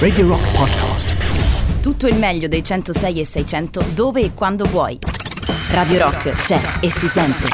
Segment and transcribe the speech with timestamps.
[0.00, 1.14] Radio Rock Podcast.
[1.80, 4.98] Tutto il meglio dei 106 e 600 dove e quando vuoi.
[5.68, 7.46] Radio Rock c'è e si sente.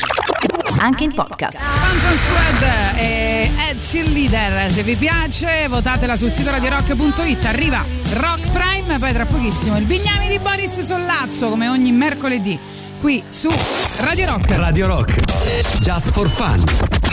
[0.78, 1.58] Anche in podcast.
[1.58, 2.62] Phantom Squad
[2.96, 4.72] e Ed Cheerleader.
[4.72, 7.44] Se vi piace, votatela sul sito radiorock.it.
[7.44, 7.84] Arriva
[8.14, 12.58] Rock Prime, poi tra pochissimo il Bignami di Boris Sollazzo, come ogni mercoledì,
[12.98, 13.52] qui su
[13.98, 14.50] Radio Rock.
[14.52, 15.20] Radio Rock.
[15.80, 17.05] Just for fun.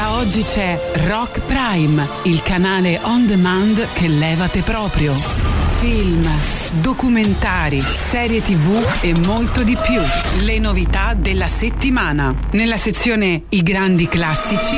[0.00, 5.12] Da oggi c'è Rock Prime, il canale on demand che levate proprio.
[5.78, 6.26] Film,
[6.80, 10.00] documentari, serie tv e molto di più.
[10.42, 12.34] Le novità della settimana.
[12.52, 14.76] Nella sezione I grandi classici.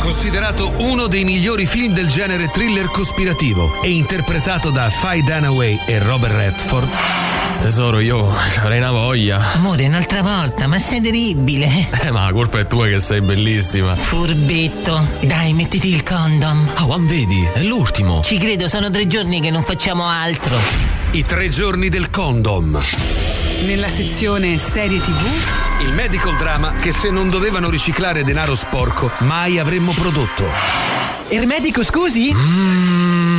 [0.00, 6.00] Considerato uno dei migliori film del genere thriller cospirativo e interpretato da Faye Dunaway e
[6.00, 7.33] Robert Redford.
[7.64, 9.52] Tesoro, io avrei una voglia.
[9.54, 11.88] Amore, un'altra volta, ma sei terribile.
[12.02, 13.96] Eh, ma la colpa è tua che sei bellissima.
[13.96, 15.08] Furbetto.
[15.22, 16.68] Dai, mettiti il condom.
[16.80, 18.20] Oh, ma vedi, è l'ultimo.
[18.22, 20.58] Ci credo, sono tre giorni che non facciamo altro.
[21.12, 22.78] I tre giorni del condom.
[23.64, 25.24] Nella sezione serie tv.
[25.80, 31.03] Il medical drama che se non dovevano riciclare denaro sporco mai avremmo prodotto.
[31.28, 32.34] Ermetico, scusi?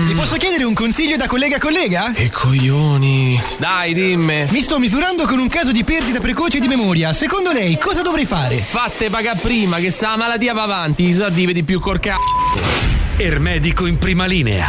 [0.08, 2.11] Ti posso chiedere un consiglio da collega a collega?
[2.14, 3.39] Che coglioni.
[3.58, 4.47] Dai, dimmi.
[4.50, 7.13] Mi sto misurando con un caso di perdita precoce di memoria.
[7.13, 8.58] Secondo lei cosa dovrei fare?
[8.58, 11.03] Fatte pagare prima, che sta la malattia va avanti.
[11.08, 12.16] I soldi vedi più corca.
[13.17, 14.67] Ermedico in prima linea.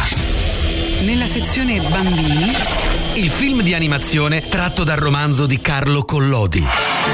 [1.01, 2.96] Nella sezione bambini.
[3.17, 6.63] Il film di animazione tratto dal romanzo di Carlo Collodi.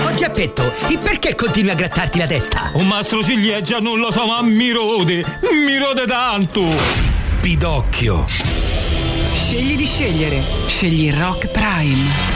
[0.03, 2.71] Oh Geppetto, e perché continui a grattarti la testa?
[2.73, 5.23] Un mastro ciliegia non lo so, ma mi rode,
[5.65, 6.67] mi rode tanto.
[7.39, 8.25] Pidocchio.
[9.33, 10.43] Scegli di scegliere.
[10.67, 12.32] Scegli Rock Prime.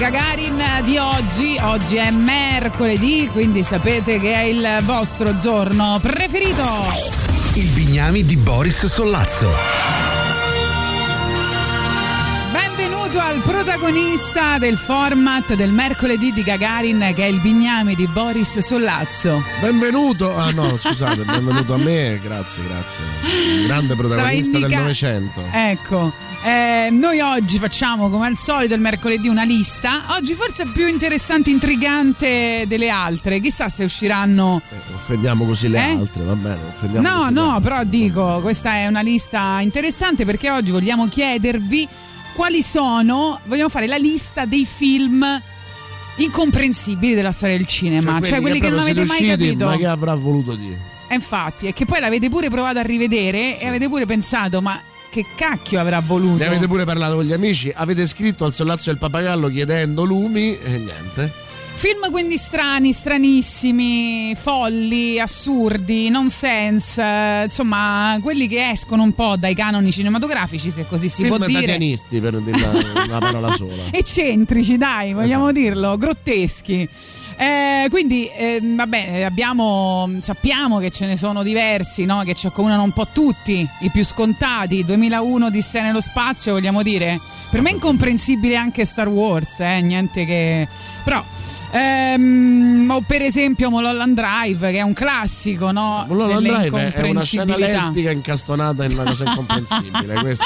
[0.00, 1.58] Gagarin di oggi.
[1.60, 6.64] Oggi è mercoledì, quindi sapete che è il vostro giorno preferito.
[7.52, 9.52] Il bignami di Boris Sollazzo.
[12.50, 18.58] Benvenuto al protagonista del format del mercoledì di Gagarin che è il bignami di Boris
[18.60, 19.42] Sollazzo.
[19.60, 23.04] Benvenuto, ah no scusate, benvenuto a me, grazie, grazie.
[23.66, 25.44] Grande protagonista indica- del Novecento.
[25.52, 26.29] Ecco.
[26.90, 32.64] Noi oggi facciamo come al solito il mercoledì una lista, oggi forse più interessante, intrigante
[32.66, 35.90] delle altre, chissà se usciranno Eh, offendiamo così le Eh?
[35.92, 37.68] altre, va bene, offendiamo No, le no, altre.
[37.70, 41.88] però dico, questa è una lista interessante perché oggi vogliamo chiedervi
[42.34, 45.24] quali sono, vogliamo fare la lista dei film
[46.16, 49.64] incomprensibili della storia del cinema, cioè, quelli che, non proprio avete mai capito.
[49.66, 50.88] Ma che avrà voluto dire?
[51.08, 54.80] E infatti, è che poi l'avete pure provato a rivedere e avete pure pensato, ma
[55.10, 56.38] che cacchio avrà voluto?
[56.38, 60.56] Ne avete pure parlato con gli amici, avete scritto al sollazzo del papagallo chiedendo lumi
[60.58, 61.48] e niente.
[61.74, 69.90] Film quindi strani, stranissimi, folli, assurdi, nonsense, insomma, quelli che escono un po' dai canoni
[69.90, 71.60] cinematografici, se così si Film può dire.
[71.60, 73.82] tatianisti per dire una, una parola sola.
[73.92, 75.60] Eccentrici, dai, vogliamo Esatto.
[75.60, 76.86] dirlo, grotteschi.
[78.10, 82.22] Eh, quindi, ehm, vabbè, abbiamo, sappiamo che ce ne sono diversi, no?
[82.24, 84.84] che ci accomunano un po' tutti, i più scontati.
[84.84, 87.20] 2001 Odissea nello spazio, vogliamo dire?
[87.50, 89.80] Per me è incomprensibile anche Star Wars, eh?
[89.80, 90.66] niente che...
[91.04, 91.24] Però,
[91.70, 92.59] ehm,
[92.94, 96.04] o per esempio Mulholland Drive, che è un classico, no?
[96.08, 100.14] Mulholland Drive è una scena lesbica incastonata in una cosa incomprensibile.
[100.14, 100.38] È.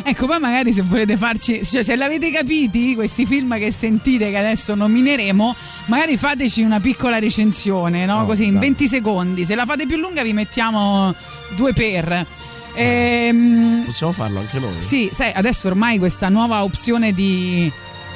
[0.02, 4.36] Ecco, poi magari se volete farci, cioè se l'avete capiti, questi film che sentite che
[4.38, 5.54] adesso nomineremo,
[5.86, 8.22] magari fateci una piccola recensione, no?
[8.22, 8.60] Oh, Così in dai.
[8.62, 9.44] 20 secondi.
[9.44, 11.14] Se la fate più lunga vi mettiamo
[11.56, 12.26] due per.
[12.74, 14.80] Ehm, Possiamo farlo anche noi?
[14.80, 17.70] sì, sai, adesso ormai questa nuova opzione di,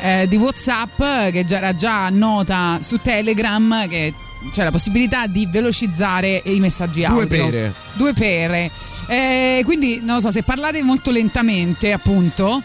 [0.04, 0.99] eh, di WhatsApp
[1.32, 4.12] che già era già nota su Telegram, che
[4.52, 7.26] c'è la possibilità di velocizzare i messaggi Due audio.
[7.26, 7.73] pere.
[7.94, 8.70] Due pere.
[9.06, 12.62] Eh, quindi, non lo so, se parlate molto lentamente, appunto,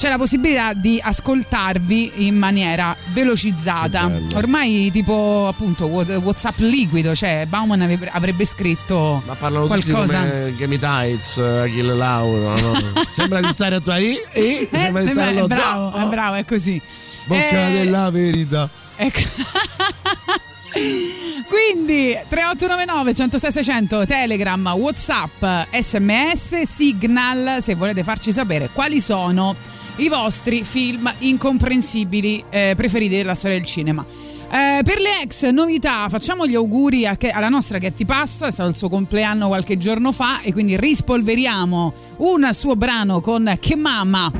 [0.00, 4.10] c'è la possibilità di ascoltarvi in maniera velocizzata.
[4.32, 10.20] Ormai, tipo, appunto, Wha- WhatsApp liquido, cioè Bauman avrebbe- avrebbe scritto Ma parlano tutti qualcosa.
[10.20, 12.58] come Game Tights, Achille Lauro.
[12.58, 12.72] no?
[13.12, 16.06] Sembra di stare a tua lì e Eh, sembra di stare allo bravo, zoo.
[16.06, 16.80] è bravo, è così.
[17.26, 18.70] Bocca Eh, della verità.
[18.96, 19.20] Ecco.
[21.46, 29.54] Quindi 3899 106 600 Telegram, Whatsapp, SMS, Signal se volete farci sapere quali sono
[29.96, 34.04] i vostri film incomprensibili eh, preferiti della storia del cinema.
[34.52, 38.68] Eh, per le ex novità facciamo gli auguri che- alla nostra Getty Pass, è stato
[38.68, 44.32] il suo compleanno qualche giorno fa e quindi rispolveriamo un suo brano con Che Mama.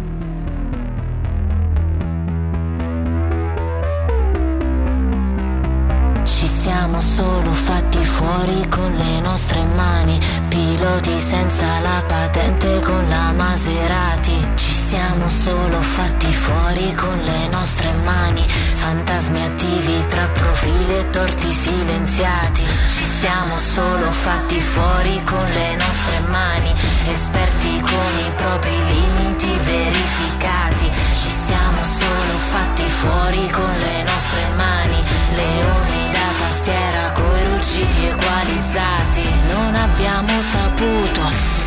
[6.25, 13.33] Ci siamo solo fatti fuori con le nostre mani, piloti senza la patente con la
[13.33, 14.60] Maserati.
[14.91, 22.65] Siamo solo fatti fuori con le nostre mani, fantasmi attivi tra profili e torti silenziati.
[22.65, 26.75] Ci siamo solo fatti fuori con le nostre mani,
[27.07, 30.91] esperti con i propri limiti verificati.
[31.13, 35.05] Ci siamo solo fatti fuori con le nostre mani,
[35.37, 39.23] leoni da tastiera coi ruggiti equalizzati.
[39.53, 41.60] Non abbiamo saputo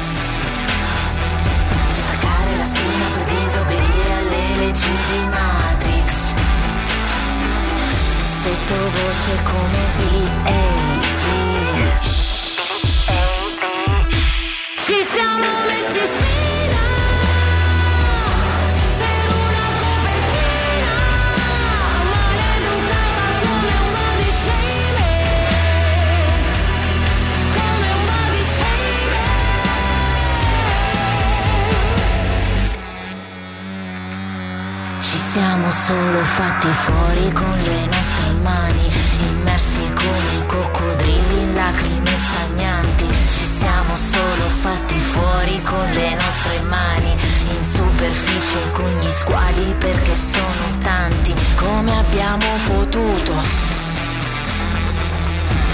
[3.41, 6.33] disobbedire alle leggi di Matrix.
[8.41, 10.27] Sottovoce come Billy
[14.75, 16.52] Ci siamo messi sfida
[35.33, 38.91] siamo solo fatti fuori con le nostre mani,
[39.29, 43.05] immersi come coccodrilli in lacrime stagnanti.
[43.07, 47.17] Ci siamo solo fatti fuori con le nostre mani,
[47.49, 51.33] in superficie con gli squali perché sono tanti.
[51.55, 53.33] Come abbiamo potuto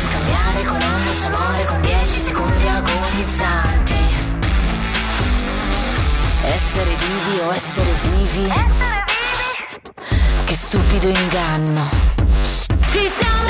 [0.08, 3.96] scambiare colonne sonore con 10 secondi agonizzanti?
[6.46, 8.48] Essere vivi o essere vivi?
[8.48, 9.19] Che
[10.60, 11.90] stupido inganno.
[12.92, 13.49] Ci siamo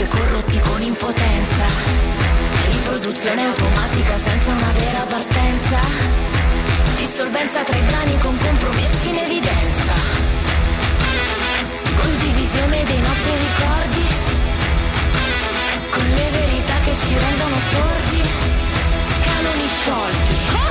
[0.00, 1.66] e corrotti con impotenza,
[2.70, 5.80] riproduzione automatica senza una vera partenza,
[6.96, 9.92] dissolvenza tra i brani con compromessi in evidenza,
[12.00, 14.04] condivisione dei nostri ricordi,
[15.90, 18.20] con le verità che ci rendono sordi,
[19.20, 20.61] canoni sciolti.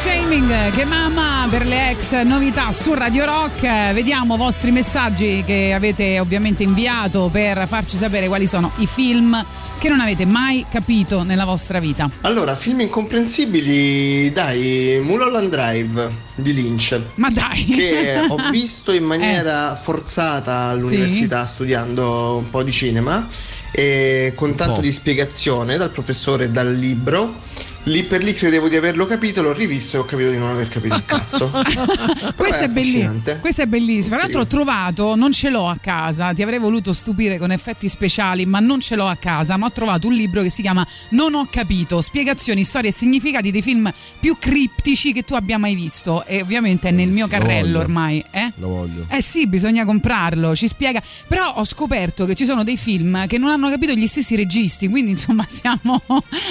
[0.00, 3.64] Che mamma per le ex novità su Radio Rock.
[3.64, 8.86] Eh, Vediamo i vostri messaggi che avete ovviamente inviato per farci sapere quali sono i
[8.86, 9.44] film
[9.76, 12.08] che non avete mai capito nella vostra vita.
[12.20, 17.00] Allora, film incomprensibili, dai, Mulholland Drive di Lynch.
[17.16, 17.64] Ma dai!
[17.64, 23.26] Che ho visto in maniera forzata all'università studiando un po' di cinema
[23.72, 27.66] e con tanto di spiegazione dal professore e dal libro.
[27.88, 30.68] Lì per lì credevo di averlo capito, l'ho rivisto e ho capito di non aver
[30.68, 31.50] capito il cazzo.
[32.36, 33.38] Questo è, belli- affascinante.
[33.40, 34.14] questo è bellissimo.
[34.16, 36.32] Tra l'altro, ho trovato, non ce l'ho a casa.
[36.32, 39.56] Ti avrei voluto stupire con effetti speciali, ma non ce l'ho a casa.
[39.56, 43.50] Ma ho trovato un libro che si chiama Non ho capito: spiegazioni, storie e significati
[43.50, 43.90] dei film
[44.20, 46.24] più criptici che tu abbia mai visto.
[46.26, 47.78] E ovviamente è nel mio Lo carrello voglio.
[47.78, 48.24] ormai.
[48.30, 48.52] Eh?
[48.56, 49.06] Lo voglio.
[49.08, 51.02] Eh sì, bisogna comprarlo, ci spiega.
[51.26, 54.88] Però ho scoperto che ci sono dei film che non hanno capito gli stessi registi,
[54.88, 56.02] quindi insomma siamo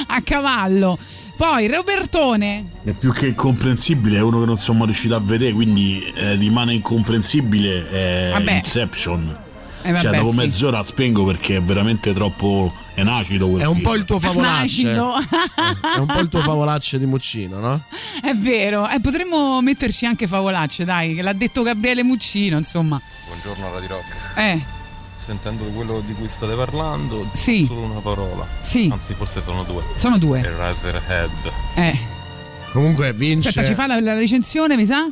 [0.07, 0.97] a cavallo.
[1.37, 2.65] Poi Robertone.
[2.83, 6.73] È più che incomprensibile, è uno che non siamo riusciti a vedere, quindi eh, rimane
[6.73, 8.53] incomprensibile è Vabbè.
[8.53, 9.37] Inception.
[9.83, 10.37] Eh, vabbè, cioè, dopo sì.
[10.37, 13.83] mezz'ora la spengo perché è veramente troppo è acido quel È un film.
[13.83, 14.63] po' il tuo favolacce.
[14.63, 15.13] Acido.
[15.95, 17.83] È un po' il tuo favolacce di Muccino, no?
[18.19, 22.99] È vero, eh, potremmo metterci anche favolacce, dai, che l'ha detto Gabriele Muccino, insomma.
[23.27, 24.37] Buongiorno Radio Rock.
[24.37, 24.61] Eh,
[25.27, 27.65] Sentendo quello di cui state parlando, Sì.
[27.65, 28.47] solo una parola.
[28.61, 28.87] Sì.
[28.89, 29.83] Anzi, forse sono due.
[29.95, 30.39] Sono due.
[30.39, 31.29] Eraserhead.
[31.75, 31.97] eh.
[32.71, 33.49] Comunque vince.
[33.49, 35.05] Aspetta, ci fa la, la recensione, mi sa?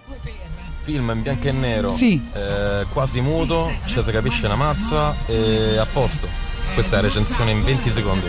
[0.83, 1.91] Film in bianco e nero.
[1.91, 2.21] Sì.
[2.33, 6.29] eh, quasi muto, ci si capisce una mazza e a posto.
[6.73, 8.27] Questa è la recensione in 20 secondi.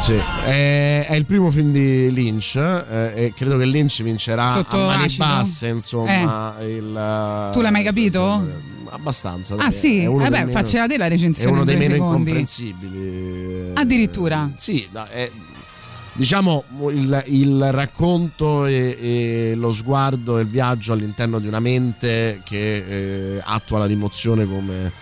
[0.00, 0.12] Sì,
[0.44, 4.86] è, è il primo film di Lynch eh, e credo che Lynch vincerà Sotto a
[4.86, 5.24] mani acido?
[5.24, 6.54] basse, insomma.
[6.60, 8.68] Il, Tu l'hai mai capito?
[8.90, 9.54] Abbastanza.
[9.58, 10.00] Ah sì?
[10.00, 11.94] è uno Eh dei beh, meno- faccela te la È recensione uno in dei meno
[11.94, 12.30] secondi.
[12.30, 13.70] incomprensibili.
[13.74, 14.50] Addirittura.
[14.56, 15.30] Sì, no, è-
[16.12, 22.40] diciamo il, il racconto e, e lo sguardo e il viaggio all'interno di una mente
[22.44, 24.92] che eh, attua la rimozione come,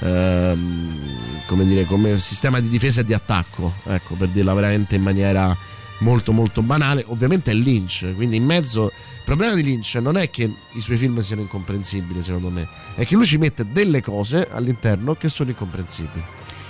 [0.00, 5.02] ehm, come, dire, come sistema di difesa e di attacco, ecco, per dirla veramente in
[5.02, 5.56] maniera
[6.00, 7.04] molto molto banale.
[7.08, 8.92] Ovviamente è Lynch, quindi in mezzo...
[9.30, 12.66] Il problema di Lynch non è che i suoi film siano incomprensibili, secondo me,
[12.96, 16.20] è che lui ci mette delle cose all'interno che sono incomprensibili.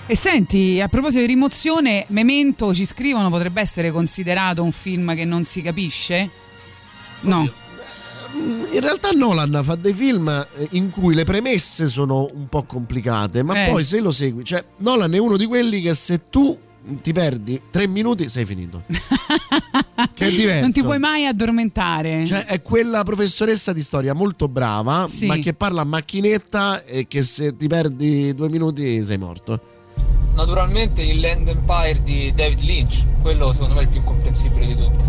[0.07, 5.25] E senti, a proposito di rimozione, Memento ci scrivono potrebbe essere considerato un film che
[5.25, 6.29] non si capisce?
[7.21, 7.51] No.
[8.35, 13.43] In realtà Nolan fa dei film eh, in cui le premesse sono un po' complicate,
[13.43, 13.71] ma Eh.
[13.71, 16.59] poi se lo segui, cioè Nolan è uno di quelli che se tu
[17.03, 18.83] ti perdi tre minuti sei finito.
[20.15, 20.61] che è diverso.
[20.63, 22.25] Non ti puoi mai addormentare.
[22.25, 25.27] Cioè è quella professoressa di storia molto brava, Sì.
[25.27, 29.61] ma che parla a macchinetta e che se ti perdi due minuti sei morto.
[30.35, 34.77] Naturalmente il Land Empire di David Lynch, quello secondo me è il più incomprensibile di
[34.77, 35.05] tutti.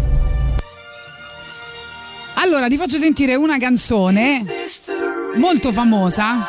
[2.35, 4.43] Allora, ti faccio sentire una canzone
[5.37, 6.47] molto famosa,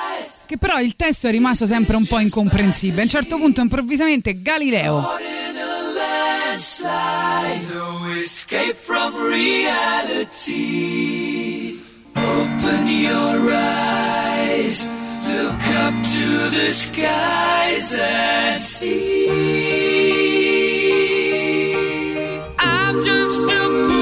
[0.53, 3.01] che però il testo è rimasto sempre un po' incomprensibile.
[3.01, 5.09] A un certo punto, improvvisamente, Galileo.
[12.15, 14.87] Open your eyes,
[15.27, 19.31] look up to the skies and see.
[22.59, 24.02] I'm just a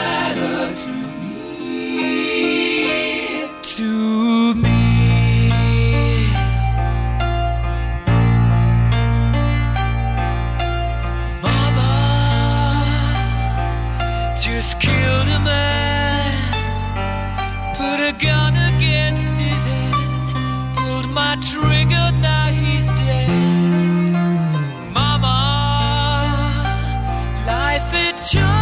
[18.11, 19.93] a gun against his head,
[20.75, 24.11] pulled my trigger, now he's dead.
[24.93, 25.37] Mama,
[27.45, 28.60] life had just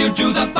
[0.00, 0.59] you do the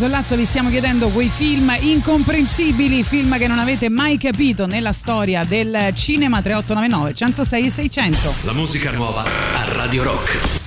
[0.00, 5.44] Sollazzo vi stiamo chiedendo quei film incomprensibili, film che non avete mai capito nella storia
[5.44, 8.34] del cinema 3899 106 e 600.
[8.44, 10.59] La musica nuova a Radio Rock.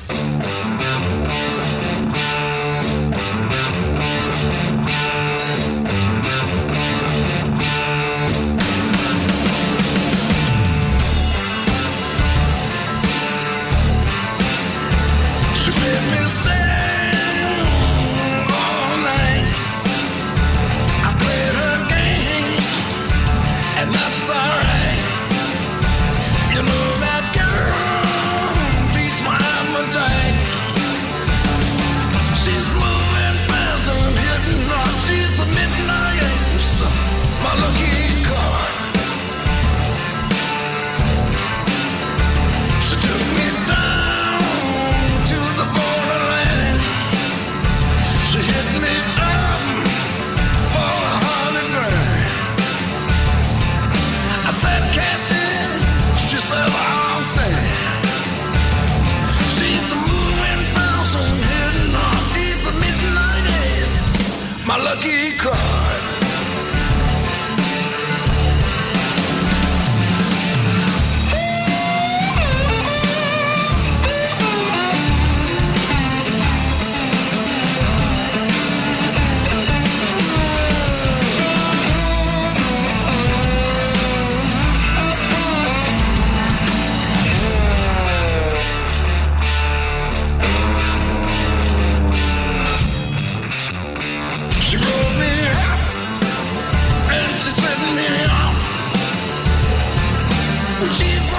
[100.93, 101.32] She's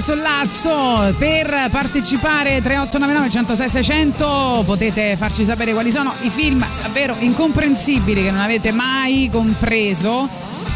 [0.00, 1.14] Sollazzo.
[1.18, 8.30] Per partecipare 3899 106 600 potete farci sapere quali sono i film davvero incomprensibili che
[8.30, 10.28] non avete mai compreso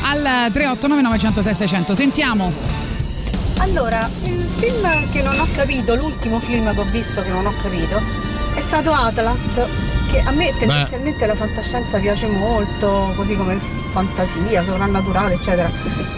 [0.05, 1.95] al 3899 106 600.
[1.95, 2.53] Sentiamo.
[3.59, 7.55] Allora, il film che non ho capito, l'ultimo film che ho visto che non ho
[7.63, 8.03] capito,
[8.55, 9.65] è stato Atlas,
[10.13, 15.71] che a me tendenzialmente la fantascienza piace molto, così come fantasia, sovrannaturale, eccetera.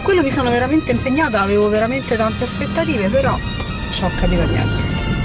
[0.02, 4.82] Quello mi sono veramente impegnata, avevo veramente tante aspettative, però non ci ho capito niente.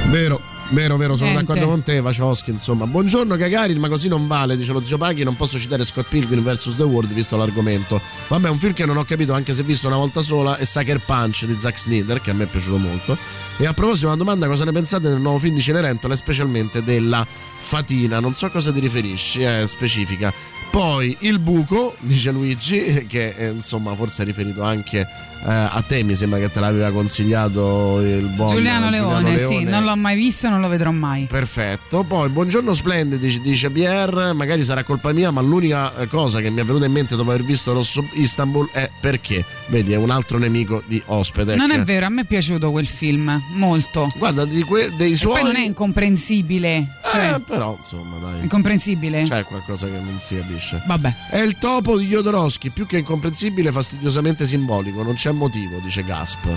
[0.09, 0.48] Vero.
[0.71, 1.47] Vero, vero, sono Niente.
[1.47, 2.85] d'accordo con te, Wachowski, insomma.
[2.85, 6.43] Buongiorno Gagarin, ma così non vale, dice lo zio Paghi, non posso citare Scott Pilgrim
[6.43, 6.75] vs.
[6.75, 7.99] The World visto l'argomento.
[8.27, 10.99] Vabbè, un film che non ho capito anche se visto una volta sola è Sucker
[10.99, 13.17] Punch di Zack Snyder, che a me è piaciuto molto.
[13.57, 17.25] E a proposito, una domanda, cosa ne pensate del nuovo film di Cenerentola, specialmente della
[17.57, 18.19] Fatina?
[18.19, 20.31] Non so a cosa ti riferisci, è specifica.
[20.69, 25.05] Poi il buco, dice Luigi, che eh, insomma forse è riferito anche eh,
[25.43, 29.69] a te, mi sembra che te l'aveva consigliato il buon Giuliano Leone, sì, Leone.
[29.69, 31.25] non l'ho mai visto e non lo vedrò mai.
[31.25, 36.49] Perfetto, poi buongiorno splendidi, dice- Pierre, magari sarà colpa mia, ma l'unica eh, cosa che
[36.49, 40.09] mi è venuta in mente dopo aver visto Rosso Istanbul è perché, vedi, è un
[40.09, 41.55] altro nemico di Ospedec.
[41.57, 44.07] Non è vero, a me è piaciuto quel film, molto.
[44.17, 45.41] Guarda, que- dei suoi...
[45.41, 46.97] poi non è incomprensibile.
[47.09, 48.43] Cioè, Eh, però, insomma, dai.
[48.43, 49.23] incomprensibile?
[49.23, 50.81] C'è qualcosa che non si capisce.
[50.85, 51.15] Vabbè.
[51.29, 56.47] È il topo di Jodorowsky, più che incomprensibile, fastidiosamente simbolico, non c'è motivo, dice Gasp.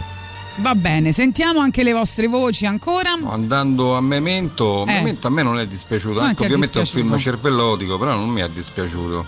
[0.56, 3.12] Va bene, sentiamo anche le vostre voci ancora.
[3.26, 4.92] Andando a Memento, Eh.
[4.92, 7.14] Memento a me non è dispiaciuto, Non anche ovviamente è un dispiaciuto.
[7.16, 9.24] film cervellotico, però non mi è dispiaciuto.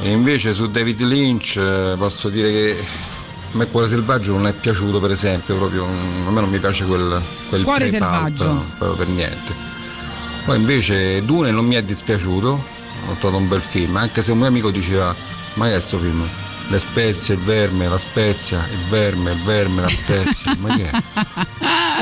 [0.00, 2.76] E invece su David Lynch eh, posso dire che
[3.52, 6.84] a me Cuore Selvaggio non è piaciuto per esempio, proprio, a me non mi piace
[6.84, 8.64] quel, quel Cuore Selvaggio.
[8.78, 9.52] proprio per niente.
[10.44, 12.48] Poi invece Dune non mi è dispiaciuto,
[13.08, 15.12] ho trovato un bel film, anche se un mio amico diceva,
[15.54, 16.24] ma che è sto film?
[16.70, 21.00] Le spezie, il verme, la spezia, il verme, il verme, la spezia, ma che è?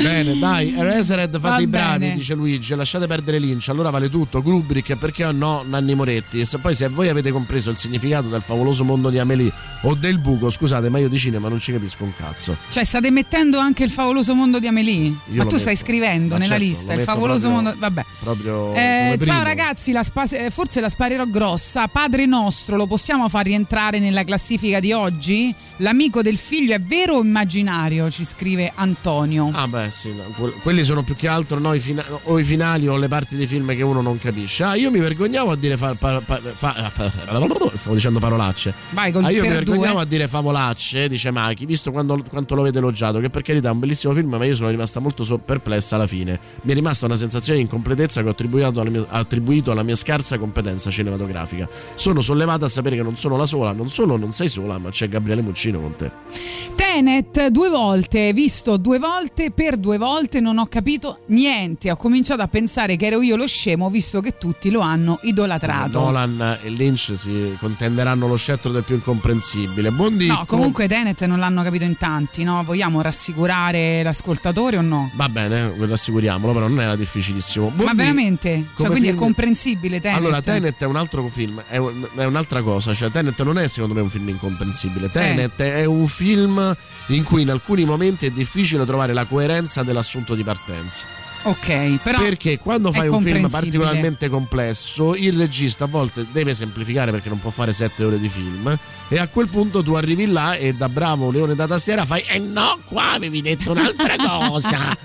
[0.03, 2.15] Bene, dai, Eraserhead fate Va i bravi, bene.
[2.17, 2.75] dice Luigi.
[2.75, 4.43] Lasciate perdere Lynch, allora vale tutto.
[4.43, 5.63] Kubrick, perché no?
[5.65, 6.41] Nanni Moretti.
[6.41, 9.53] E se poi se voi avete compreso il significato del favoloso mondo di Amelie
[9.83, 12.57] o del buco, scusate, ma io di cinema non ci capisco un cazzo.
[12.71, 15.11] Cioè, state mettendo anche il favoloso mondo di Amelie?
[15.27, 15.87] ma lo tu stai metto.
[15.87, 17.79] scrivendo Ma nella certo, lista il favoloso proprio- mondo.
[17.79, 18.05] Vabbè.
[18.19, 21.87] Proprio Eh, ciao ragazzi, la spa- eh, forse la sparerò grossa.
[21.87, 25.55] Padre nostro, lo possiamo far rientrare nella classifica di oggi?
[25.81, 28.11] L'amico del figlio è vero o immaginario?
[28.11, 29.51] Ci scrive Antonio.
[29.53, 32.45] Ah, beh, sì, no, que- quelli sono più che altro no, i fina- o i
[32.45, 34.65] finali o le parti dei film che uno non capisce.
[34.65, 37.11] Ah, io mi vergognavo a dire fa- pa- pa- fa- fa-
[37.77, 38.73] stavo dicendo parolacce.
[38.91, 40.03] Vai col Ah, io mi vergognavo due.
[40.03, 43.73] a dire favolacce, dice Maki, visto quando- quanto lo avete elogiato, che per carità è
[43.73, 46.41] un bellissimo film, ma io sono rimasta molto so- perplessa alla fine.
[46.63, 49.97] Mi è rimasta una sensazione di incompletezza che ho attribuito alla mia, attribuito alla mia
[49.97, 51.69] scarsa competenza cinematografica.
[51.95, 54.91] Sono sollevata a sapere che non sono la sola, non solo non sei sola, ma
[54.91, 56.11] c'è Gabriele Muccino con te.
[56.75, 61.91] Tenet due volte, visto due volte, per due volte non ho capito niente.
[61.91, 65.99] Ho cominciato a pensare che ero io lo scemo, visto che tutti lo hanno idolatrato.
[66.01, 69.91] Nolan e Lynch si contenderanno lo scettro del più incomprensibile.
[69.91, 70.27] Buondì.
[70.27, 72.63] No, comunque Tenet non l'hanno capito in tanti, no?
[72.65, 75.11] Vogliamo rassicurare l'ascoltatore o no?
[75.15, 77.69] Va bene, ve lo assicuriamolo, però non era difficilissimo.
[77.69, 77.97] Ma Buondì.
[77.97, 78.65] veramente?
[78.77, 80.19] Cioè, quindi è film- comprensibile Tenet?
[80.19, 82.93] Allora, Tenet è un altro film, è, un- è un'altra cosa.
[82.93, 84.33] Cioè, Tenet non è secondo me un film Eh.
[84.37, 85.11] Incomprensibile.
[85.11, 86.75] Tenet è un film
[87.09, 91.07] in cui in alcuni momenti è difficile trovare la coerenza dell'assunto di partenza.
[91.43, 97.13] Ok, però perché quando fai un film particolarmente complesso, il regista a volte deve semplificare
[97.13, 98.77] perché non può fare sette ore di film.
[99.09, 102.41] E a quel punto tu arrivi là e da bravo leone da tastiera fai: Eh
[102.41, 104.17] no, qua avevi detto un'altra
[104.49, 104.97] cosa.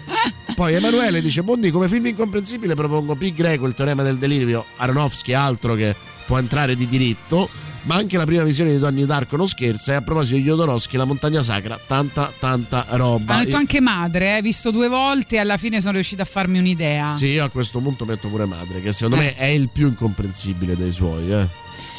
[0.56, 3.34] Poi Emanuele dice: Bondi, come film incomprensibile propongo P.
[3.34, 4.66] Greco, il teorema del delirio.
[4.78, 7.50] Aronofsky, altro che può entrare di diritto.
[7.84, 9.94] Ma anche la prima visione di Donnie Darko non scherza.
[9.94, 13.34] E a proposito di Jodorowsky, la montagna sacra, tanta, tanta roba.
[13.34, 16.60] Hanno detto anche madre, eh, visto due volte e alla fine sono riuscita a farmi
[16.60, 17.14] un'idea.
[17.14, 19.20] Sì, io a questo punto metto pure madre, che secondo Eh.
[19.20, 21.32] me è il più incomprensibile dei suoi.
[21.32, 21.48] Eh.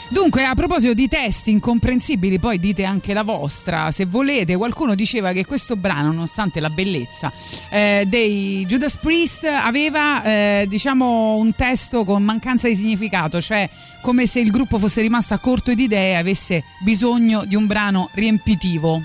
[0.08, 3.90] Dunque, a proposito di testi incomprensibili, poi dite anche la vostra.
[3.90, 7.32] Se volete, qualcuno diceva che questo brano, nonostante la bellezza
[7.70, 13.66] eh, dei Judas Priest, aveva eh, diciamo un testo con mancanza di significato, cioè
[14.02, 17.66] come se il gruppo fosse rimasto a corto di idee e avesse bisogno di un
[17.66, 19.00] brano riempitivo.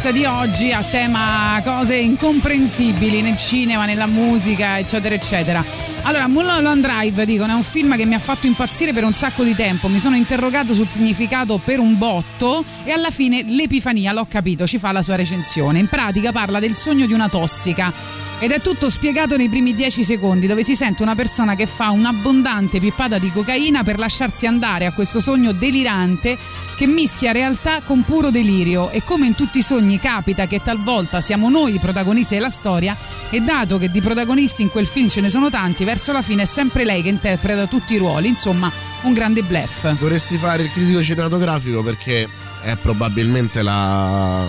[0.00, 5.64] Playlist di oggi a tema cose incomprensibili nel cinema, nella musica, eccetera, eccetera.
[6.02, 9.42] Allora, Mulholland Drive, dicono, è un film che mi ha fatto impazzire per un sacco
[9.42, 9.88] di tempo.
[9.88, 14.78] Mi sono interrogato sul significato per un botto e alla fine l'epifania, l'ho capito, ci
[14.78, 15.78] fa la sua recensione.
[15.78, 17.92] In pratica parla del sogno di una tossica.
[18.38, 21.90] Ed è tutto spiegato nei primi 10 secondi, dove si sente una persona che fa
[21.90, 26.38] un'abbondante pippata di cocaina per lasciarsi andare a questo sogno delirante
[26.80, 28.88] che mischia realtà con puro delirio.
[28.88, 32.96] E come in tutti i sogni capita che talvolta siamo noi i protagonisti della storia,
[33.28, 36.44] e dato che di protagonisti in quel film ce ne sono tanti, verso la fine
[36.44, 38.28] è sempre lei che interpreta tutti i ruoli.
[38.28, 38.72] Insomma,
[39.02, 39.90] un grande bluff.
[39.98, 42.26] Dovresti fare il critico cinematografico perché
[42.62, 44.42] è probabilmente la,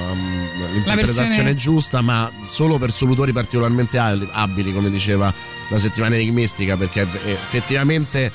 [0.74, 5.34] l'interpretazione versione- giusta, ma solo per solutori particolarmente abili, come diceva
[5.68, 8.32] la settimana enigmistica, perché effettivamente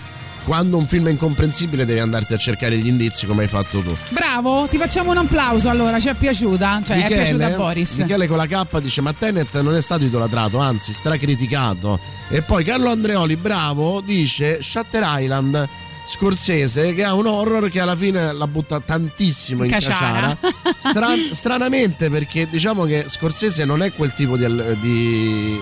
[0.46, 3.94] quando un film è incomprensibile devi andarti a cercare gli indizi come hai fatto tu.
[4.10, 6.82] Bravo, ti facciamo un applauso allora, ci è piaciuta?
[6.86, 7.98] Cioè, è piaciuta a Boris.
[7.98, 11.98] Michele con la K dice ma Tenet non è stato idolatrato, anzi stracriticato.
[12.28, 15.68] E poi Carlo Andreoli, bravo, dice Shutter Island.
[16.08, 20.38] Scorsese che ha un horror che alla fine la butta tantissimo in caciara,
[20.78, 24.46] Stran- stranamente perché diciamo che Scorsese non è quel tipo di,
[24.80, 25.58] di,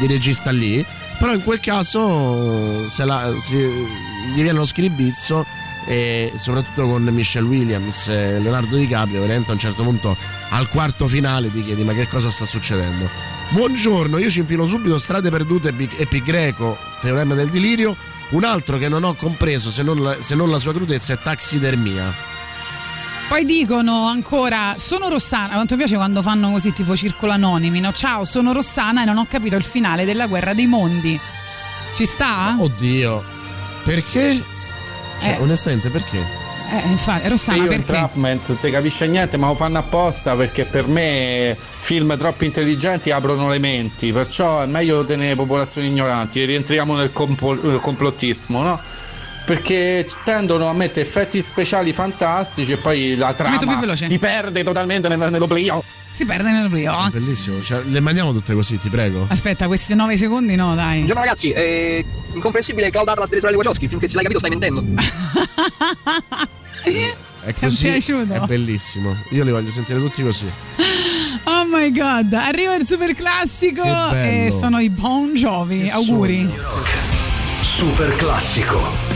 [0.00, 0.84] di regista lì
[1.18, 5.44] però in quel caso se la- si- gli viene lo scribizzo
[5.86, 10.16] e soprattutto con Michelle Williams e Leonardo DiCaprio veramente a un certo punto
[10.50, 13.08] al quarto finale ti chiedi ma che cosa sta succedendo?
[13.50, 17.96] Buongiorno io ci infilo subito strade perdute Epi- epigreco teorema del delirio.
[18.30, 21.18] Un altro che non ho compreso se non la, se non la sua crudezza è
[21.18, 22.12] taxidermia
[23.28, 25.54] Poi dicono ancora: Sono Rossana.
[25.54, 27.80] Quanto mi piace quando fanno così, tipo circolo anonimi.
[27.80, 27.92] No?
[27.92, 31.18] Ciao, sono Rossana e non ho capito il finale della guerra dei mondi.
[31.94, 32.54] Ci sta?
[32.58, 33.24] oddio
[33.84, 34.42] perché?
[35.20, 35.42] cioè Eh.
[35.42, 36.18] onestamente perché?
[36.18, 37.84] Eh, infatti, Rossana, io perché?
[37.84, 43.12] Trapment non si capisce niente, ma lo fanno apposta perché per me film troppo intelligenti
[43.12, 48.80] aprono le menti, perciò è meglio tenere popolazioni ignoranti, rientriamo nel, compo- nel complottismo, no?
[49.46, 53.56] Perché tendono a mettere effetti speciali fantastici e poi la trama
[53.94, 55.82] si perde totalmente nel- nell'oblio.
[56.10, 57.08] Si perde nell'oblio.
[57.12, 59.26] Bellissimo, cioè, le mandiamo tutte così, ti prego.
[59.28, 60.96] Aspetta, questi 9 secondi no, dai.
[60.96, 64.50] Buongiorno ragazzi, è incomprensibile Cloud Atlas delle sorelle Wachowski, film che se l'hai capito stai
[64.50, 64.84] mentendo.
[67.46, 68.32] È così, piaciuto?
[68.32, 69.14] è bellissimo.
[69.30, 70.50] Io li voglio sentire tutti così.
[71.48, 75.88] Oh my god, arriva il super classico Che e sono i Bon Jovi.
[75.88, 76.52] Auguri.
[77.62, 79.15] Super classico.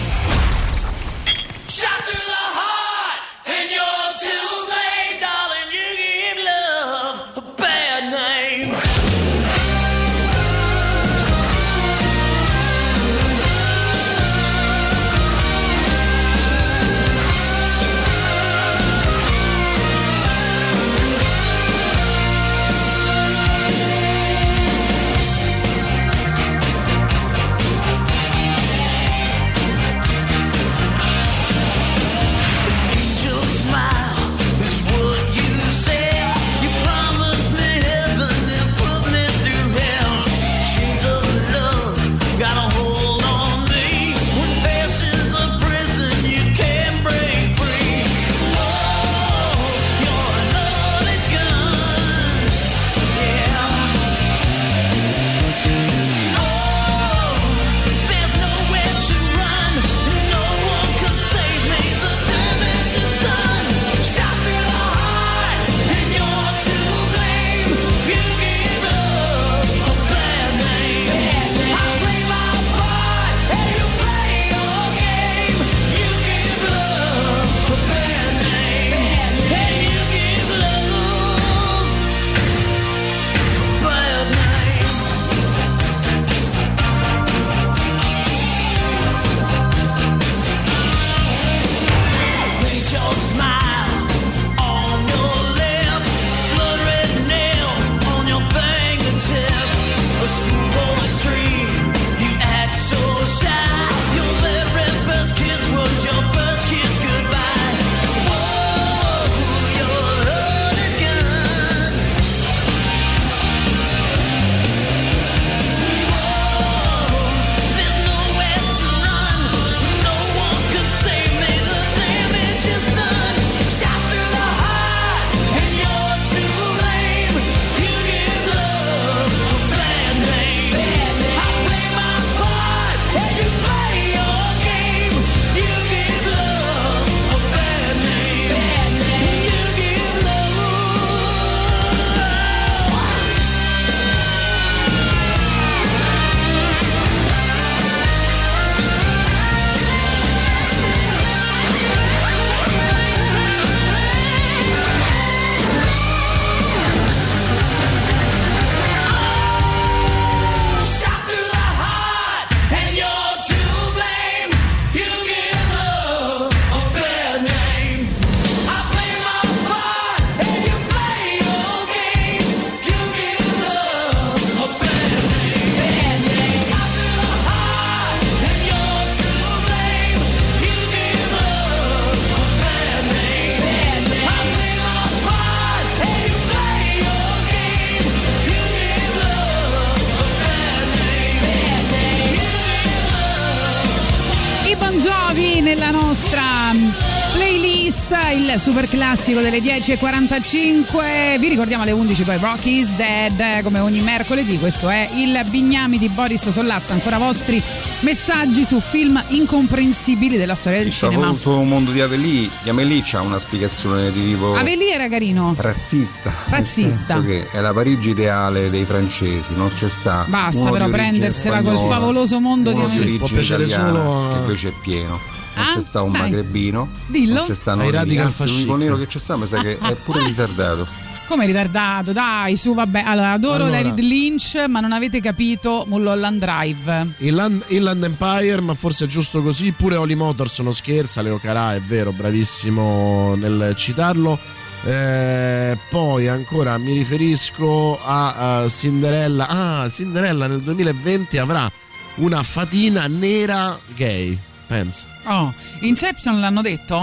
[199.23, 201.39] Classico delle 10.45.
[201.39, 204.59] Vi ricordiamo alle 11 poi Rock is Dead, come ogni mercoledì.
[204.59, 206.95] Questo è il Bignami di Boris Sollazza.
[206.95, 207.63] Ancora vostri
[208.01, 211.25] messaggi su film incomprensibili della storia del Il cinema.
[211.25, 215.55] famoso mondo di Amelie, di Amelie c'ha una spiegazione di tipo Amelie era carino.
[215.59, 216.33] razzista.
[216.47, 217.21] Razzista.
[217.21, 220.25] Che è la Parigi ideale dei francesi, non c'è sta.
[220.29, 223.19] Basta uno però prendersela col spagnola, favoloso mondo di Amelie.
[223.19, 225.21] Può piacere italiana, solo a- che invece è pieno.
[225.61, 226.23] Non Ah, c'è sta un dai.
[226.23, 227.43] magrebino, Dillo.
[227.43, 228.33] c'è sta Ai Nori, radical
[228.79, 230.87] nero che c'è sta mi sa che è pure ritardato.
[231.27, 233.03] Come ritardato, dai, su, vabbè.
[233.07, 233.83] Allora, adoro Allora.
[233.83, 237.07] David Lynch, ma non avete capito Mulholland Drive.
[237.19, 239.71] Inland, Inland Empire, ma forse è giusto così.
[239.71, 241.23] Pure Oli Motors non scherza.
[241.23, 244.37] Leo Carà è vero, bravissimo nel citarlo.
[244.85, 249.47] Eh, poi ancora mi riferisco a, a Cinderella.
[249.47, 251.71] Ah, Cinderella nel 2020 avrà
[252.17, 254.37] una fatina nera gay.
[254.67, 255.07] Pensa.
[255.25, 256.97] Oh, Inception l'hanno detto?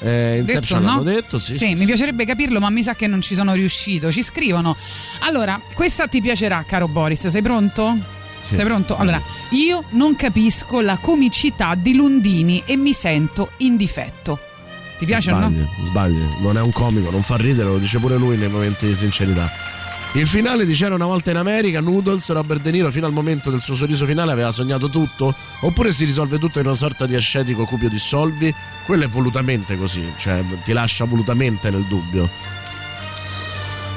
[0.00, 1.02] Eh, Inception Detto, l'hanno no?
[1.02, 1.54] detto, sì.
[1.54, 4.12] Sì, mi piacerebbe capirlo, ma mi sa che non ci sono riuscito.
[4.12, 4.76] Ci scrivono.
[5.20, 7.26] Allora, questa ti piacerà, caro Boris.
[7.26, 7.96] Sei pronto?
[8.46, 8.54] Sì.
[8.56, 8.96] Sei pronto?
[8.96, 14.38] Allora, io non capisco la comicità di Lundini e mi sento in difetto.
[14.98, 15.48] Ti piace o no?
[15.50, 16.42] Sbagli, sbagli.
[16.42, 19.50] Non è un comico, non fa ridere, lo dice pure lui nei momenti di sincerità.
[20.14, 23.48] Il finale di C'era una volta in America, Noodles, Robert De Niro fino al momento
[23.48, 25.34] del suo sorriso finale aveva sognato tutto?
[25.60, 28.54] Oppure si risolve tutto in una sorta di ascetico cupio dissolvi?
[28.84, 32.28] Quello è volutamente così, cioè ti lascia volutamente nel dubbio.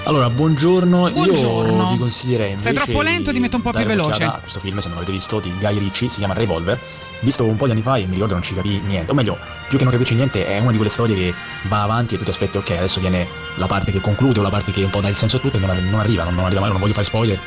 [0.05, 1.09] Allora, buongiorno.
[1.11, 1.83] Buongiorno.
[1.83, 4.25] Io vi consiglierei Sei troppo lento, ti metto un po' più veloce.
[4.39, 6.79] Questo film, se non l'avete visto, di Guy Ritchie, si chiama Revolver.
[7.25, 9.11] Visto un po' di anni fa e mi ricordo non ci capì niente.
[9.11, 9.35] O meglio,
[9.67, 12.23] più che non capisci niente, è una di quelle storie che va avanti e tu
[12.23, 15.01] ti aspetti, ok, adesso viene la parte che conclude o la parte che un po'
[15.01, 16.93] dà il senso a tutto e non, non arriva, non, non arriva mai, non voglio
[16.93, 17.39] fare spoiler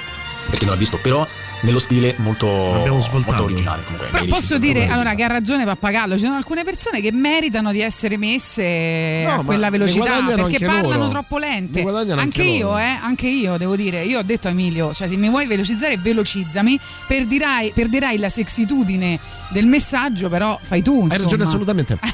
[0.48, 1.26] perché non l'ho visto, però
[1.62, 4.08] nello stile molto, molto originale comunque.
[4.10, 7.80] Però posso dire allora che ha ragione Pappagallo, ci sono alcune persone che meritano di
[7.80, 11.08] essere messe No, a quella velocità perché parlano loro.
[11.08, 11.80] troppo lente.
[11.82, 12.78] Anche, anche io, loro.
[12.78, 15.96] eh, anche io devo dire, io ho detto a Emilio, cioè se mi vuoi velocizzare
[15.96, 19.18] velocizzami, perderai, perderai la sexitudine
[19.50, 21.14] del messaggio, però fai tu, insomma.
[21.14, 21.98] Hai ragione assolutamente.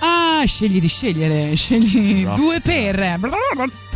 [0.00, 2.34] ah, scegli di scegliere, scegli No.
[2.34, 3.18] due per.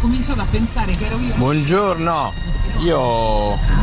[0.00, 1.34] Cominciato a pensare che ero io.
[1.36, 2.32] Buongiorno,
[2.84, 2.95] io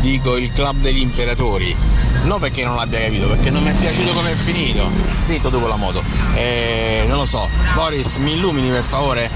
[0.01, 1.75] dico il club degli imperatori.
[2.23, 4.89] Non perché non l'abbia capito, perché non mi è piaciuto come è finito.
[5.23, 6.03] Zitto dopo la moto.
[6.35, 7.47] Eh, non lo so.
[7.75, 9.29] Boris, mi illumini per favore?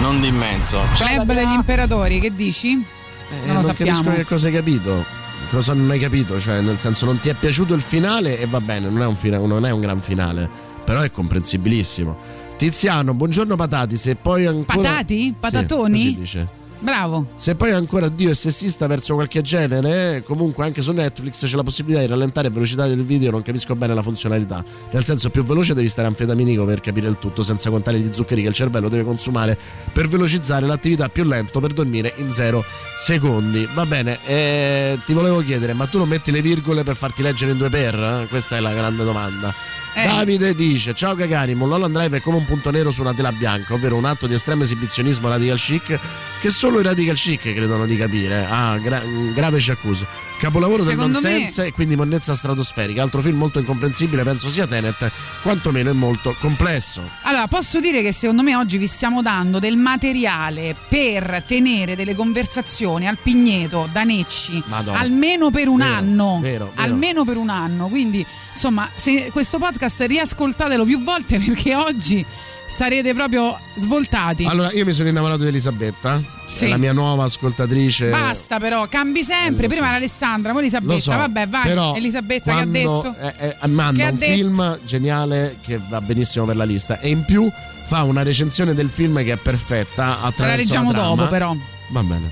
[0.00, 0.80] Non d'immenso.
[0.96, 2.72] Club degli imperatori, che dici?
[2.72, 3.98] Eh, non lo sappiamo.
[3.98, 5.04] capisco che cosa hai capito.
[5.50, 6.40] Cosa non hai capito?
[6.40, 9.14] Cioè, nel senso, non ti è piaciuto il finale e va bene, non è un,
[9.14, 10.48] fina- non è un gran finale,
[10.84, 12.16] però è comprensibilissimo.
[12.56, 14.76] Tiziano, buongiorno patati, se poi ancora...
[14.78, 15.20] Patati?
[15.20, 15.92] Sì, Patatoni?
[15.92, 16.48] così dice.
[16.82, 17.28] Bravo.
[17.36, 21.62] Se poi ancora Dio è sessista verso qualche genere, comunque anche su Netflix c'è la
[21.62, 24.64] possibilità di rallentare velocità del video, non capisco bene la funzionalità.
[24.90, 28.42] Nel senso più veloce devi stare anfetaminico per capire il tutto, senza contare gli zuccheri
[28.42, 29.56] che il cervello deve consumare
[29.92, 32.64] per velocizzare l'attività più lento per dormire in zero
[32.98, 33.68] secondi.
[33.72, 37.52] Va bene, eh, ti volevo chiedere, ma tu non metti le virgole per farti leggere
[37.52, 37.94] in due per?
[37.94, 38.26] Eh?
[38.28, 39.54] Questa è la grande domanda.
[39.94, 40.06] Eh.
[40.06, 43.74] Davide dice: Ciao cagani, Mulholland Drive è come un punto nero su una tela bianca,
[43.74, 45.98] ovvero un atto di estremo esibizionismo radical chic
[46.40, 48.46] che solo i radical chic credono di capire.
[48.48, 49.02] Ah, gra-
[49.34, 50.06] grave ci accuso.
[50.42, 53.00] Capolavoro Secondo del me- nonsense e quindi monnezza stratosferica.
[53.00, 55.08] Altro film molto incomprensibile, penso sia Tenet,
[55.40, 57.00] quantomeno è molto complesso.
[57.22, 62.16] Allora, posso dire che secondo me oggi vi stiamo dando del materiale per tenere delle
[62.16, 64.98] conversazioni al Pigneto da Necci Madonna.
[64.98, 66.38] almeno per un Vero, anno.
[66.42, 66.88] vero, vero.
[66.88, 67.86] Almeno per un anno.
[67.86, 72.26] Quindi, insomma, se questo podcast riascoltatelo più volte perché oggi
[72.66, 74.44] sarete proprio svoltati.
[74.44, 76.66] Allora, io mi sono innamorato di Elisabetta, Sì.
[76.66, 78.08] è la mia nuova ascoltatrice.
[78.10, 79.68] Basta però, cambi sempre.
[79.68, 81.00] Prima era Alessandra, poi Elisabetta.
[81.00, 81.62] So, Vabbè, vai.
[81.64, 83.14] però Elisabetta che ha detto.
[83.20, 84.32] eh, eh, manda un detto?
[84.32, 87.50] film geniale che va benissimo per la lista e in più
[87.84, 91.14] fa una recensione del film che è perfetta attraverso la leggiamo trama.
[91.14, 91.54] dopo, però.
[91.90, 92.30] Va bene.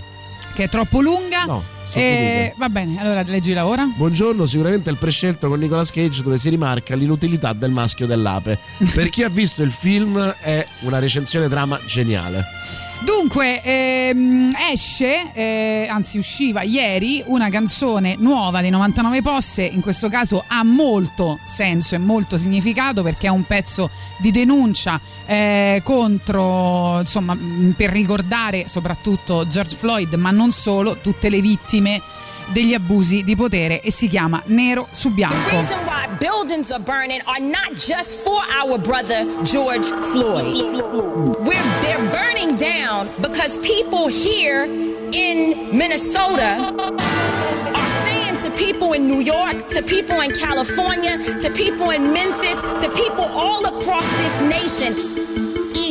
[0.54, 1.44] Che è troppo lunga.
[1.44, 3.84] No, sono Eh, va bene, allora leggila ora.
[3.94, 8.58] Buongiorno, sicuramente il prescelto con Nicolas Cage dove si rimarca l'inutilità del maschio dell'ape.
[8.94, 12.89] Per chi ha visto il film è una recensione trama geniale.
[13.02, 20.10] Dunque, ehm, esce, eh, anzi usciva ieri, una canzone nuova dei 99 Posse, in questo
[20.10, 23.88] caso ha molto senso e molto significato perché è un pezzo
[24.18, 27.36] di denuncia eh, contro, insomma,
[27.74, 32.02] per ricordare soprattutto George Floyd, ma non solo, tutte le vittime
[32.52, 36.08] degli abusi di potere e si chiama Nero su Bianco.
[36.18, 40.84] buildings are burning are not just for our brother George Floyd.
[41.40, 46.74] We're, they're burning down because people here in Minnesota
[47.74, 52.60] are saying to people in New York, to people in California, to people in Memphis,
[52.82, 54.92] to people all across this nation.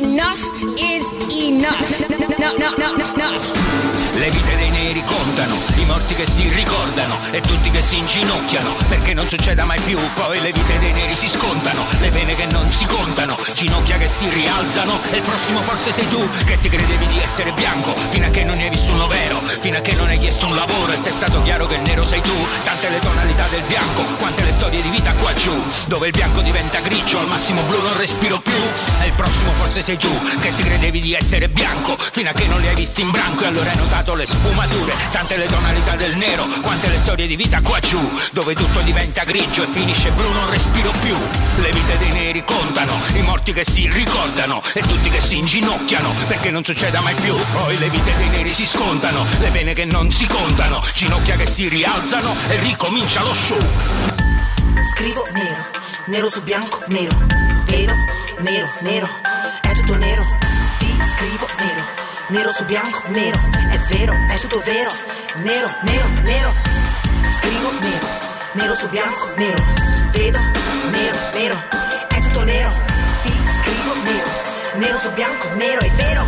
[0.03, 0.41] Enough
[0.80, 1.05] is
[1.47, 2.10] enough.
[2.38, 3.99] No, no, no, no, no.
[4.20, 8.76] Le vite dei neri contano, i morti che si ricordano e tutti che si inginocchiano
[8.90, 9.98] perché non succeda mai più.
[10.14, 14.10] Poi le vite dei neri si scontano, le pene che non si contano, ginocchia che
[14.10, 18.26] si rialzano e il prossimo forse sei tu che ti credevi di essere bianco fino
[18.26, 20.56] a che non ne hai visto uno vero, fino a che non hai chiesto un
[20.56, 22.36] lavoro e ti è stato chiaro che il nero sei tu.
[22.64, 25.54] Tante le tonalità del bianco, quante le storie di vita qua giù,
[25.86, 28.60] dove il bianco diventa grigio, al massimo blu non respiro più.
[29.02, 30.12] E il prossimo forse sei tu
[30.42, 33.44] che ti credevi di essere bianco fino a che non li hai visti in branco
[33.44, 37.36] e allora hai notato le sfumature, tante le tonalità del nero, quante le storie di
[37.36, 37.99] vita qua giù,
[38.32, 41.16] dove tutto diventa grigio e finisce blu non respiro più.
[41.62, 46.14] Le vite dei neri contano, i morti che si ricordano e tutti che si inginocchiano
[46.28, 47.36] perché non succeda mai più.
[47.53, 51.47] Poi le vite dei neri si scontano, le pene che non si contano, ginocchia che
[51.47, 53.57] si rialzano e ricomincia lo show.
[54.93, 55.66] Scrivo nero,
[56.05, 57.18] nero su bianco, nero.
[57.66, 57.93] Vedo,
[58.39, 59.10] nero, nero,
[59.62, 60.24] è tutto nero.
[60.80, 61.84] Ti scrivo nero,
[62.30, 63.40] nero su bianco, nero.
[63.72, 64.92] È vero, è tutto vero.
[65.44, 66.54] Nero, nero, nero.
[67.38, 68.08] Scrivo nero,
[68.54, 69.64] nero su bianco, nero.
[70.12, 70.40] Vedo,
[70.92, 71.56] nero, nero,
[72.10, 72.72] è tutto nero.
[73.24, 74.30] Ti scrivo nero,
[74.76, 75.82] nero su bianco, nero.
[75.82, 76.28] È vero,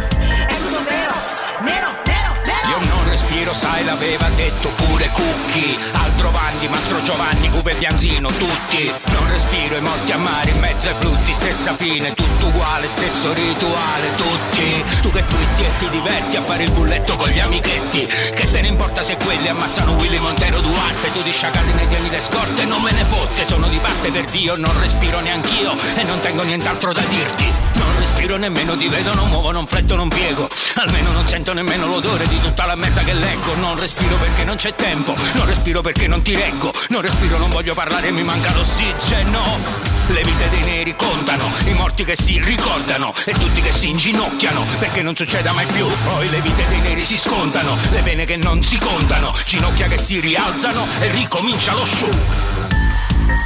[3.32, 5.80] Respiro, sai, l'aveva detto pure Cucchi.
[5.94, 8.92] Altro Vanni, Mastro Giovanni, Cupe Bianzino, tutti.
[9.10, 13.32] Non respiro, i morti a mare, in mezzo ai frutti, stessa fine, tutto uguale, stesso
[13.32, 14.84] rituale, tutti.
[15.02, 18.02] Tu che twitti e ti diverti a fare il bulletto con gli amichetti.
[18.02, 21.14] Che te ne importa se quelli ammazzano Willy Montero Duarte?
[21.14, 24.26] Tu di sciacalli ne tieni le scorte, non me ne fotte, sono di parte per
[24.26, 27.46] Dio, non respiro neanch'io e non tengo nient'altro da dirti.
[27.76, 30.48] Non respiro nemmeno, ti vedo, non muovo, non fletto, non piego.
[30.76, 33.56] Almeno non sento nemmeno l'odore di tutta la merda che leggo.
[33.56, 36.72] Non respiro perché non c'è tempo, non respiro perché non ti reggo.
[36.90, 39.58] Non respiro, non voglio parlare, mi manca l'ossigeno.
[40.06, 44.66] Le vite dei neri contano, i morti che si ricordano e tutti che si inginocchiano
[44.78, 45.88] perché non succeda mai più.
[46.04, 49.98] Poi le vite dei neri si scontano, le pene che non si contano, ginocchia che
[49.98, 52.10] si rialzano e ricomincia lo show.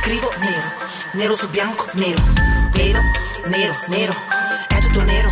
[0.01, 0.69] Scrivo nero,
[1.13, 2.21] nero su bianco, nero.
[2.73, 2.99] Nero,
[3.88, 4.45] nero, è
[4.96, 5.30] tutto nero.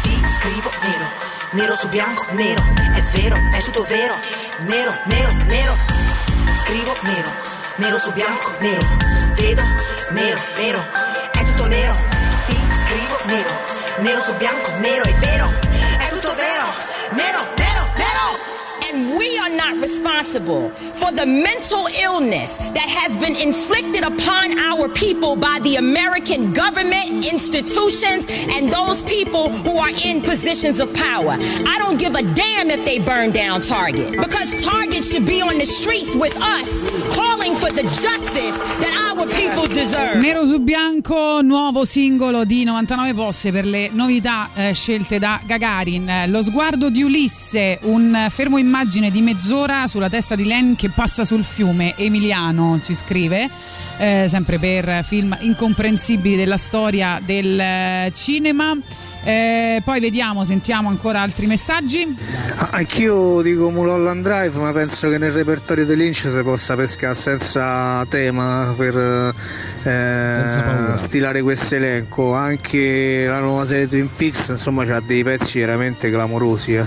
[0.00, 1.06] Ti scrivo nero,
[1.50, 2.64] nero su bianco, nero.
[2.94, 4.16] È vero, è tutto vero.
[4.60, 5.76] Nero, nero, nero.
[6.62, 7.30] Scrivo nero,
[7.76, 8.96] nero su bianco, nero.
[9.34, 9.62] Vedo,
[10.12, 10.84] nero, nero,
[11.30, 11.94] è tutto nero.
[12.46, 13.50] Ti scrivo nero,
[13.98, 15.04] nero su bianco, nero.
[15.04, 15.52] È vero,
[15.98, 16.81] è tutto vero.
[18.92, 24.88] And we are not responsible for the mental illness that has been inflicted upon our
[24.90, 31.36] people by the American government, institutions, and those people who are in positions of power.
[31.66, 35.56] I don't give a damn if they burn down Target because Target should be on
[35.56, 36.82] the streets with us
[37.16, 40.16] calling for the justice that our people deserve.
[40.20, 46.08] Nero su bianco, nuovo singolo di 99 posse per le novità eh, scelte da Gagarin.
[46.08, 50.90] Eh, Lo sguardo di Ulisse, un fermo immagine di mezz'ora sulla testa di Len che
[50.90, 51.94] passa sul fiume.
[51.96, 53.48] Emiliano ci scrive.
[53.98, 58.76] eh, sempre per film incomprensibili della storia del eh, cinema.
[59.24, 62.16] Eh, poi vediamo, sentiamo ancora altri messaggi.
[62.56, 67.14] Ah, Anch'io dico Mulholland Drive, ma penso che nel repertorio di Lynch si possa pescare
[67.14, 69.32] senza tema per
[69.84, 72.34] eh, stilare questo elenco.
[72.34, 76.74] Anche la nuova serie Twin Peaks, insomma, ha dei pezzi veramente clamorosi.
[76.74, 76.84] eh.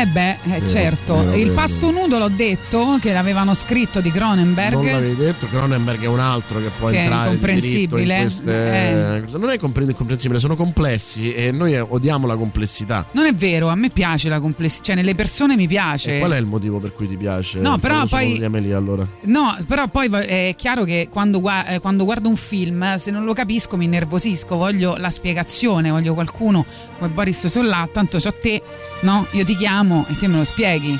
[0.00, 1.14] Eh beh, eh, certo.
[1.18, 4.72] vero, Il vero, pasto nudo l'ho detto, che l'avevano scritto di Cronenberg.
[4.72, 8.04] Non l'avevi detto, Cronenberg è un altro che può Che è entrare di diritto in
[8.04, 8.20] incomprensibile.
[8.20, 9.38] queste...
[9.38, 13.08] Non è compre- incomprensibile, sono complessi e noi odiamo la complessità.
[13.12, 16.16] Non è vero, a me piace la complessità, cioè nelle persone mi piace.
[16.16, 17.58] E qual è il motivo per cui ti piace?
[17.58, 19.06] No, il però poi- Amelie allora?
[19.24, 23.34] No, però poi è chiaro che quando, eh, quando guardo un film, se non lo
[23.34, 26.64] capisco mi innervosisco, voglio la spiegazione, voglio qualcuno
[26.98, 28.62] come Boris Sollà, tanto c'ho te,
[29.02, 29.26] no?
[29.32, 30.98] Io ti chiamo e te me lo spieghi.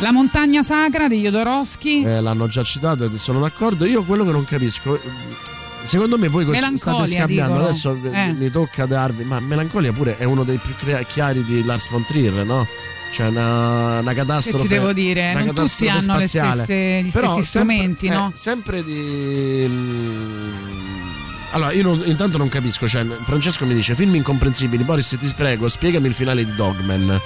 [0.00, 2.04] La montagna sacra di Jodorowsky.
[2.04, 3.84] Eh, l'hanno già citato e sono d'accordo.
[3.84, 4.98] Io quello che non capisco.
[5.82, 6.44] Secondo me voi
[6.76, 7.62] state scambiando dicono.
[7.68, 8.32] adesso Eh.
[8.32, 12.04] mi tocca darvi, ma Melancolia pure è uno dei più crea- chiari di Lars von
[12.04, 12.66] Trier, no?
[13.10, 14.62] C'è una, una catastrofe.
[14.64, 15.32] Che ti devo dire?
[15.34, 18.32] Non tutti hanno le stesse- gli Però stessi sempre- strumenti, eh, no?
[18.36, 19.68] Sempre di.
[21.52, 22.86] Allora, io non- intanto non capisco.
[22.86, 24.84] Cioè, Francesco mi dice: film incomprensibili.
[24.84, 27.20] Boris, ti prego, spiegami il finale di Dogman.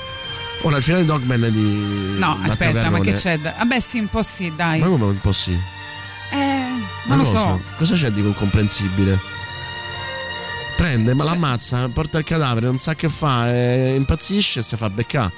[0.63, 2.17] Ora, il finale di Dogman è di.
[2.19, 3.03] No, Matteo aspetta, ma Garrone.
[3.03, 3.39] che c'è?
[3.39, 4.79] da- Vabbè, sì, un po' sì, dai.
[4.81, 5.53] Ma come un po' sì?
[6.31, 6.37] Eh,
[7.07, 7.61] Ma non lo so.
[7.77, 9.19] Cosa c'è di incomprensibile?
[10.77, 14.89] Prende, ma l'ammazza, porta il cadavere, non sa che fa, eh, impazzisce e si fa
[14.91, 15.31] beccare.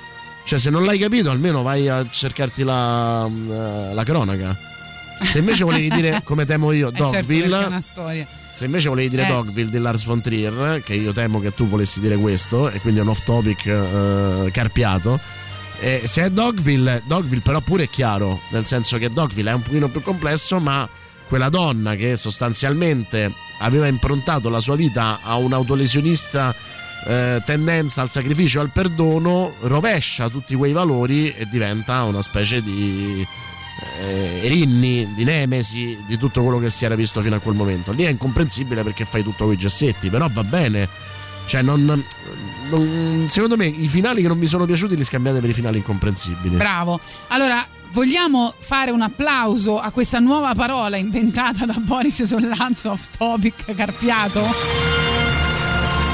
[0.45, 4.57] Cioè, se non l'hai capito, almeno vai a cercarti la, eh, la cronaca.
[5.23, 8.27] Se invece volevi dire, come temo io, Eh, certo, Dogville, è una storia.
[8.55, 9.29] Se invece volevi dire Eh.
[9.29, 13.01] Dogville di Lars von Trier, che io temo che tu volessi dire questo, e quindi
[13.01, 15.19] è un off topic eh, carpiato.
[15.81, 19.63] eh, se è Dogville, Dogville però pure è chiaro, nel senso che Dogville è un
[19.63, 20.89] pochino più complesso, ma
[21.27, 26.55] quella donna che sostanzialmente aveva improntato la sua vita a un autolesionista
[27.07, 32.63] eh, tendenza al sacrificio e al perdono, rovescia tutti quei valori e diventa una specie
[32.63, 33.27] di
[34.01, 37.93] eh, Erinni, di Nemesi, di tutto quello che si era visto fino a quel momento.
[37.93, 40.89] Lì è incomprensibile perché fai tutto con i gessetti, però va bene.
[41.47, 45.51] Cioè, non, non- secondo me i finali che non mi sono piaciuti li scambiate per
[45.51, 46.57] i finali incomprensibili.
[46.57, 46.99] Bravo.
[47.29, 53.75] Allora, vogliamo fare un applauso a questa nuova parola inventata da Boris Sollazzo, off topic
[53.75, 54.41] carpiato?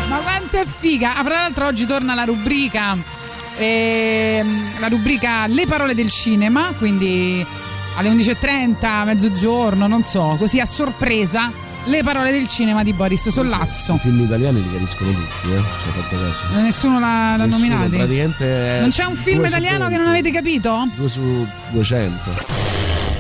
[0.08, 1.16] Ma quanto è figa!
[1.16, 2.96] Ah, Fra l'altro oggi torna la rubrica
[3.66, 7.44] ehm, la rubrica Le parole del cinema, quindi
[7.96, 11.50] alle 11.30, mezzogiorno, non so, così a sorpresa,
[11.84, 13.94] le parole del cinema di Boris Sollazzo.
[13.94, 15.58] I film italiani li capiscono tutti, eh?
[15.58, 16.60] Ci hai fatto caso.
[16.60, 18.80] Nessuno l'ha, l'ha Nessuno, nominato.
[18.80, 20.88] Non c'è un film italiano che non avete capito?
[20.96, 23.19] 2 su 200.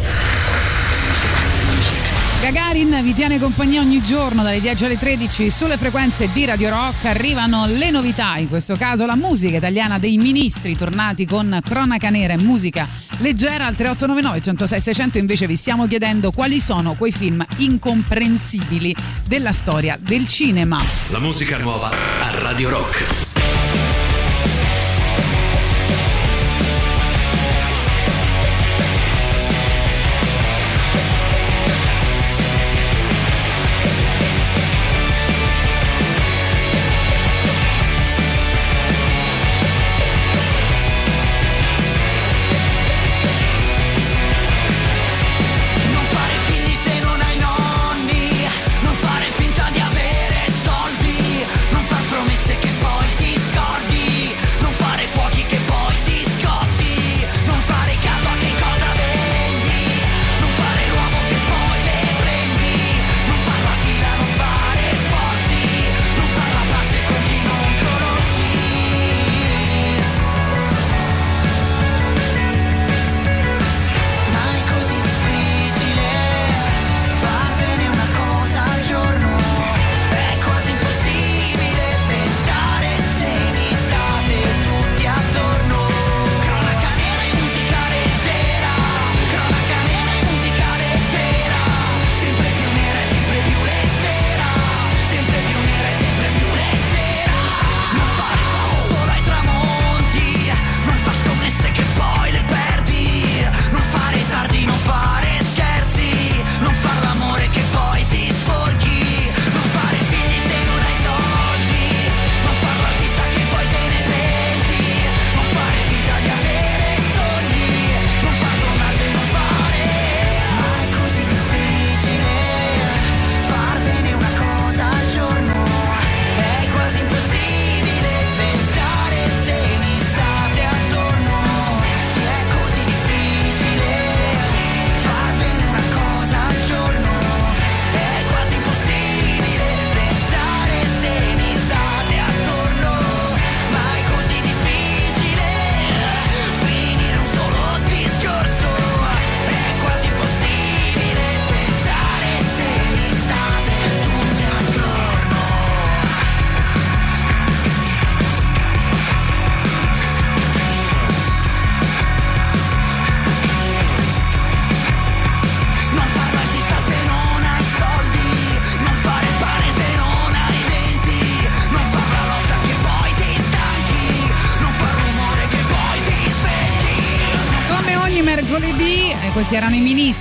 [2.52, 7.04] Gagarin vi tiene compagnia ogni giorno dalle 10 alle 13 sulle frequenze di Radio Rock.
[7.04, 12.32] Arrivano le novità, in questo caso la musica italiana dei ministri tornati con cronaca nera
[12.32, 12.88] e musica
[13.18, 15.18] leggera al 3899 106 600.
[15.18, 18.96] Invece vi stiamo chiedendo quali sono quei film incomprensibili
[19.28, 20.76] della storia del cinema.
[21.10, 23.29] La musica nuova a Radio Rock.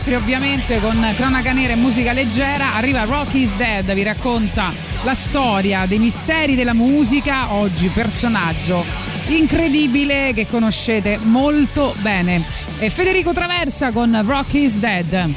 [0.09, 4.71] I ministri ovviamente con cronaca nera e musica leggera, arriva Rock is Dead, vi racconta
[5.03, 8.83] la storia dei misteri della musica, oggi personaggio
[9.27, 12.43] incredibile che conoscete molto bene.
[12.79, 15.33] E Federico Traversa con Rock is Dead.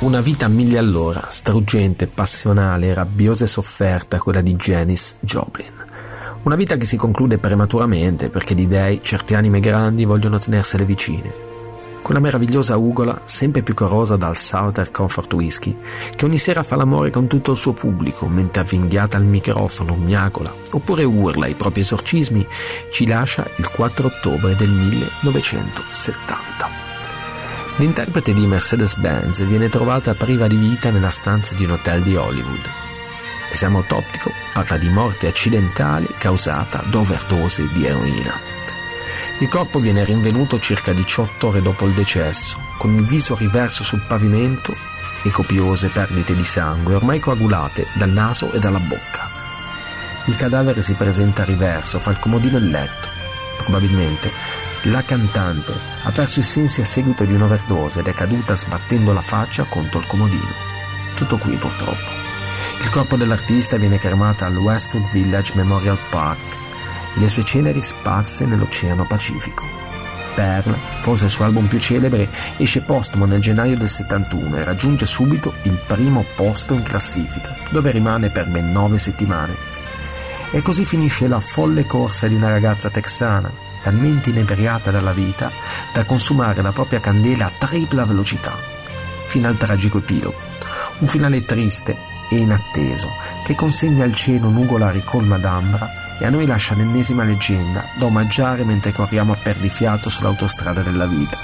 [0.00, 5.72] Una vita a mille all'ora, struggente, passionale, rabbiosa e sofferta quella di Janis Joplin.
[6.42, 11.43] Una vita che si conclude prematuramente perché di dei certe anime grandi vogliono tenersele vicine.
[12.04, 15.74] Quella meravigliosa ugola sempre più corrosa dal Southern Comfort Whisky,
[16.14, 20.54] che ogni sera fa l'amore con tutto il suo pubblico, mentre avvinghiata al microfono miagola
[20.72, 22.46] oppure urla i propri esorcismi,
[22.92, 26.68] ci lascia il 4 ottobre del 1970.
[27.76, 32.68] L'interprete di Mercedes-Benz viene trovata priva di vita nella stanza di un hotel di Hollywood.
[33.48, 38.53] L'esame autoptico parla di morte accidentale causata da overdose di eroina.
[39.38, 44.00] Il corpo viene rinvenuto circa 18 ore dopo il decesso, con il viso riverso sul
[44.06, 44.74] pavimento
[45.24, 49.28] e copiose perdite di sangue ormai coagulate dal naso e dalla bocca.
[50.26, 53.08] Il cadavere si presenta riverso fra il comodino e il letto.
[53.58, 54.30] Probabilmente
[54.82, 55.74] la cantante
[56.04, 59.98] ha perso i sensi a seguito di un'overdose ed è caduta sbattendo la faccia contro
[59.98, 60.52] il comodino.
[61.16, 62.22] Tutto qui purtroppo.
[62.80, 66.62] Il corpo dell'artista viene cremato al Westwood Village Memorial Park
[67.14, 69.84] le sue ceneri sparse nell'Oceano Pacifico.
[70.34, 75.06] Pearl, forse il suo album più celebre, esce postumo nel gennaio del 71 e raggiunge
[75.06, 79.54] subito il primo posto in classifica, dove rimane per ben nove settimane.
[80.50, 83.50] E così finisce la folle corsa di una ragazza texana,
[83.82, 85.50] talmente inebriata dalla vita
[85.92, 88.56] da consumare la propria candela a tripla velocità,
[89.26, 90.52] fino al tragico epilogo.
[90.98, 91.96] Un finale triste
[92.30, 93.10] e inatteso
[93.44, 98.64] che consegna al cielo nugola ricolma d'ambra e a noi lascia l'ennesima leggenda da omaggiare
[98.64, 101.38] mentre corriamo a perdifiato sull'autostrada della vita,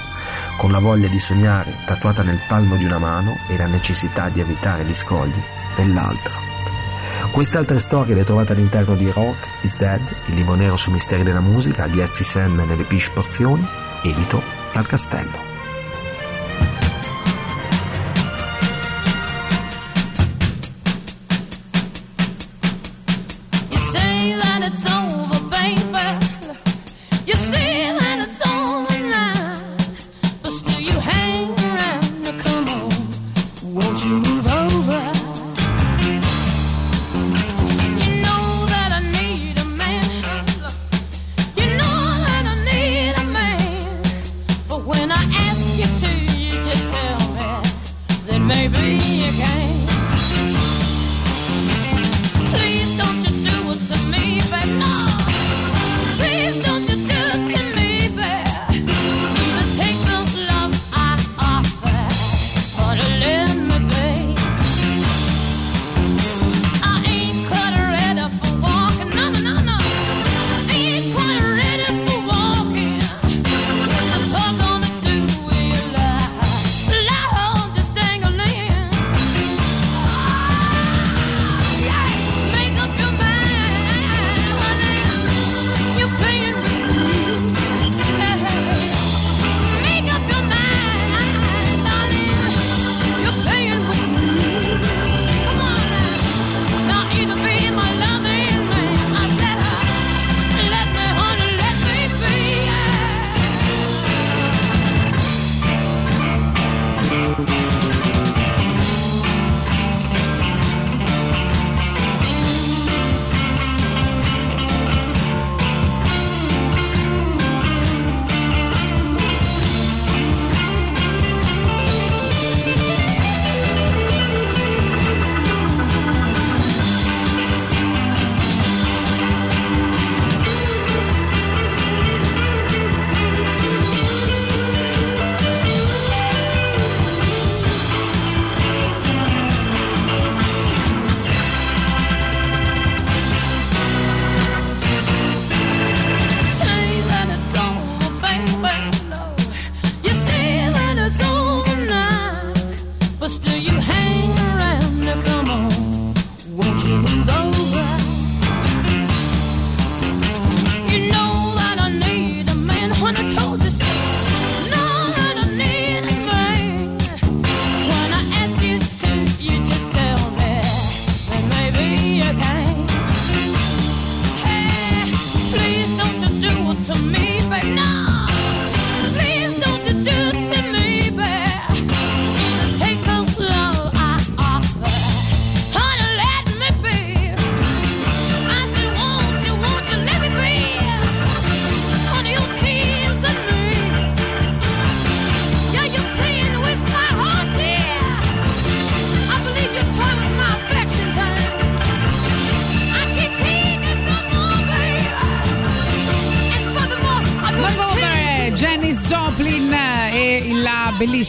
[0.57, 4.39] con la voglia di sognare tatuata nel palmo di una mano e la necessità di
[4.39, 5.41] evitare gli scogli
[5.75, 6.39] dell'altra.
[7.31, 11.23] Queste altre storie le trovate all'interno di Rock is Dead, il libro nero sui misteri
[11.23, 13.65] della musica di Effie Sam nelle Pish Porzioni,
[14.03, 14.41] edito
[14.73, 15.50] dal Castello.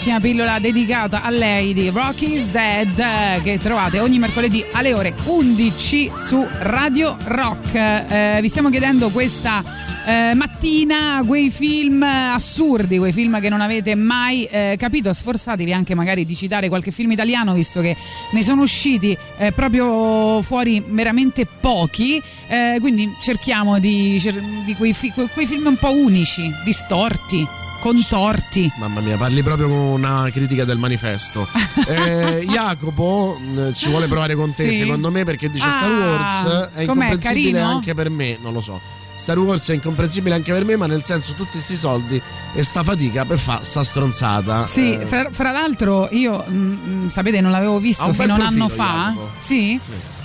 [0.03, 5.15] Bellissima pillola dedicata a lei di Rocky's Dead eh, che trovate ogni mercoledì alle ore
[5.27, 7.75] 11 su Radio Rock.
[7.75, 9.63] Eh, vi stiamo chiedendo questa
[10.05, 15.13] eh, mattina quei film assurdi, quei film che non avete mai eh, capito.
[15.13, 17.97] Sforzatevi anche magari di citare qualche film italiano, visto che
[18.33, 22.21] ne sono usciti eh, proprio fuori veramente pochi.
[22.49, 24.21] Eh, quindi cerchiamo di,
[24.65, 28.73] di quei, fi- quei film un po' unici, distorti contorti.
[28.77, 31.49] Mamma mia, parli proprio con una critica del manifesto.
[31.89, 34.77] eh, Jacopo mh, ci vuole provare con te, Sì.
[34.79, 37.69] secondo me, perché dice Ah, Star Wars è incomprensibile carino?
[37.69, 38.81] anche per me, non lo so.
[39.15, 42.21] Star Wars è incomprensibile anche per me, ma nel senso tutti questi soldi
[42.55, 44.67] e sta fatica per fare sta stronzata.
[44.67, 46.73] Sì, Eh, fra, fra l'altro io, mm,
[47.05, 49.13] mm, sapete, non l'avevo visto un fino a un anno fa.
[49.15, 49.31] Jacopo.
[49.39, 49.79] Sì.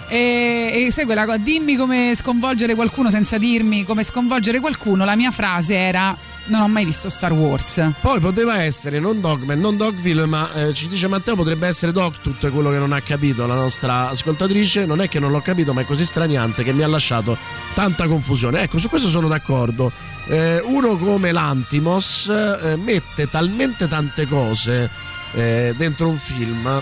[0.10, 5.04] E, e sai quella cosa, dimmi come sconvolgere qualcuno senza dirmi come sconvolgere qualcuno.
[5.06, 6.16] La mia frase era:
[6.48, 7.92] Non ho mai visto Star Wars.
[8.00, 12.50] Poi poteva essere non Dogman, non Dogville, ma eh, ci dice Matteo potrebbe essere Doctut
[12.52, 14.86] quello che non ha capito la nostra ascoltatrice.
[14.86, 17.38] Non è che non l'ho capito, ma è così straniante che mi ha lasciato
[17.74, 18.62] tanta confusione.
[18.62, 19.92] Ecco, su questo sono d'accordo.
[20.28, 24.90] Eh, uno come l'Antimos eh, mette talmente tante cose
[25.34, 26.82] eh, dentro un film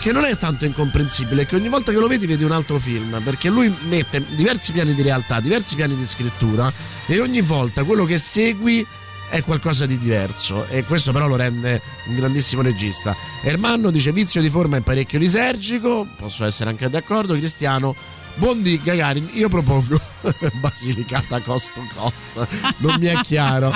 [0.00, 3.20] che non è tanto incomprensibile che ogni volta che lo vedi vedi un altro film
[3.22, 6.72] perché lui mette diversi piani di realtà diversi piani di scrittura
[7.06, 8.84] e ogni volta quello che segui
[9.28, 14.40] è qualcosa di diverso e questo però lo rende un grandissimo regista Ermanno dice vizio
[14.40, 17.94] di forma è parecchio lisergico posso essere anche d'accordo Cristiano
[18.34, 19.98] Bondi Gagarin io propongo
[20.60, 22.46] Basilicata cost to cost
[22.78, 23.70] non mi è chiaro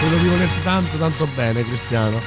[0.00, 2.20] quello di volete tanto tanto bene Cristiano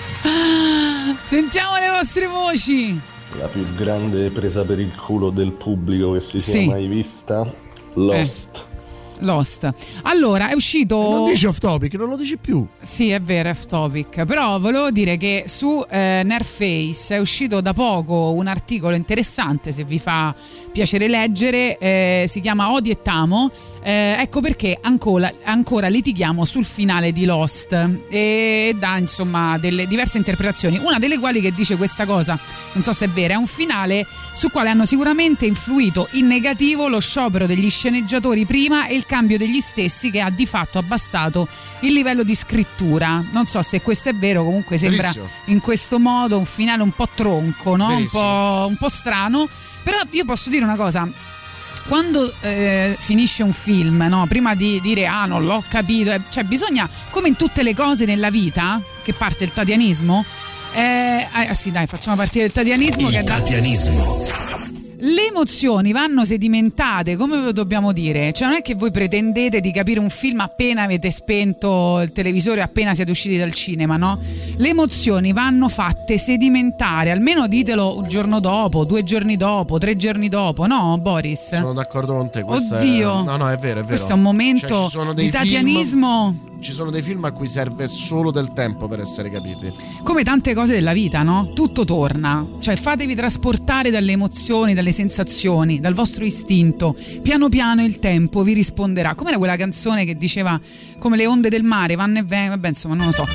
[1.24, 3.00] Sentiamo le vostre voci.
[3.40, 6.68] La più grande presa per il culo del pubblico che si sia Sì.
[6.68, 7.52] mai vista?
[7.94, 8.68] Lost.
[9.22, 9.70] Lost.
[10.04, 10.96] Allora, è uscito.
[10.96, 14.26] non dici off topic non lo dici più Sì, è vero, è off topic.
[14.26, 19.84] Però volevo dire che su eh, Nerface è uscito da poco un articolo interessante, se
[19.84, 20.34] vi fa
[20.72, 23.52] piacere leggere, eh, si chiama Odi e Tamo.
[23.84, 27.74] Eh, ecco perché ancora, ancora litighiamo sul finale di Lost
[28.10, 30.80] e dà insomma delle diverse interpretazioni.
[30.82, 32.38] Una delle quali che dice questa cosa,
[32.74, 36.88] non so se è vera, è un finale sul quale hanno sicuramente influito in negativo
[36.88, 41.46] lo sciopero degli sceneggiatori prima e il cambio degli stessi che ha di fatto abbassato
[41.82, 43.22] il livello di scrittura.
[43.32, 45.28] Non so se questo è vero, comunque sembra Verissimo.
[45.46, 47.94] in questo modo un finale un po' tronco, no?
[47.94, 49.50] un, po', un po' strano.
[49.84, 51.10] Però io posso dire una cosa.
[51.88, 54.28] Quando eh, finisce un film, no?
[54.28, 58.06] prima di dire ah non l'ho capito, eh, cioè bisogna, come in tutte le cose
[58.06, 60.24] nella vita, che parte il tatianismo,
[60.74, 63.42] eh, ah sì dai facciamo partire il tatianismo che è da-
[65.04, 68.32] le emozioni vanno sedimentate, come dobbiamo dire?
[68.34, 72.62] Cioè non è che voi pretendete di capire un film appena avete spento il televisore,
[72.62, 74.20] appena siete usciti dal cinema, no?
[74.58, 80.28] Le emozioni vanno fatte sedimentare, almeno ditelo un giorno dopo, due giorni dopo, tre giorni
[80.30, 81.56] dopo, no Boris?
[81.56, 82.44] Sono d'accordo con te.
[82.44, 83.24] questo è- Oddio.
[83.24, 83.88] no, no, è vero, è vero.
[83.88, 86.36] Questo è un momento Cioè, di tatianismo.
[86.40, 89.72] film- ci sono dei film a cui serve solo del tempo per essere capiti.
[90.04, 91.52] Come tante cose della vita, no?
[91.54, 92.46] Tutto torna.
[92.60, 96.96] Cioè fatevi trasportare dalle emozioni, dalle sensazioni, dal vostro istinto.
[97.22, 99.16] Piano piano il tempo vi risponderà.
[99.16, 100.60] Com'era quella canzone che diceva
[101.00, 102.56] come le onde del mare vanno e vengono?
[102.56, 103.26] Vabbè, insomma, non lo so.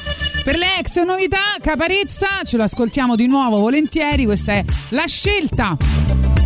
[0.44, 4.24] Per le ex novità, Caparezza, ce lo ascoltiamo di nuovo volentieri.
[4.24, 6.45] Questa è La scelta.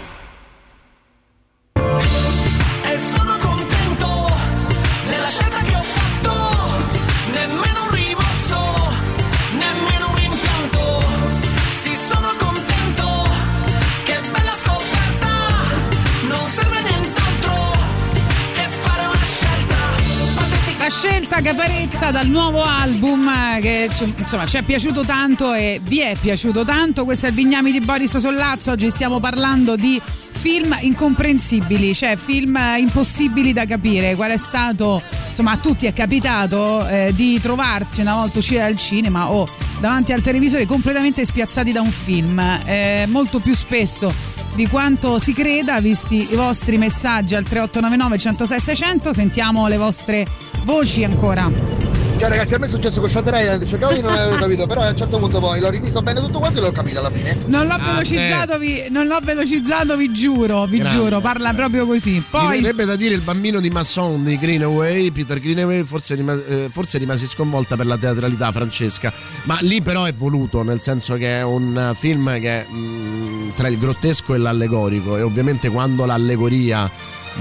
[21.31, 26.15] Scelta Caparezza dal nuovo album eh, che insomma ci è piaciuto tanto e vi è
[26.19, 27.05] piaciuto tanto.
[27.05, 28.71] Questo è il Vignami di Boris Sollazzo.
[28.71, 30.01] Oggi stiamo parlando di
[30.31, 34.15] film incomprensibili, cioè film eh, impossibili da capire.
[34.15, 38.75] Qual è stato, insomma, a tutti è capitato eh, di trovarsi una volta usciti dal
[38.75, 39.47] cinema o
[39.79, 42.39] davanti al televisore completamente spiazzati da un film.
[42.65, 44.13] Eh, molto più spesso
[44.55, 50.25] di quanto si creda, visti i vostri messaggi al 3899 106 600, sentiamo le vostre
[50.63, 52.10] voci ancora.
[52.21, 54.81] Cioè ragazzi a me è successo con Shutter Island, cercavo di non avevo capito, però
[54.81, 57.35] a un certo punto poi l'ho rivisto bene tutto quanto e l'ho capito alla fine.
[57.47, 60.99] Non l'ho, Ah, velocizzato, vi, non l'ho velocizzato, vi giuro, vi Grande.
[60.99, 62.11] giuro, parla proprio così.
[62.11, 66.39] Mi Poi verrebbe da dire il bambino di Masson di Greenaway, Peter Greenaway, forse, rima-
[66.45, 69.11] eh, forse rimasi sconvolta per la teatralità francesca,
[69.45, 73.67] ma lì però è voluto, nel senso che è un film che è mh, tra
[73.67, 76.87] il grottesco e l'allegorico e ovviamente quando l'allegoria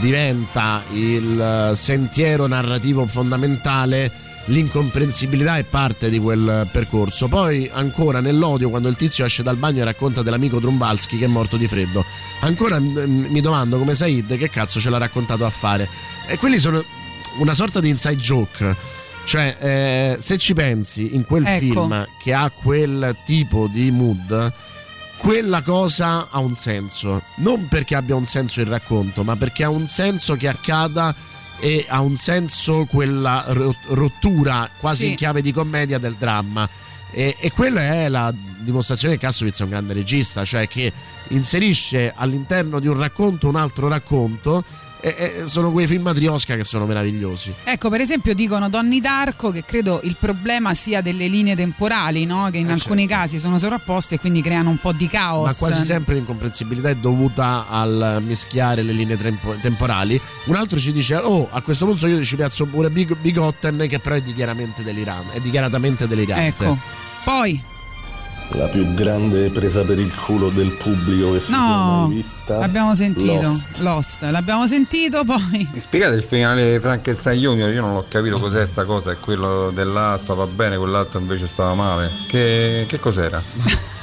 [0.01, 1.39] diventa il
[1.73, 7.29] eh, sentiero narrativo fondamentale l'incomprensibilità è parte di quel percorso.
[7.29, 11.29] Poi ancora nell'odio quando il tizio esce dal bagno e racconta dell'amico Drumbalski che è
[11.29, 12.05] morto di freddo.
[12.41, 15.89] Ancora mm, mi domando come Said che cazzo ce l'ha raccontato a fare.
[16.27, 16.85] E quelli sono
[17.39, 18.77] una sorta di inside joke.
[19.25, 21.59] Cioè, eh, se ci pensi in quel Ecco.
[21.59, 24.53] film che ha quel tipo di mood,
[25.19, 27.23] quella cosa ha un senso.
[27.37, 31.15] Non perché abbia un senso il racconto, ma perché ha un senso che accada
[31.61, 35.11] e ha un senso quella ro- rottura quasi Sì.
[35.11, 36.69] in chiave di commedia del dramma.
[37.13, 40.93] E, e quella è la dimostrazione che Kassovitz è un grande regista, cioè che
[41.29, 44.65] inserisce all'interno di un racconto un altro racconto.
[45.03, 47.53] E, e sono quei film matriosca che sono meravigliosi.
[47.65, 52.49] Ecco, per esempio dicono Donny Darko che credo il problema sia delle linee temporali, no?
[52.51, 53.15] che in Eh, alcuni certo.
[53.23, 55.47] casi sono sovrapposte e quindi creano un po' di caos.
[55.47, 60.21] Ma quasi sempre l'incomprensibilità è dovuta al mischiare le linee tempo- temporali.
[60.45, 63.99] Un altro ci dice: Oh, a questo punto io ci piazzo pure Big, Bigotten, che
[63.99, 65.37] però è dichiaratamente delirante.
[65.37, 66.47] È dichiaratamente delirante.
[66.47, 66.77] Ecco.
[67.25, 67.63] Poi,
[68.55, 72.59] La più grande presa per il culo del pubblico che si sia no, mai vista.
[72.59, 73.43] l'abbiamo sentito.
[73.43, 73.79] Lost.
[73.79, 74.23] Lost.
[74.23, 75.69] L'abbiamo sentito poi.
[75.73, 77.71] Mi spiegate il finale di Frankenstein Junior?
[77.71, 81.75] Io non ho capito cos'è sta cosa, è quello dell'A stava bene, quell'altro invece stava
[81.75, 82.11] male.
[82.27, 83.41] Che, che cos'era?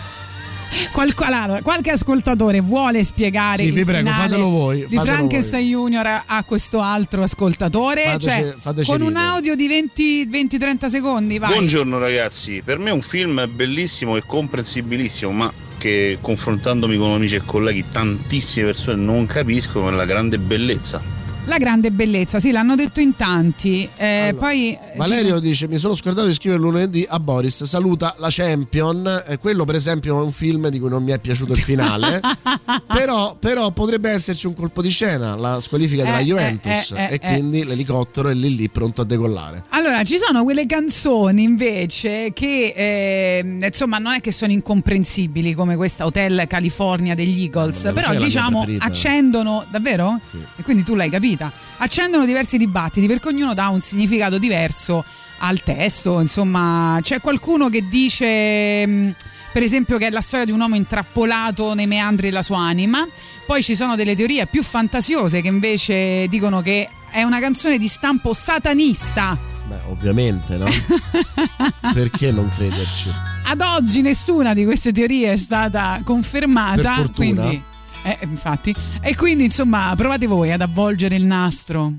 [0.91, 6.05] Qualco- allora, qualche ascoltatore vuole spiegare Sì, il vi prego, fatelo voi, di Frankenstein Junior
[6.05, 9.25] a, a questo altro ascoltatore Fateci- cioè, fateci con un ridere.
[9.25, 14.23] audio di 20 20-30 secondi vai Buongiorno ragazzi, per me è un film bellissimo e
[14.25, 21.16] comprensibilissimo, ma che confrontandomi con amici e colleghi tantissime persone non capiscono la grande bellezza.
[21.47, 25.93] La grande bellezza sì l'hanno detto in tanti eh, poi eh, Valerio dice: Mi sono
[25.95, 27.63] scordato di scrivere lunedì a Boris.
[27.63, 29.23] Saluta la Champion.
[29.27, 32.19] Eh, quello, per esempio, è un film di cui non mi è piaciuto il finale.
[32.87, 36.91] però, però potrebbe esserci un colpo di scena, la squalifica della Eh, Juventus.
[36.91, 39.63] eh, eh, e eh, quindi l'elicottero è lì lì pronto a decollare.
[39.69, 45.75] Allora, ci sono quelle canzoni invece che eh, insomma non è che sono incomprensibili come
[45.75, 50.19] questa Hotel California degli Eagles, vabbè, però diciamo accendono davvero?
[50.55, 51.51] E quindi tu l'hai capita.
[51.77, 55.05] Accendono diversi dibattiti perché ognuno dà un significato diverso
[55.39, 59.15] al testo, insomma, c'è qualcuno che dice mh,
[59.53, 63.07] per esempio che è la storia di un uomo intrappolato nei meandri della sua anima.
[63.45, 67.87] Poi ci sono delle teorie più fantasiose che invece dicono che è una canzone di
[67.87, 69.37] stampo satanista.
[69.67, 70.67] Beh, ovviamente, no?
[71.93, 73.09] Perché non crederci?
[73.45, 76.81] Ad oggi nessuna di queste teorie è stata confermata.
[76.81, 77.41] Per fortuna.
[77.43, 77.63] Quindi,
[78.07, 78.73] eh, infatti.
[79.01, 81.93] E quindi, insomma, provate voi ad avvolgere il nastro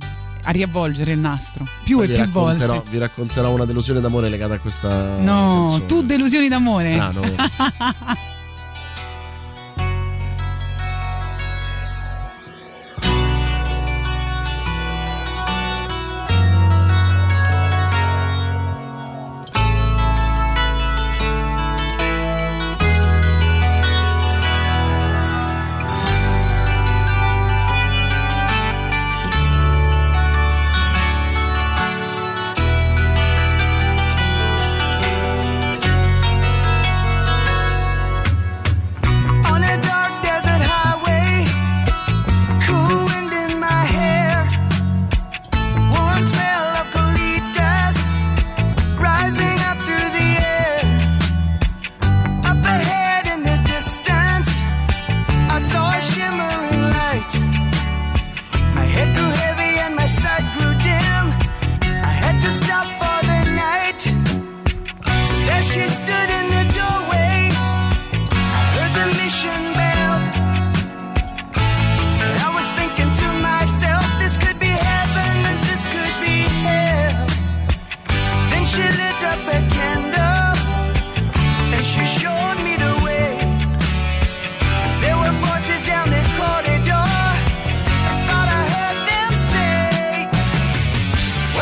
[0.45, 2.83] a riavvolgere il nastro più Ma e più volte.
[2.91, 5.19] Vi racconterò una delusione d'amore legata a questa.
[5.19, 5.87] No, canzone.
[5.87, 6.93] tu delusioni d'amore.
[6.93, 7.21] Strano.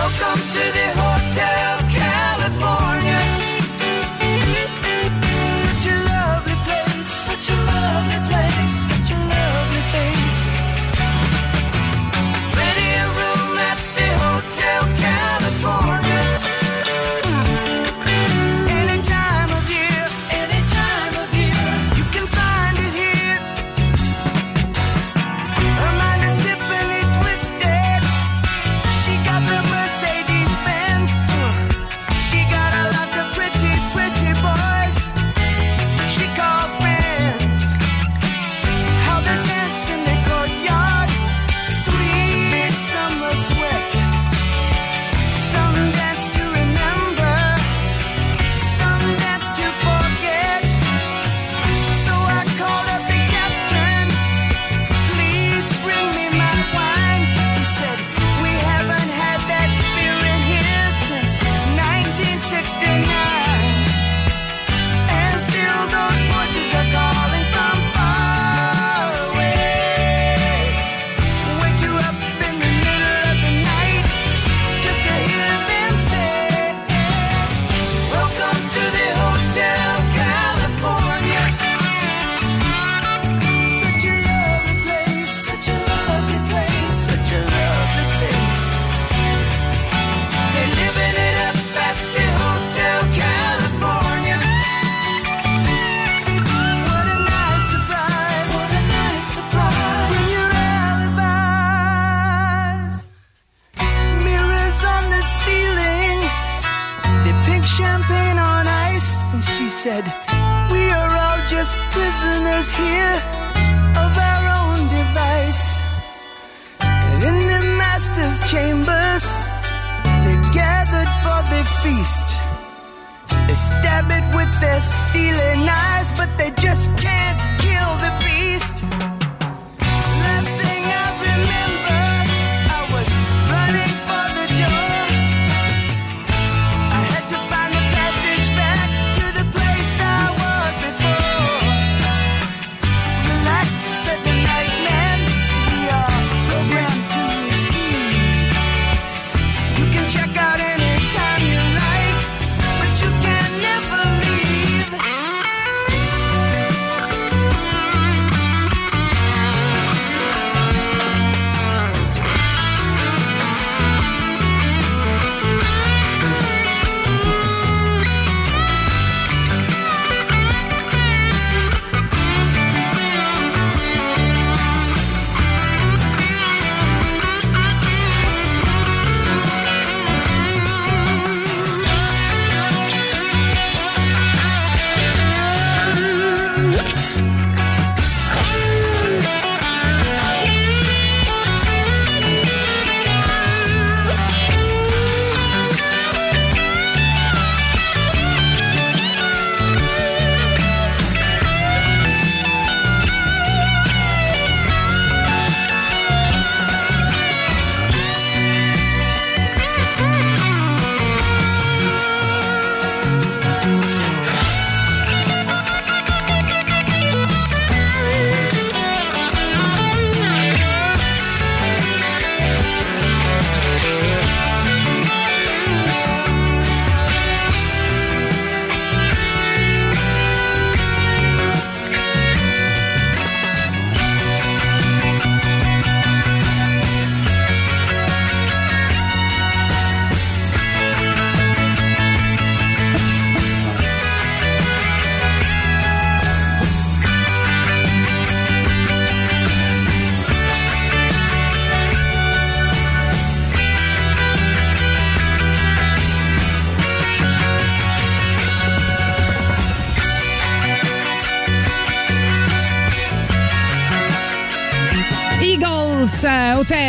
[0.07, 0.86] Welcome to the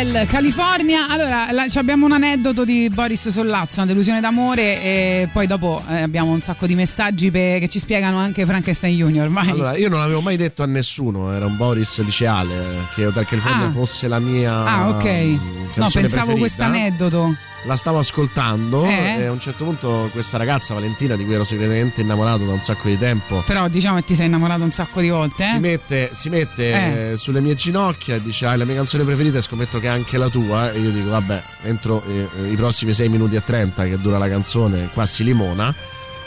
[0.00, 1.08] Hotel California.
[1.08, 6.02] Allora, la- abbiamo un aneddoto di Boris Sollazzo, una delusione d'amore e poi dopo eh,
[6.02, 9.28] abbiamo un sacco di messaggi pe- che ci spiegano anche Frankenstein Junior.
[9.28, 9.48] Vai.
[9.50, 13.66] Allora, io non l'avevo mai detto a nessuno, era un Boris liceale che Hotel California
[13.66, 13.70] Ah.
[13.72, 15.04] fosse la mia ah, ok.
[15.04, 15.36] mm,
[15.74, 17.34] No, pensavo questo aneddoto.
[17.68, 19.16] La stavo ascoltando Eh?
[19.18, 22.60] e a un certo punto questa ragazza Valentina di cui ero segretamente innamorato da un
[22.62, 25.48] sacco di tempo Però diciamo che ti sei innamorato un sacco di volte, eh?
[25.48, 27.10] si mette, si mette Eh.
[27.12, 29.90] eh, sulle mie ginocchia e dice: Ah, la mia canzone preferita e scommetto che è
[29.90, 30.72] anche la tua.
[30.72, 34.28] E io dico: Vabbè, entro eh, i prossimi 6 minuti e 30 che dura la
[34.30, 35.74] canzone, qua si limona.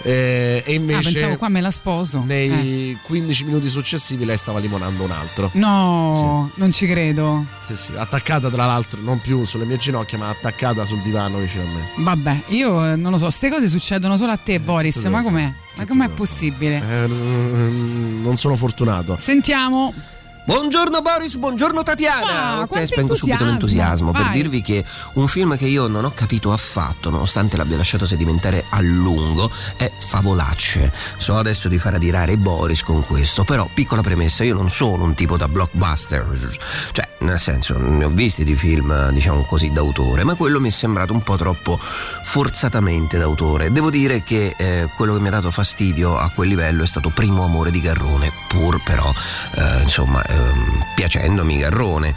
[0.03, 2.23] Eh, e Ah, invece pensavo qua me la sposo.
[2.25, 2.97] nei Eh.
[3.03, 5.49] 15 minuti successivi lei stava limonando un altro.
[5.53, 7.45] No, non ci credo.
[7.61, 11.63] Sì, sì, attaccata tra l'altro, non più sulle mie ginocchia, ma attaccata sul divano vicino
[11.63, 12.03] a me.
[12.03, 14.97] Vabbè, io eh, non lo so, queste cose succedono solo a te, Boris.
[14.97, 15.53] Eh, tu Ma com'è?
[15.75, 16.77] Ma com'è possibile?
[16.77, 19.17] Eh, mm, non sono fortunato.
[19.19, 19.93] Sentiamo.
[20.43, 22.55] Buongiorno Boris, buongiorno Tatiana.
[22.55, 23.45] Ah, ok, spengo subito entusiasmo.
[23.45, 24.31] l'entusiasmo per Vai.
[24.31, 28.81] dirvi che un film che io non ho capito affatto, nonostante l'abbia lasciato sedimentare a
[28.81, 30.91] lungo, è Favolacce.
[31.17, 35.13] So adesso di far adirare Boris con questo, però piccola premessa, io non sono un
[35.13, 36.57] tipo da blockbuster,
[36.91, 40.71] cioè nel senso ne ho visti di film, diciamo così, d'autore, ma quello mi è
[40.71, 43.71] sembrato un po' troppo forzatamente d'autore.
[43.71, 47.09] Devo dire che eh, quello che mi ha dato fastidio a quel livello è stato
[47.09, 49.11] Primo amore di Garrone, pur però,
[49.55, 52.13] eh, insomma, ehm, piacendomi Garrone.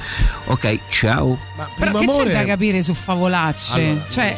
[0.47, 1.39] Ok, ciao.
[1.77, 3.75] Però che c'è da capire su favolacce?
[3.77, 4.37] Allora, cioè,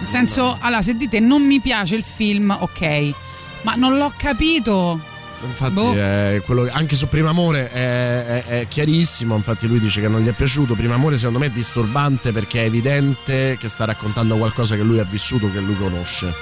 [0.00, 3.14] nel senso, allora, se dite non mi piace il film, ok,
[3.62, 5.10] ma non l'ho capito.
[5.44, 5.94] Infatti, Boh.
[5.94, 9.34] eh, quello- anche su Primo Amore è, è- è chiarissimo.
[9.36, 10.74] Infatti, lui dice che non gli è piaciuto.
[10.74, 14.98] Primo Amore, secondo me, è disturbante perché è evidente che sta raccontando qualcosa che lui
[14.98, 16.32] ha vissuto, che lui conosce.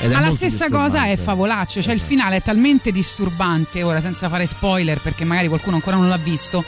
[0.00, 4.28] Ed Ma la stessa cosa è favolacce, cioè il finale è talmente disturbante, ora senza
[4.28, 6.64] fare spoiler perché magari qualcuno ancora non l'ha visto,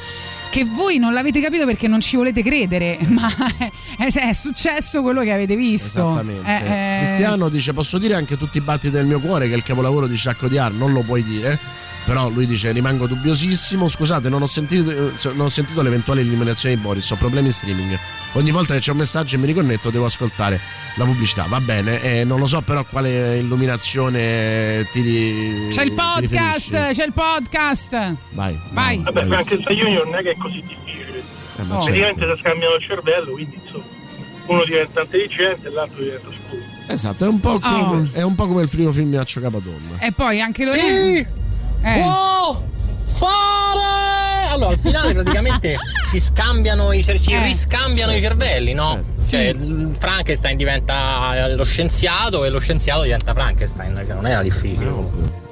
[0.51, 3.29] che voi non l'avete capito perché non ci volete credere, ma
[3.99, 6.11] è, è successo quello che avete visto.
[6.11, 6.49] Esattamente.
[6.49, 9.57] Eh, eh, Cristiano dice: Posso dire anche tutti i battiti del mio cuore, che è
[9.57, 11.59] il capolavoro di Sciacco di Ar, non lo puoi dire.
[12.07, 13.89] Però lui dice: Rimango dubbiosissimo.
[13.89, 17.11] Scusate, non ho sentito, eh, non ho sentito l'eventuale eliminazione di Boris.
[17.11, 17.99] Ho problemi in streaming.
[18.35, 20.61] Ogni volta che c'è un messaggio e mi riconnetto, devo ascoltare
[20.97, 21.47] la pubblicità.
[21.49, 25.69] Va bene, eh, non lo so, però quale illuminazione ti.
[25.71, 28.15] C'è il podcast, c'è il podcast.
[28.31, 28.59] Vai.
[28.71, 29.03] Vai.
[29.03, 29.29] Vabbè, vai.
[29.29, 31.23] Frankenstein Junior non è che è così difficile.
[31.59, 31.85] Eh, ma Oh.
[31.85, 33.85] Praticamente si scambiano il cervello, quindi insomma,
[34.47, 36.63] uno diventa intelligente e l'altro diventa scuro.
[36.89, 38.09] Esatto, è un, po come, Oh.
[38.13, 39.99] è un po' come il primo film di Accio Capadonna.
[39.99, 40.67] E poi anche Eh.
[40.67, 41.45] Lorenzo.
[41.79, 42.01] Sì!
[42.01, 42.63] Può
[43.05, 44.49] fare!
[44.53, 45.77] Allora, al finale praticamente
[46.09, 47.43] si scambiano i cer- si Eh.
[47.43, 49.01] riscambiano i cervelli, no?
[49.23, 55.45] Cioè, il Frankenstein diventa lo scienziato e lo scienziato diventa Frankenstein, cioè, non era difficile.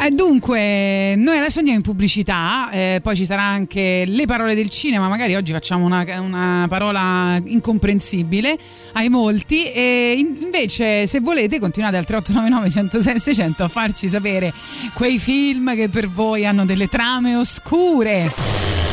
[0.00, 4.70] Eh, dunque, noi adesso andiamo in pubblicità, eh, poi ci sarà anche le parole del
[4.70, 8.56] cinema, magari oggi facciamo una, una parola incomprensibile
[8.92, 14.52] ai molti e in- invece se volete continuate al 3899 106 600 a farci sapere
[14.94, 18.87] quei film che per voi hanno delle trame oscure.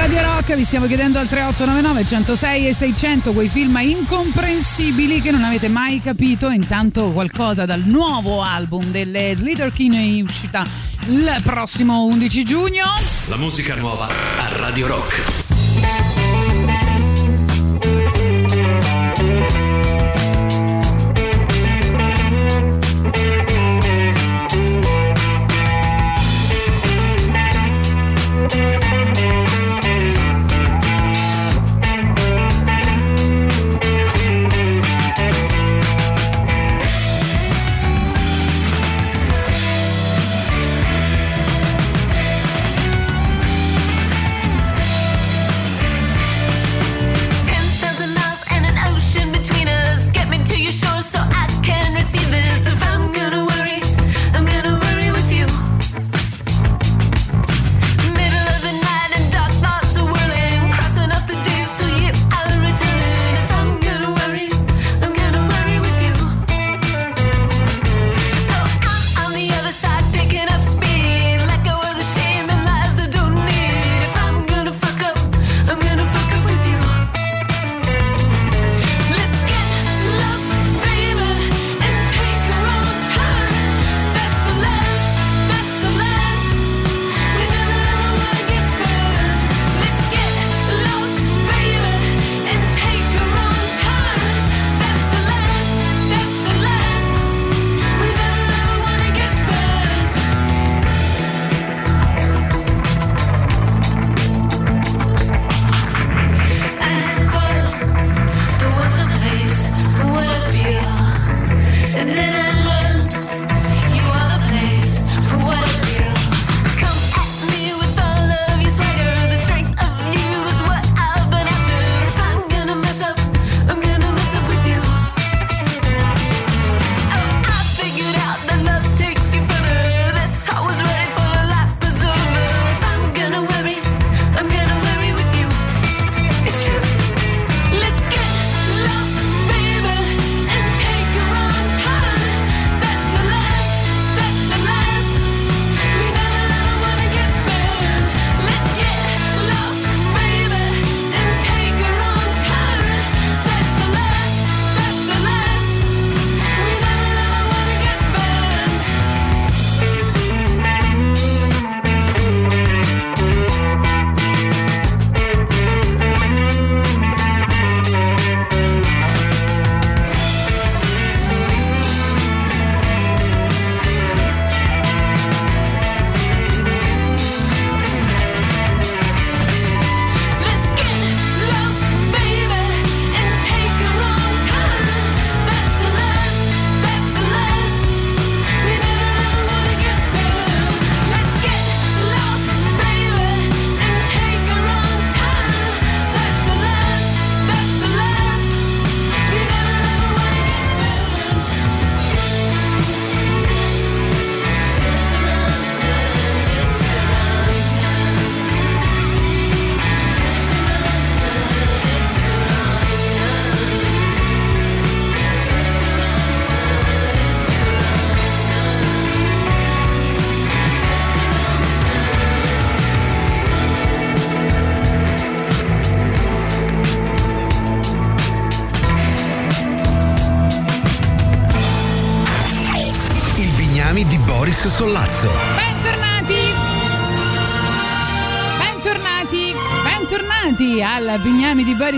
[0.00, 5.44] Radio Rock, vi stiamo chiedendo al 3899 106 e 600 quei film incomprensibili che non
[5.44, 6.48] avete mai capito.
[6.48, 10.64] Intanto qualcosa dal nuovo album delle Slither King in uscita
[11.06, 12.84] il prossimo 11 giugno.
[13.28, 16.09] La musica nuova a Radio Rock.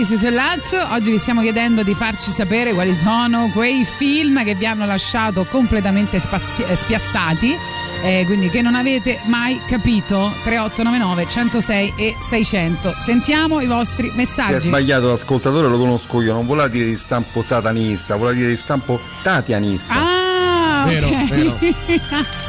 [0.03, 0.85] Di Boris Sollazzo.
[0.91, 5.45] Oggi vi stiamo chiedendo di farci sapere quali sono quei film che vi hanno lasciato
[5.45, 7.57] completamente spazi- eh, spiazzati.
[8.03, 14.11] eh, quindi che non avete mai capito 3899 106 e 600 sentiamo i vostri Si
[14.11, 18.49] è messaggi sbagliato l'ascoltatore, lo conosco io, non voleva dire di stampo satanista, voleva dire
[18.49, 19.93] di stampo tatianista.
[19.95, 21.57] Ah, Vero, vero.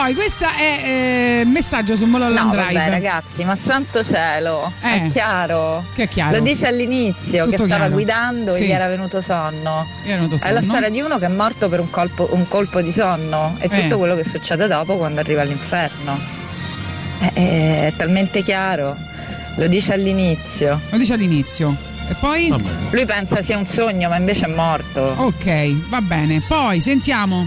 [0.00, 2.72] Poi questo è eh, messaggio su Mulholland No, Drive.
[2.72, 5.84] vabbè, ragazzi, ma santo cielo, è chiaro.
[5.94, 6.38] Che è chiaro.
[6.38, 7.92] Lo dice all'inizio Tutto che stava chiaro.
[7.92, 8.62] guidando Sì.
[8.62, 9.86] e gli era venuto sonno.
[10.02, 10.72] Gli era venuto È la sonno.
[10.72, 13.82] storia di uno che è morto per un colpo, un colpo di sonno e Eh.
[13.82, 16.18] tutto quello che succede dopo quando arriva all'inferno.
[17.18, 18.96] È, è- è talmente chiaro.
[19.56, 20.80] Lo dice all'inizio.
[20.88, 21.76] Lo dice all'inizio.
[22.08, 22.48] E poi?
[22.90, 25.02] Lui pensa sia un sogno, ma invece è morto.
[25.18, 26.40] Ok, va bene.
[26.48, 27.46] Poi sentiamo.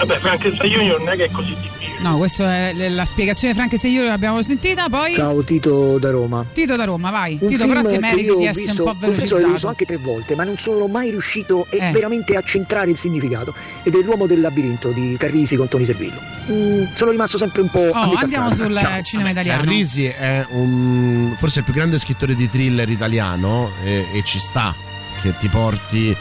[0.00, 1.98] Vabbè, Frankenstein Junior non è che è così difficile.
[2.00, 4.88] No, questa è la spiegazione Frank se io l'abbiamo sentita.
[4.88, 6.46] Poi Ciao Tito da Roma.
[6.50, 7.36] Tito da Roma, vai.
[7.38, 9.34] Un Tito, film però ti che meriti io di ho essere visto, un po' confesso
[9.34, 9.68] l'ho velocizzato.
[9.68, 11.90] anche tre volte, ma non sono mai riuscito Eh.
[11.90, 13.52] veramente a centrare il significato.
[13.82, 16.18] Ed è l'uomo del labirinto di Carrisi con Toni Servillo.
[16.50, 18.70] Mm, sono rimasto sempre un po' a Oh, metà andiamo strada.
[18.72, 19.02] sul Ciao.
[19.02, 19.62] cinema italiano.
[19.62, 24.74] Carrisi è un, forse il più grande scrittore di thriller italiano e, e ci sta
[25.20, 26.16] che ti porti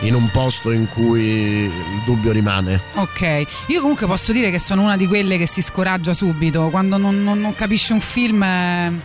[0.00, 1.22] in un posto in cui
[1.64, 2.80] il dubbio rimane.
[2.94, 6.96] Ok, io comunque posso dire che sono una di quelle che si scoraggia subito quando
[6.96, 8.42] non, non- non capisce un film.
[8.42, 9.00] eh,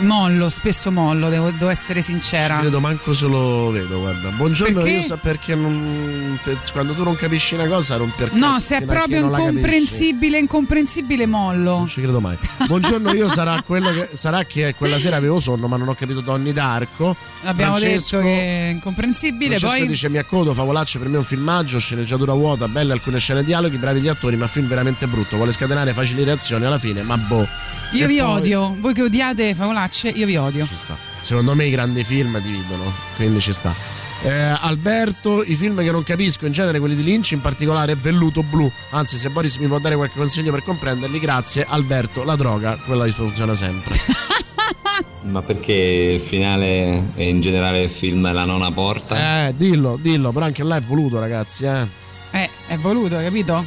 [0.00, 2.58] mollo, spesso mollo, devo, devo essere sincera.
[2.60, 4.28] Credo manco se lo vedo, guarda.
[4.30, 4.90] Buongiorno, Perché?
[4.96, 6.38] io so perché non,
[6.72, 11.78] quando tu non capisci una cosa non per No, se è proprio incomprensibile, incomprensibile mollo.
[11.78, 12.36] Non ci credo mai.
[12.66, 16.20] Buongiorno, io sarà quello che sarà che quella sera avevo sonno, ma non ho capito
[16.20, 17.16] Donny d'Arco.
[17.44, 21.18] Abbiamo Francesco- detto che è incomprensibile, Francesco poi dice mi accodo, favolacce per me è
[21.18, 25.36] un filmaggio, sceneggiatura vuota, belle alcune scene dialoghi, bravi gli attori, ma film veramente brutto,
[25.36, 27.46] vuole scatenare facili reazioni alla fine, ma boh.
[27.92, 29.54] io E vi poi- odio, voi che odiate
[29.88, 30.66] favolacce, io vi odio.
[30.66, 30.96] Ci sta.
[31.20, 33.74] Secondo me i grandi film dividono, quindi ci sta.
[34.22, 38.42] Eh, Alberto, i film che non capisco, in genere quelli di Lynch, in particolare Velluto
[38.42, 38.70] Blu.
[38.90, 41.64] Anzi, se Boris mi può dare qualche consiglio per comprenderli, grazie.
[41.66, 43.96] Alberto, la droga, quella funziona sempre.
[45.22, 49.46] Ma perché il finale e in generale il film La nona porta?
[49.46, 51.86] Eh, dillo, dillo, però anche là è voluto, ragazzi, eh.
[52.30, 53.64] Eh, è voluto, capito?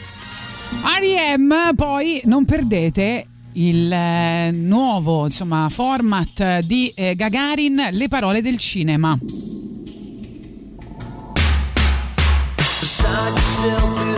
[0.84, 1.76] R.E.M.
[1.76, 9.18] poi non perdete il eh, nuovo insomma, format di eh, Gagarin, Le parole del cinema.
[12.80, 14.11] Beside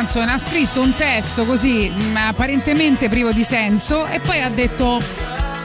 [0.00, 0.32] canzone?
[0.32, 4.98] Ha scritto un testo così mh, apparentemente privo di senso e poi ha detto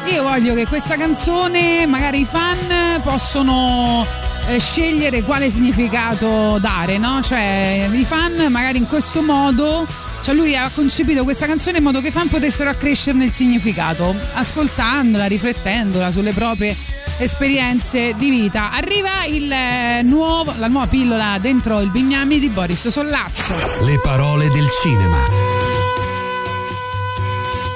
[0.07, 4.06] io voglio che questa canzone magari i fan possono
[4.48, 7.22] eh, scegliere quale significato dare, no?
[7.22, 9.88] Cioè i fan magari in questo modo
[10.22, 14.14] cioè lui ha concepito questa canzone in modo che i fan potessero accrescerne il significato,
[14.34, 16.74] ascoltandola, riflettendola sulle proprie
[17.18, 18.72] esperienze di vita.
[18.72, 23.54] Arriva il eh, nuovo, la nuova pillola dentro il bignami di Boris Sollazzo.
[23.84, 25.18] Le parole del cinema.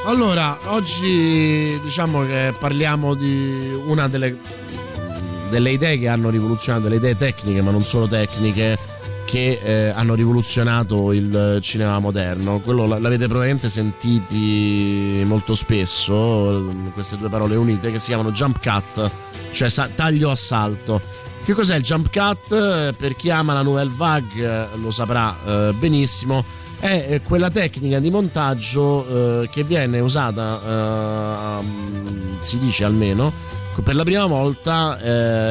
[0.05, 4.37] Allora, oggi diciamo che parliamo di una delle,
[5.49, 8.77] delle idee che hanno rivoluzionato, delle idee tecniche, ma non solo tecniche,
[9.25, 12.59] che eh, hanno rivoluzionato il cinema moderno.
[12.59, 19.11] Quello l'avete probabilmente sentiti molto spesso, queste due parole unite, che si chiamano jump cut,
[19.51, 21.01] cioè taglio a salto.
[21.43, 22.51] Che cos'è il jump cut?
[22.51, 26.43] Eh, Per chi ama la nouvelle vague eh, lo saprà eh, benissimo.
[26.79, 31.59] È quella tecnica di montaggio che viene usata,
[32.39, 33.33] si dice almeno,
[33.83, 34.97] per la prima volta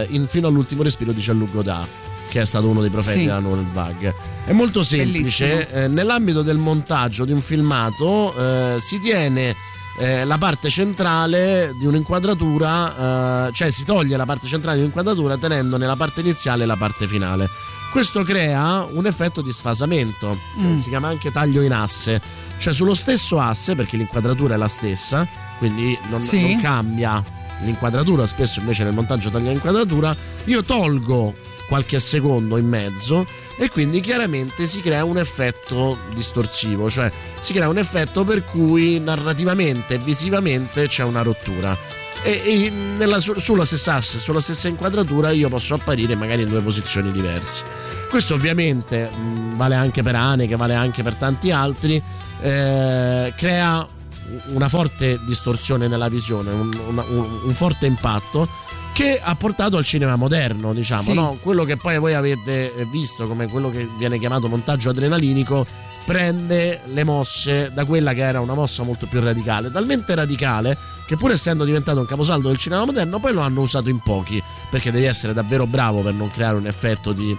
[0.09, 1.89] in- fino all'ultimo respiro di Jean-Luc Godard
[2.31, 3.25] che è stato uno dei profeti Sì.
[3.27, 4.15] della Nouvelle Vague.
[4.45, 9.55] È molto semplice, eh, nell'ambito del montaggio di un filmato eh, si tiene
[9.99, 15.37] eh, la parte centrale di un'inquadratura, eh, cioè si toglie la parte centrale di un'inquadratura
[15.37, 17.49] tenendo nella parte iniziale la parte finale.
[17.91, 20.79] Questo crea un effetto di sfasamento, Mm.
[20.79, 22.21] si chiama anche taglio in asse,
[22.59, 25.27] cioè sullo stesso asse, perché l'inquadratura è la stessa,
[25.59, 26.41] quindi non, Sì.
[26.43, 27.23] non cambia
[27.63, 30.15] l'inquadratura, spesso invece nel montaggio taglia l'inquadratura,
[30.45, 31.35] io tolgo
[31.67, 33.27] qualche secondo in mezzo
[33.59, 37.11] e quindi chiaramente si crea un effetto distorsivo, cioè
[37.41, 41.77] si crea un effetto per cui narrativamente e visivamente c'è una rottura.
[42.23, 46.49] E, e nella- su- sulla stessa asse, sulla stessa inquadratura io posso apparire magari in
[46.49, 47.63] due posizioni diverse.
[48.09, 52.03] Questo ovviamente mh, vale anche per Haneke, vale anche per tanti altri,
[52.41, 53.87] eh, crea
[54.49, 58.49] una forte distorsione nella visione, un, una- un- un forte impatto
[58.99, 61.15] che ha portato al cinema moderno, diciamo, Sì.
[61.15, 61.39] no?
[61.41, 65.65] quello che poi voi avete visto come quello che viene chiamato montaggio adrenalinico
[66.05, 70.77] prende le mosse da quella che era una mossa molto più radicale, talmente radicale
[71.07, 74.43] che pur essendo diventato un caposaldo del cinema moderno poi lo hanno usato in pochi,
[74.69, 77.37] perché devi essere davvero bravo per non creare un effetto di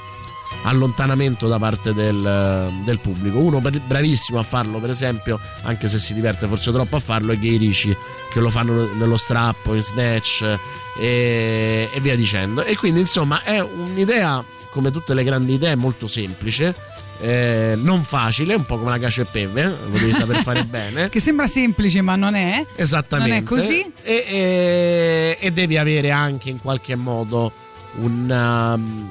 [0.63, 3.37] allontanamento da parte del, del pubblico.
[3.39, 7.37] Uno bravissimo a farlo, per esempio, anche se si diverte forse troppo a farlo, è
[7.39, 7.95] Gay Ricci,
[8.31, 10.57] che lo fanno nello strappo, in snatch
[10.99, 12.63] e, e via dicendo.
[12.63, 16.75] E quindi, insomma, è un'idea, come tutte le grandi idee, molto semplice.
[17.21, 20.63] eh, non facile, un po' come la cacio e pepe, eh, lo devi saper fare
[20.69, 21.09] bene.
[21.09, 22.65] Che sembra semplice, ma non è.
[22.75, 23.33] Esattamente.
[23.33, 23.91] Non è così?
[24.03, 27.51] E, e- e devi avere anche in qualche modo
[27.95, 29.09] un, um,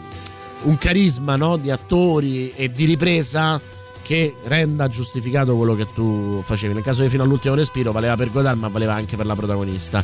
[0.63, 3.61] un carisma no, di attori e di ripresa
[4.03, 6.73] che renda giustificato quello che tu facevi.
[6.75, 10.03] Nel caso di Fino all'ultimo respiro valeva per Godard, ma valeva anche per la protagonista.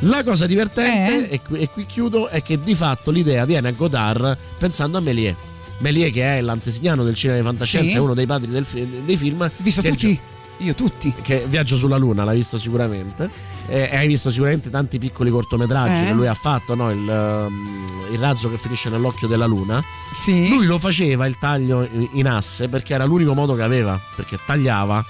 [0.00, 1.34] La cosa divertente, Eh?
[1.34, 5.00] e, qui, e qui chiudo, è che di fatto l'idea viene a Godard pensando a
[5.00, 5.36] Méliès.
[5.78, 7.96] Méliès che è l'antesignano del cinema di fantascienza, Sì.
[7.96, 8.64] è uno dei padri del
[9.04, 9.48] dei film.
[9.58, 10.18] Visto tutti?
[10.58, 11.12] Io tutti.
[11.22, 13.28] che Viaggio sulla Luna l'hai visto sicuramente
[13.66, 16.06] e e hai visto sicuramente tanti piccoli cortometraggi Eh.
[16.06, 16.90] che lui ha fatto no?
[16.90, 19.82] il, um, il razzo che finisce nell'occhio della luna
[20.12, 20.48] Sì.
[20.48, 25.04] lui lo faceva il taglio in asse perché era l'unico modo che aveva perché tagliava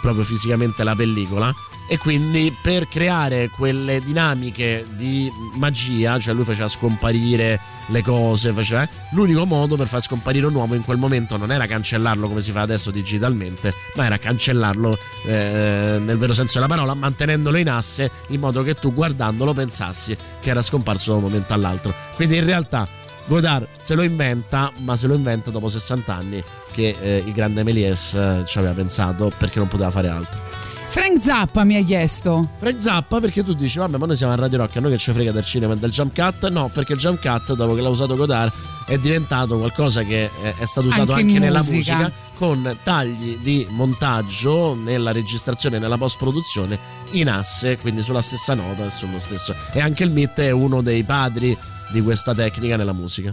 [0.00, 1.54] proprio fisicamente la pellicola
[1.90, 8.88] e quindi per creare quelle dinamiche di magia, cioè lui faceva scomparire le cose, faceva,
[9.10, 12.52] l'unico modo per far scomparire un uomo in quel momento non era cancellarlo come si
[12.52, 14.96] fa adesso digitalmente, ma era cancellarlo
[15.26, 20.16] eh, nel vero senso della parola, mantenendolo in asse in modo che tu guardandolo pensassi
[20.40, 21.92] che era scomparso da un momento all'altro.
[22.14, 22.86] Quindi in realtà
[23.26, 27.64] Godard se lo inventa, ma se lo inventa dopo 60 anni che eh, il grande
[27.64, 30.78] Méliès eh, ci aveva pensato perché non poteva fare altro.
[30.90, 32.48] Frank Zappa mi ha chiesto.
[32.58, 34.98] Frank Zappa perché tu dici vabbè ma noi siamo a Radio Rock a noi che
[34.98, 37.80] ci frega del cinema e del jump cut no perché il jump cut dopo che
[37.80, 38.52] l'ha usato Godard
[38.86, 41.96] è diventato qualcosa che è, stato usato Anche anche, in nella musica.
[41.96, 46.76] musica con tagli di montaggio nella registrazione e nella post produzione
[47.12, 50.82] in asse quindi sulla stessa nota e sullo stesso e anche il MIT è uno
[50.82, 51.56] dei padri
[51.92, 53.32] di questa tecnica nella musica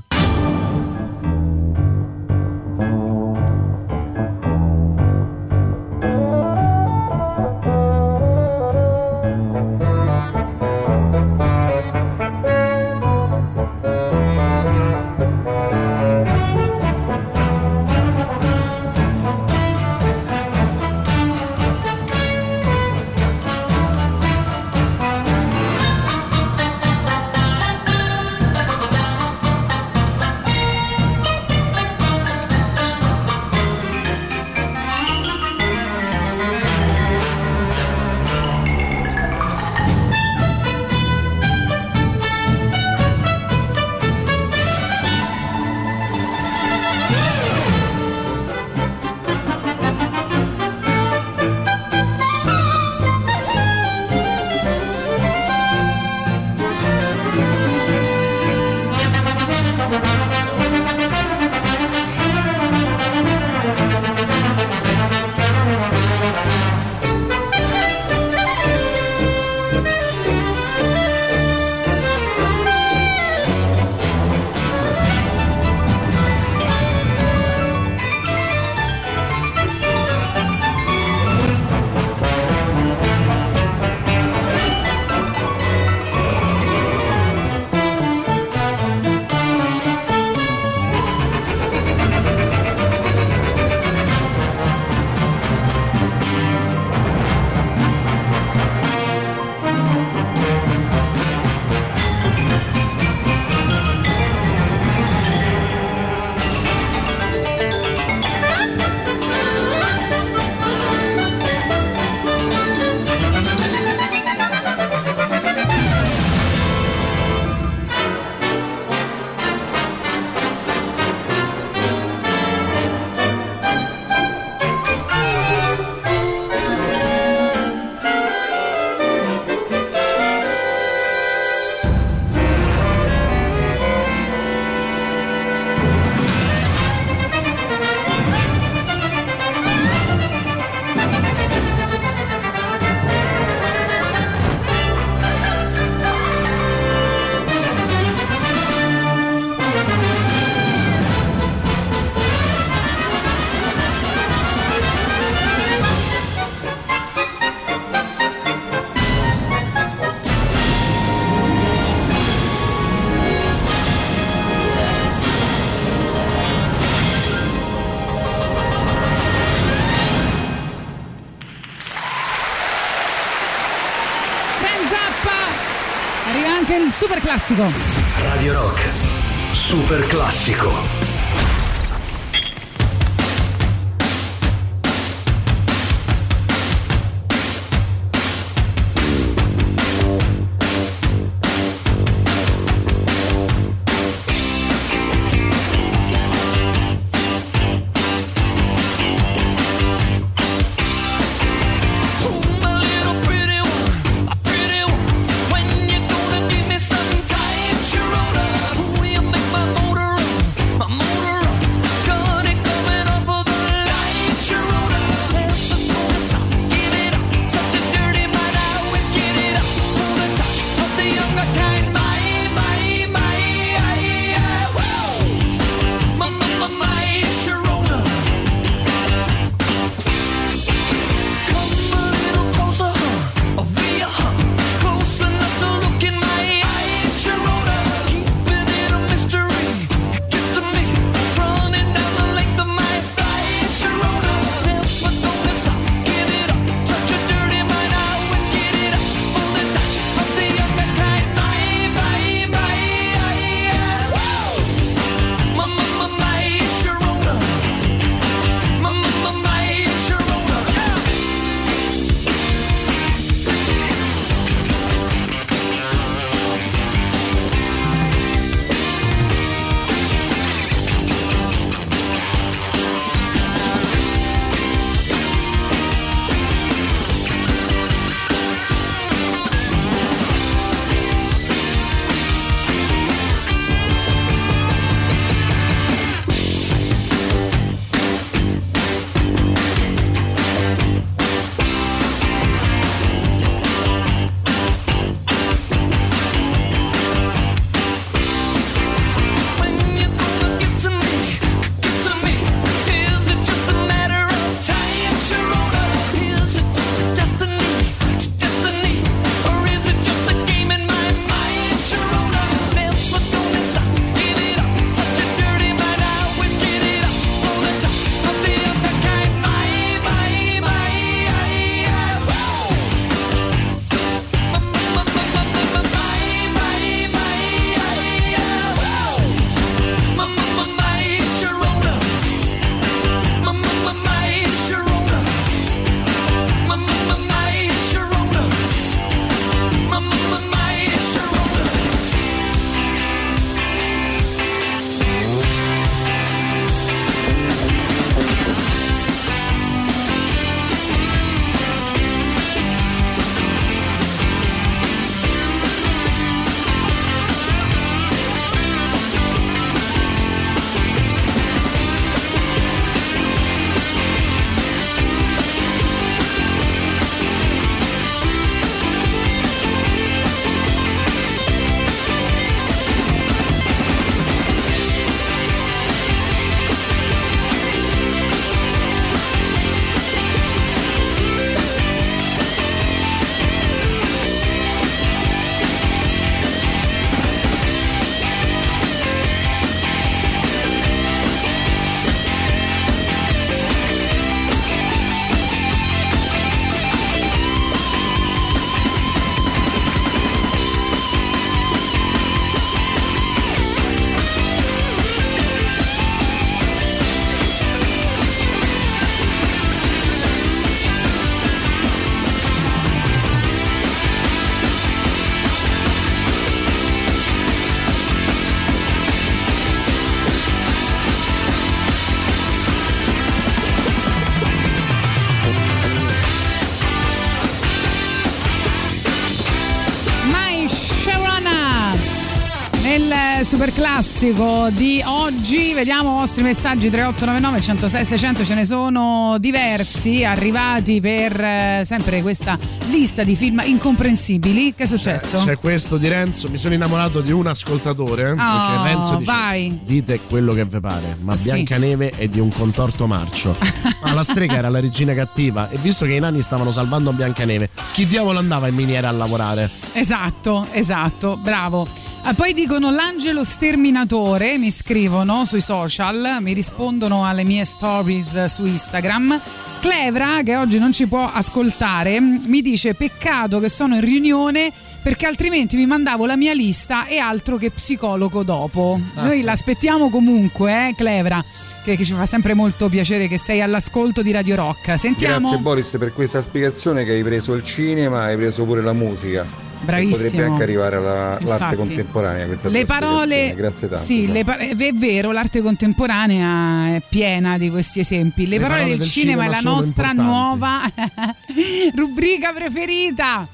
[433.58, 440.24] super classico di oggi vediamo i vostri messaggi 3899 106 600 ce ne sono diversi
[440.24, 442.60] arrivati per eh, sempre questa
[442.90, 445.42] lista di film incomprensibili che è successo?
[445.44, 449.80] C'è questo di Renzo, mi sono innamorato di un ascoltatore Oh, perché Renzo dice vai.
[449.84, 451.46] dite quello che vi pare, ma Sì.
[451.52, 453.58] Biancaneve è di un contorto marcio.
[454.04, 457.70] Ma la strega era la regina cattiva e visto che i nani stavano salvando Biancaneve,
[457.94, 459.68] chi diavolo andava in miniera a lavorare?
[459.94, 461.97] Esatto, esatto, bravo.
[462.30, 468.66] Ah, poi dicono l'angelo sterminatore, mi scrivono sui social, mi rispondono alle mie stories su
[468.66, 469.40] Instagram.
[469.80, 475.26] Clevra, che oggi non ci può ascoltare, mi dice peccato che sono in riunione perché
[475.26, 479.00] altrimenti vi mandavo la mia lista e altro che psicologo dopo.
[479.14, 479.24] Ah.
[479.24, 481.42] Noi l'aspettiamo comunque, eh, Clevra,
[481.82, 485.00] che, che ci fa sempre molto piacere che sei all'ascolto di Radio Rock.
[485.00, 485.48] Sentiamo.
[485.48, 489.67] Grazie Boris per questa spiegazione che hai preso il cinema, hai preso pure la musica.
[489.80, 490.18] Bravissimo.
[490.18, 491.76] Potrebbe anche arrivare alla- all'arte Infatti.
[491.76, 493.54] contemporanea questa le parole.
[493.56, 494.04] Grazie tanto.
[494.04, 494.34] sì, Gian.
[494.34, 498.44] le pa- è vero, l'arte contemporanea è piena di questi esempi.
[498.48, 500.32] Le, Le parole, parole del, del cinema, è la cinema nostra importanti.
[500.32, 500.92] nuova
[501.96, 503.48] rubrica preferita.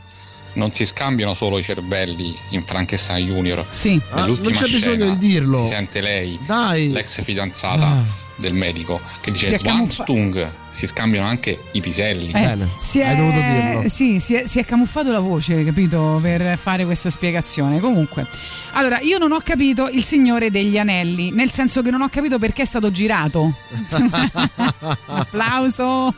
[0.55, 3.65] Non si scambiano solo i cervelli in Frankenstein Junior.
[3.71, 3.99] Sì.
[4.11, 5.63] Ah, non c'è bisogno scena di dirlo.
[5.65, 6.89] Si sente lei, Dai.
[6.91, 8.03] l'ex fidanzata Ah.
[8.35, 10.51] del medico, che dice Swanstung.
[10.75, 12.31] Si scambiano anche i piselli.
[12.33, 17.11] Eh, si è, Sì, si è, si è camuffato la voce, capito, per fare questa
[17.11, 17.79] spiegazione.
[17.79, 18.25] Comunque,
[18.71, 22.39] allora, io non ho capito Il Signore degli Anelli, nel senso che non ho capito
[22.39, 23.53] perché è stato girato.
[23.93, 26.13] un applauso,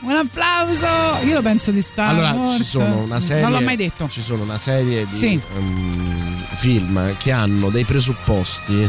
[0.00, 0.86] un applauso.
[1.24, 2.56] Io lo penso di Star Allora, Wars.
[2.58, 3.42] ci sono una serie.
[3.42, 4.08] Non l'ho mai detto.
[4.08, 5.40] Ci sono una serie di Sì.
[5.56, 8.88] ehm, film che hanno dei presupposti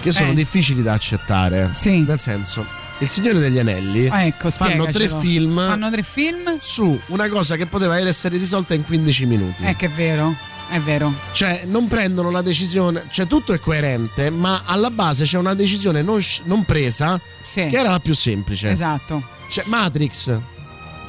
[0.00, 0.34] che sono Eh.
[0.34, 1.70] difficili da accettare.
[1.72, 2.00] Sì.
[2.00, 2.66] Nel senso,
[2.98, 6.58] Il Signore degli Anelli Ah, ecco, fanno tre film Fanno tre film?
[6.60, 9.64] su una cosa che poteva essere risolta in 15 minuti.
[9.64, 10.36] Eh, che è vero,
[10.70, 11.12] è vero.
[11.32, 16.02] Cioè, non prendono la decisione, cioè tutto è coerente, ma alla base c'è una decisione
[16.02, 17.66] non, non presa Sì.
[17.66, 18.70] che era la più semplice.
[18.70, 19.22] Esatto.
[19.48, 20.32] Cioè, Matrix,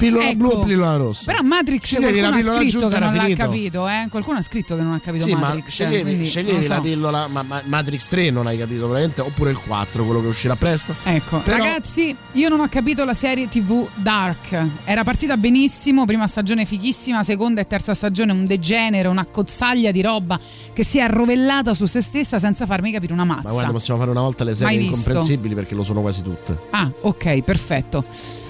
[0.04, 0.38] pillola Ecco.
[0.38, 1.32] blu o pillola rossa.
[1.32, 3.44] Però Matrix la qualcuno ha pillola scritto che non l'ha finito.
[3.44, 4.08] capito, eh?
[4.10, 5.68] Qualcuno ha scritto che non ha capito Sì, ma Matrix.
[5.70, 6.74] sceglievi, quindi sceglievi so.
[6.74, 10.28] la pillola, ma, ma- Matrix 3 non hai capito probabilmente, oppure il 4, quello che
[10.28, 10.94] uscirà presto.
[11.04, 14.66] Ecco, Però- ragazzi, io non ho capito la serie TV Dark.
[14.84, 20.02] Era partita benissimo, prima stagione fighissima, seconda e terza stagione un degenero, una cozzaglia di
[20.02, 20.40] roba
[20.74, 23.48] che si è arrovellata su se stessa senza farmi capire una mazza.
[23.48, 26.58] Ma guarda, possiamo fare una volta le serie incomprensibili perché lo sono quasi tutte.
[26.72, 28.06] Ah, ok, perfetto.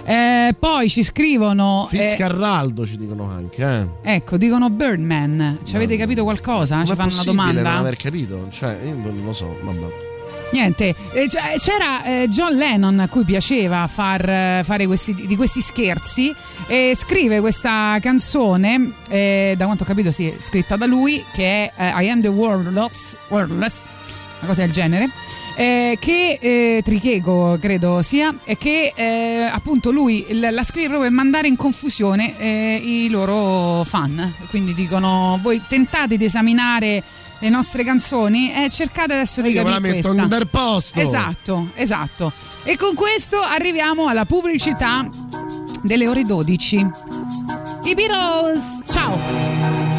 [0.06, 1.04] Eh, poi ci
[1.44, 1.88] scrivono.
[1.92, 4.16] eh, Fitzcarraldo ci dicono anche, eh.
[4.16, 5.60] ecco, dicono Birdman.
[5.64, 6.84] Ci avete capito qualcosa?
[6.84, 7.62] Ci fanno una domanda?
[7.62, 8.48] non aver capito?
[8.50, 10.12] Cioè, io non lo so, vabbè.
[10.52, 15.62] Niente, eh, c'era eh, John Lennon a cui piaceva far, eh, fare questi, di questi
[15.62, 16.34] scherzi
[16.68, 21.72] e scrive questa canzone, eh, da quanto ho capito sì, scritta da lui, che è
[21.76, 23.88] eh, I Am the Worldless, Worldless,
[24.42, 25.10] una cosa del genere.
[25.56, 31.10] Eh, che eh, Trichego credo sia e che eh, appunto lui l- la scrive proprio
[31.10, 37.04] per mandare in confusione eh, i loro fan quindi dicono voi tentate di esaminare
[37.40, 40.24] le nostre canzoni e cercate adesso di la capire metto questa.
[40.24, 41.00] in del posto.
[41.02, 42.32] Esatto, esatto.
[42.64, 45.06] E con questo arriviamo alla pubblicità
[45.82, 46.76] delle ore 12.
[47.84, 49.93] I Beatles, ciao!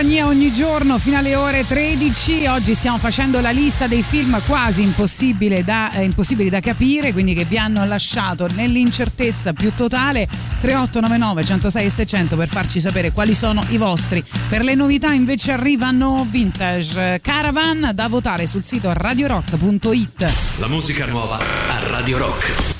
[0.00, 2.46] Compagnia ogni giorno fino alle ore 13.
[2.46, 7.34] Oggi stiamo facendo la lista dei film quasi impossibili da, eh, impossibili da capire, quindi
[7.34, 10.26] che vi hanno lasciato nell'incertezza più totale.
[10.60, 14.24] 3899 106 e 600 per farci sapere quali sono i vostri.
[14.48, 20.32] Per le novità invece arrivano Vintage Caravan da votare sul sito radiorock.it.
[20.60, 22.79] La musica nuova a Radio Rock.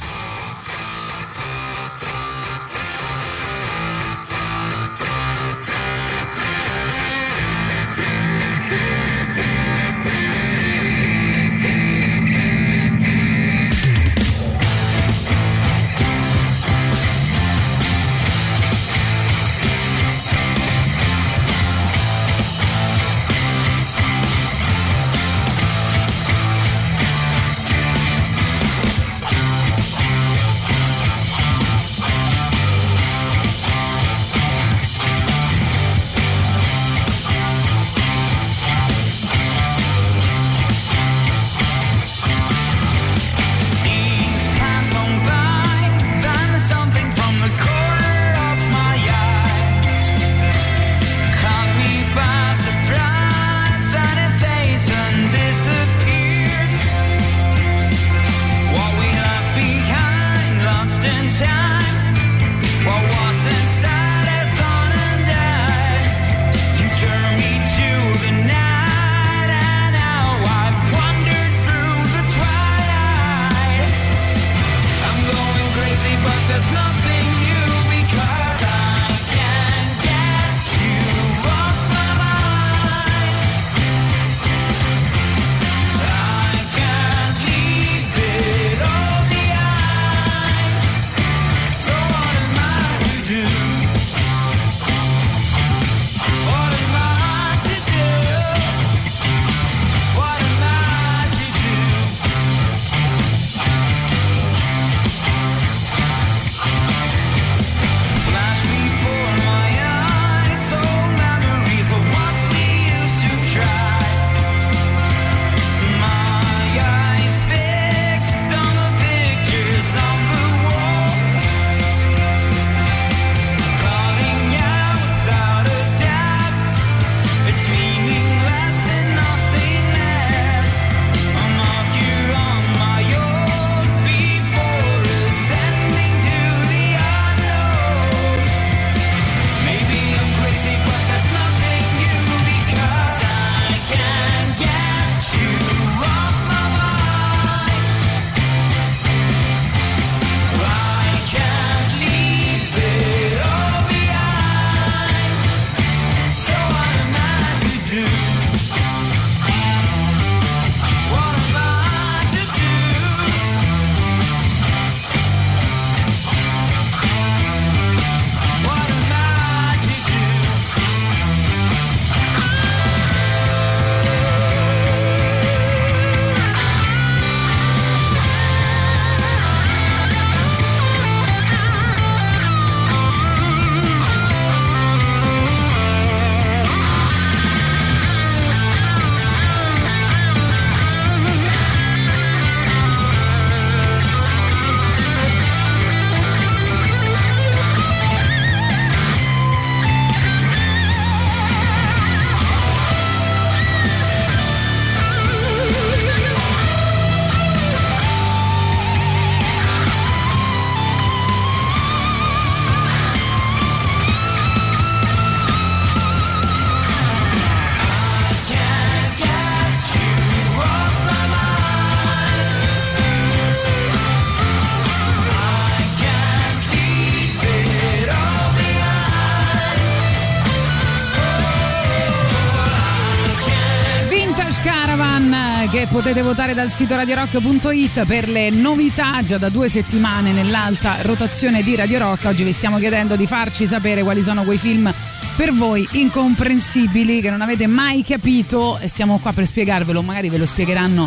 [236.01, 241.77] Potete votare dal sito radiorock.it per le novità già da due settimane nell'alta rotazione di
[241.77, 242.25] Radio Rock.
[242.25, 244.91] Oggi vi stiamo chiedendo di farci sapere quali sono quei film
[245.37, 250.39] per voi incomprensibili che non avete mai capito e siamo qua per spiegarvelo, magari ve
[250.39, 251.07] lo spiegheranno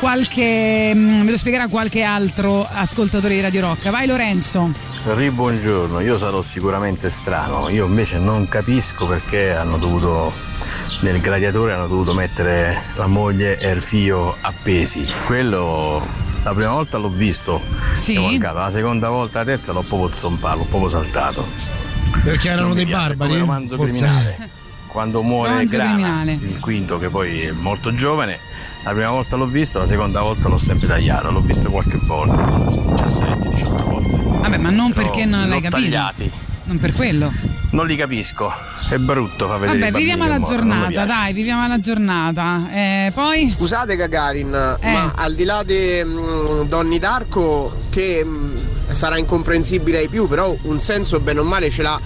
[0.00, 0.92] qualche.
[0.92, 3.90] mm, me lo spiegherà qualche altro ascoltatore di Radio Rock.
[3.90, 4.72] Vai Lorenzo.
[5.14, 10.32] Ri, buongiorno, io sarò sicuramente strano, io invece non capisco perché hanno dovuto,
[11.02, 15.06] nel gladiatore hanno dovuto mettere la moglie e il figlio appesi.
[15.26, 16.04] Quello
[16.44, 17.60] la prima volta l'ho visto,
[17.92, 18.38] sì.
[18.38, 21.46] la seconda volta, la terza l'ho proprio zompato, l'ho proprio saltato.
[22.22, 23.30] Perché erano dei barbari?
[23.30, 24.60] come romanzo Forse- criminale.
[24.86, 26.32] Quando muore Grana, criminale.
[26.32, 28.38] il quinto che poi è molto giovane,
[28.84, 32.34] la prima volta l'ho visto, la seconda volta l'ho sempre tagliato, l'ho visto qualche volta,
[33.04, 34.16] 17-18 volte.
[34.40, 35.80] Vabbè, ma non Però perché non l'hai capito.
[35.80, 36.30] tagliati.
[36.64, 37.32] Non per quello.
[37.72, 38.52] Non li capisco,
[38.90, 42.68] è brutto fa vedere Vabbè, viviamo la giornata, dai, viviamo la giornata.
[42.70, 43.50] Eh, poi.
[43.50, 44.92] Scusate Gagarin, Eh.
[44.92, 48.56] ma al di là di mm, Donny Darko, che mm,
[48.90, 51.98] sarà incomprensibile ai più, però un senso bene o male ce l'ha.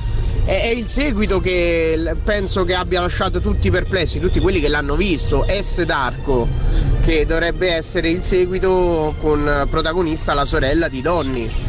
[0.45, 4.95] È, è il seguito che penso che abbia lasciato tutti perplessi, tutti quelli che l'hanno
[4.95, 5.45] visto.
[5.49, 5.83] S.
[5.83, 6.47] Darko,
[7.03, 11.66] che dovrebbe essere il seguito con protagonista la sorella di Donny.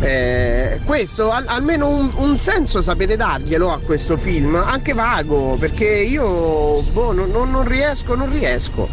[0.00, 5.86] Eh, questo al- almeno un, un senso sapete darglielo a questo film, anche vago, perché
[5.86, 8.88] io boh, non, non- non riesco, non riesco.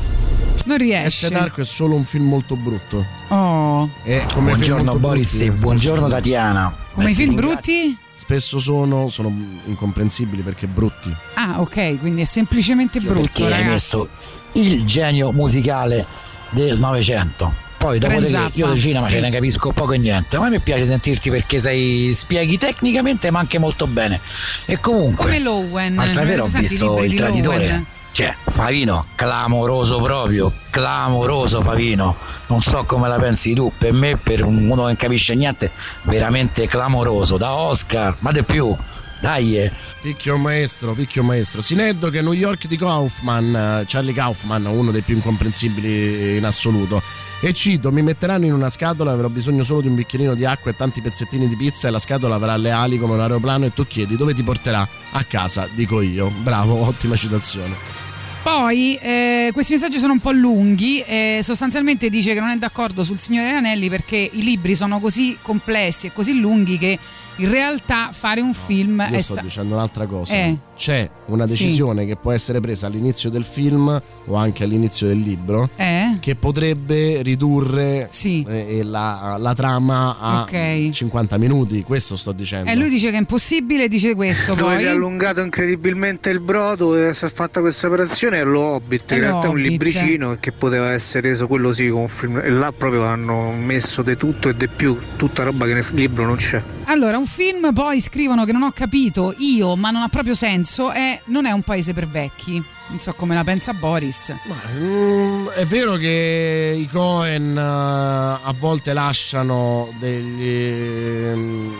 [0.65, 1.27] Non riesce.
[1.27, 1.29] S.
[1.29, 3.05] Darko è solo un film molto brutto.
[3.27, 3.87] Oh.
[4.01, 6.75] È come film Buongiorno Boris brutti, e spesso buongiorno Tatiana.
[6.93, 7.97] Come i film brutti?
[8.15, 9.31] Spesso sono, sono
[9.65, 11.15] incomprensibili perché brutti.
[11.35, 13.69] Ah, ok, quindi è semplicemente brutto, perché hai ragazzi.
[13.69, 14.09] messo
[14.53, 16.03] il genio musicale
[16.49, 17.53] del Novecento.
[17.85, 19.13] Poi dopo che io di cinema sì.
[19.13, 23.39] ce ne capisco poco e niente, ma mi piace sentirti perché sei spieghi tecnicamente ma
[23.39, 24.19] anche molto bene.
[24.65, 25.95] E comunque Come Lowen.
[25.95, 27.57] l'altra sera ho visto il di traditore.
[27.67, 27.85] Lowen?
[28.11, 32.15] Cioè, Favino, clamoroso proprio, clamoroso Favino.
[32.47, 35.69] Non so come la pensi tu, per me, per un- uno che non capisce niente,
[36.03, 37.35] veramente clamoroso.
[37.35, 38.73] Da Oscar, ma di più.
[39.25, 39.71] Dai, eh.
[40.01, 41.63] Picchio maestro, picchio maestro.
[41.63, 47.01] Sineddo che New York di Kaufman, eh, Charlie Kaufman, uno dei più incomprensibili in assoluto.
[47.41, 50.69] E cito, mi metteranno in una scatola, avrò bisogno solo di un bicchierino di acqua
[50.69, 53.73] e tanti pezzettini di pizza e la scatola avrà le ali come un aeroplano e
[53.73, 56.29] tu chiedi dove ti porterà a casa, dico io.
[56.29, 58.03] Bravo, ottima citazione.
[58.43, 63.03] Poi eh, questi messaggi sono un po' lunghi e sostanzialmente dice che non è d'accordo
[63.03, 66.99] sul Signore degli Anelli perché i libri sono così complessi e così lunghi che
[67.37, 70.33] in realtà fare un film Io è sto sta- dicendo un'altra cosa.
[70.33, 70.57] Eh.
[70.75, 71.51] C'è una Sì.
[71.53, 76.17] decisione che può essere presa all'inizio del film o anche all'inizio del libro Eh?
[76.19, 80.89] che potrebbe ridurre eh, la, la trama a Ok.
[80.89, 81.83] 50 minuti.
[81.83, 82.69] Questo sto dicendo.
[82.69, 84.79] E lui dice che è impossibile, dice questo Dove poi.
[84.81, 89.11] si è allungato incredibilmente il brodo e si è fatta questa operazione è lo Hobbit,
[89.11, 92.49] in realtà è un libricino che poteva essere reso quello sì con un film e
[92.49, 96.35] là proprio hanno messo di tutto e di più, tutta roba che nel libro non
[96.35, 96.61] c'è.
[96.85, 100.91] Allora, un film poi scrivono che non ho capito io, ma non ha proprio senso,
[100.91, 102.63] è Non è un paese per vecchi.
[102.87, 104.33] Non so come la pensa Boris.
[104.77, 111.35] Mm, è vero che i Cohen eh, a volte lasciano degli.
[111.35, 111.73] mm,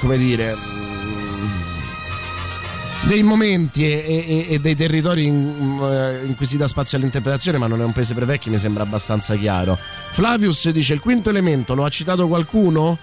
[0.00, 0.54] come dire.
[0.56, 1.52] mm,
[3.02, 7.58] dei momenti e, e- e dei territori in, eh, in cui si dà spazio all'interpretazione,
[7.58, 9.78] ma non è un paese per vecchi, mi sembra abbastanza chiaro.
[10.12, 12.96] Flavius dice: il quinto elemento lo ha citato qualcuno?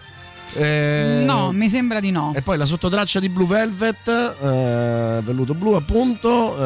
[0.55, 2.33] Eh, No, mi sembra di no.
[2.35, 6.57] E poi la sottotraccia di Blue Velvet, eh, velluto blu appunto,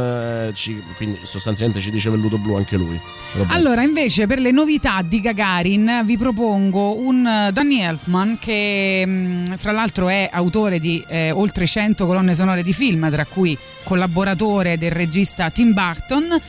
[0.48, 3.00] eh, ci- quindi sostanzialmente ci dice velluto blu anche lui.
[3.34, 3.54] Vabbè.
[3.54, 9.58] Allora, invece, per le novità di Gagarin vi propongo un eh, Danny Elfman che, mh,
[9.58, 14.78] fra l'altro, è autore di eh, oltre 100 colonne sonore di film, tra cui collaboratore
[14.78, 16.42] del regista Tim Burton,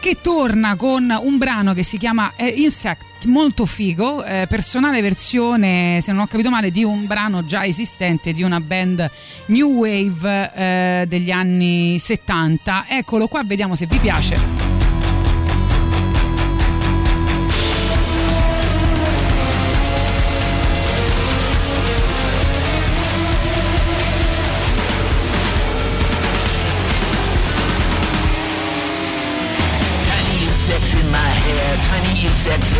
[0.00, 3.10] che torna con un brano che si chiama eh, Insect.
[3.26, 8.32] Molto figo, eh, personale versione, se non ho capito male, di un brano già esistente
[8.32, 9.08] di una band
[9.46, 12.86] New Wave eh, degli anni 70.
[12.88, 14.71] Eccolo qua, vediamo se vi piace.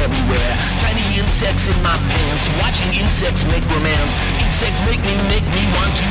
[0.03, 0.53] Everywhere.
[0.83, 4.19] Tiny insects in my pants, watching insects make romance.
[4.43, 6.07] Insects make me, make me want to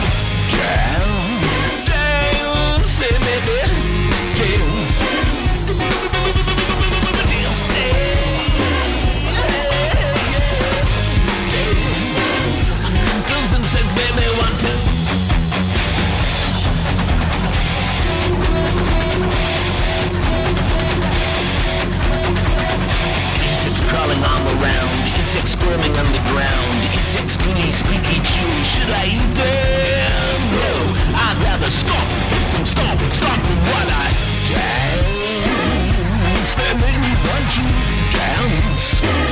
[0.55, 1.59] dance.
[1.91, 3.59] Dance, eh, baby,
[4.39, 4.95] dance.
[5.01, 5.51] Dance,
[11.51, 11.91] dance.
[13.29, 14.90] Those insects make me want to
[25.31, 28.63] Insects squirming on the ground Insects squeaky, squeaky, chewy.
[28.67, 30.51] Should I eat them?
[30.51, 30.75] No,
[31.15, 34.11] I'd rather stomp Hit them, stomp, stomp them while I
[34.51, 35.71] dance
[36.67, 37.63] And make me want to
[38.11, 39.30] dance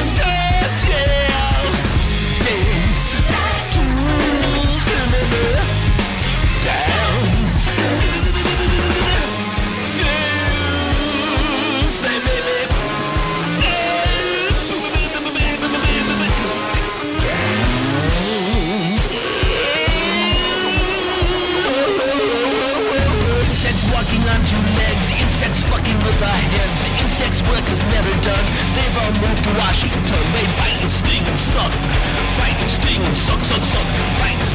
[27.19, 28.45] Sex work is never done.
[28.75, 30.23] They've all moved to Washington.
[30.31, 31.73] They bite and sting and suck.
[32.39, 33.87] Bite and sting and suck, suck, suck.
[34.23, 34.48] Bite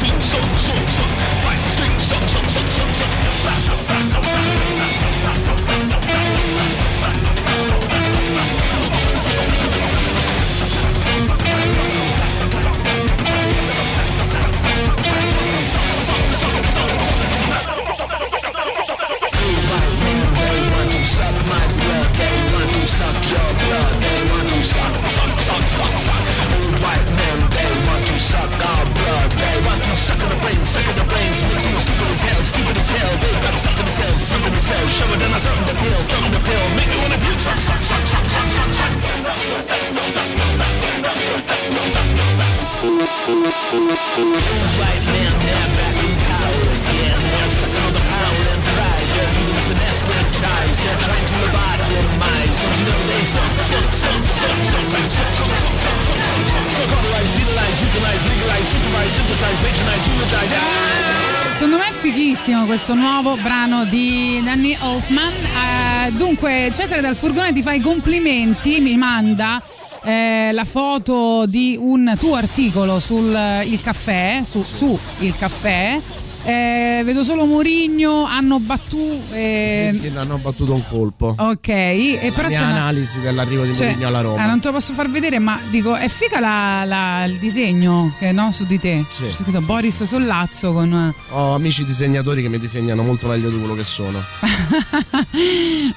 [67.05, 69.61] dal furgone ti fa i complimenti, mi manda
[70.03, 76.01] eh, la foto di un tuo articolo sul eh, il caffè, su, su il caffè.
[76.45, 79.33] Eh, vedo solo Mourinho, hanno battuto.
[79.33, 81.33] eh, hanno battuto un colpo.
[81.37, 84.43] ok, e La però c'è una- analisi dell'arrivo di cioè, Mourinho alla Roma.
[84.43, 88.13] ah, non te lo posso far vedere, ma dico, è figa la- la- il disegno
[88.19, 89.05] che no, su di te.
[89.09, 91.13] C'è scritto Boris Sollazzo con.
[91.31, 94.21] Ho amici disegnatori che mi disegnano molto meglio di quello che sono.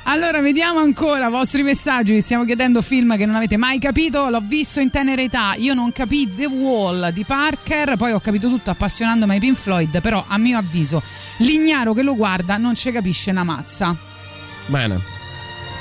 [0.04, 2.12] Allora, vediamo ancora i vostri messaggi.
[2.12, 4.28] Vi stiamo chiedendo film che non avete mai capito.
[4.30, 5.54] L'ho visto in tenera età.
[5.58, 10.00] Io non capii The Wall di Parker, poi ho capito tutto appassionandomi ai Pink Floyd.
[10.00, 11.02] Però, a mio avviso,
[11.38, 13.96] l'ignaro che lo guarda non ci capisce una mazza.
[14.66, 15.16] Bene.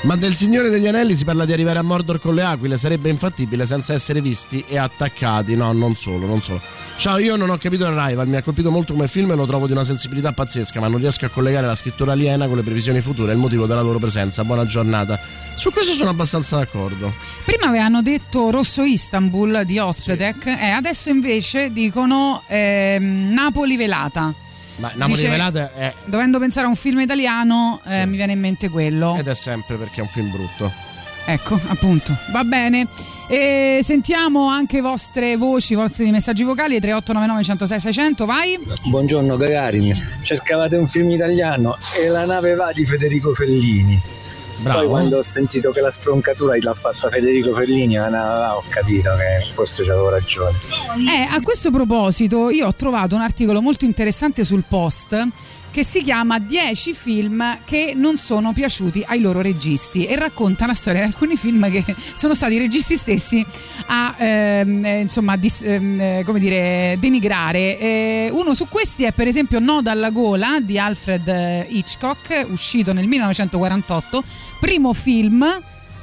[0.00, 3.08] Ma del Signore degli Anelli si parla di arrivare a Mordor con le aquile, sarebbe
[3.08, 5.56] infattibile senza essere visti e attaccati.
[5.56, 6.60] No, non solo, non solo.
[6.96, 9.66] Ciao, io non ho capito Arrival, mi ha colpito molto come film e lo trovo
[9.66, 13.00] di una sensibilità pazzesca, ma non riesco a collegare la scrittura aliena con le previsioni
[13.00, 14.44] future e il motivo della loro presenza.
[14.44, 15.18] Buona giornata.
[15.56, 17.12] Su questo sono abbastanza d'accordo.
[17.44, 24.32] Prima avevano detto Rosso Istanbul di Ospetek, e adesso invece dicono ehm, Napoli Velata.
[24.78, 28.40] Ma Napoli Dice- Velata è Dovendo pensare a un film italiano, eh, mi viene in
[28.40, 29.16] mente quello.
[29.18, 30.72] ed è sempre perché è un film brutto.
[31.26, 32.16] Ecco, appunto.
[32.30, 32.86] Va bene.
[33.28, 38.58] E sentiamo anche le vostre voci, i vostri messaggi vocali 3899 106 600, vai.
[38.88, 44.00] Buongiorno Gagarin, cercavate un film italiano e la nave va di Federico Fellini.
[44.60, 44.80] Bravo.
[44.80, 49.84] Poi quando ho sentito che la stroncatura l'ha fatta Federico Fellini, ho capito che forse
[49.84, 50.56] c'avevo ragione.
[51.08, 55.28] Eh, a questo proposito, io ho trovato un articolo molto interessante sul post
[55.78, 60.74] che si chiama 10 film che non sono piaciuti ai loro registi e racconta la
[60.74, 61.84] storia di alcuni film che
[62.14, 63.46] sono stati i registi stessi
[63.86, 67.78] a ehm, eh, insomma dis- ehm, eh, come dire denigrare.
[67.78, 72.92] Eh, uno su questi è per esempio Noda alla gola di Alfred eh, Hitchcock uscito
[72.92, 74.24] nel 1948
[74.58, 75.46] primo film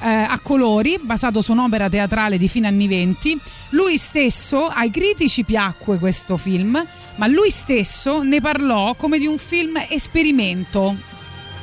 [0.02, 3.40] eh, a colori, basato su un'opera teatrale di fine anni 20.
[3.70, 6.84] Lui stesso, ai critici piacque questo film,
[7.16, 10.96] ma lui stesso ne parlò come di un film esperimento.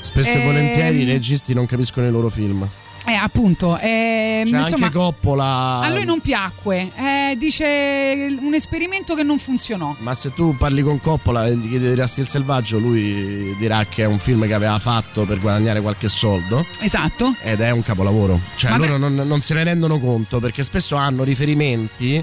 [0.01, 2.69] Spesso e Ehm, volentieri i registi non capiscono i loro film.
[3.05, 5.81] Eh, appunto, ehm, C'è insomma, anche Coppola.
[5.81, 6.91] a lui non piacque.
[6.95, 9.97] Eh, dice un esperimento che non funzionò.
[9.99, 13.85] Ma se tu parli con Coppola e gli chiedi di Rasti il Selvaggio, lui dirà
[13.87, 16.65] che è un film che aveva fatto per guadagnare qualche soldo.
[16.81, 17.35] Esatto.
[17.43, 18.39] Ed è un capolavoro.
[18.55, 22.23] Cioè, Ma loro non, non se ne rendono conto perché spesso hanno riferimenti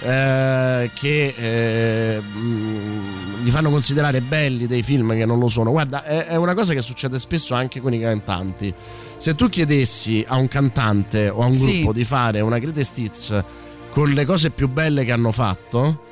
[0.00, 5.70] eh, che eh, mh, gli fanno considerare belli dei film che non lo sono.
[5.70, 8.74] Guarda, è, è una cosa che succede spesso anche con i cantanti.
[9.24, 11.76] Se tu chiedessi a un cantante o a un Sì.
[11.78, 13.44] gruppo di fare una greatest hits
[13.90, 16.02] con le cose più belle che hanno fatto,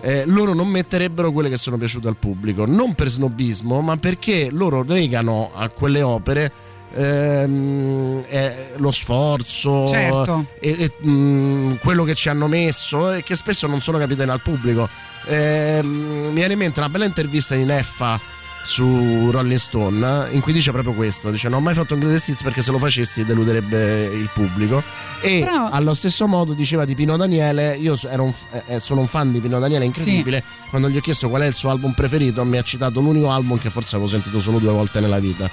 [0.00, 4.48] eh, loro non metterebbero quelle che sono piaciute al pubblico, non per snobismo, ma perché
[4.50, 6.50] loro legano a quelle opere
[6.94, 10.46] ehm, eh, lo sforzo Certo.
[10.58, 14.40] e, e, mh, quello che ci hanno messo e che spesso non sono capite al
[14.40, 14.88] pubblico.
[15.26, 15.86] Ehm,
[16.28, 18.18] mi viene in mente una bella intervista di Neffa
[18.64, 22.28] su Rolling Stone in cui dice proprio questo dice non ho mai fatto un greatest
[22.28, 24.82] hits perché se lo facessi deluderebbe il pubblico.
[25.20, 29.06] E Però- allo stesso modo diceva di Pino Daniele io un f- eh, sono un
[29.06, 30.42] fan di Pino Daniele incredibile.
[30.70, 33.58] Quando gli ho chiesto qual è il suo album preferito mi ha citato l'unico album
[33.58, 35.48] che forse avevo sentito solo due volte nella vita.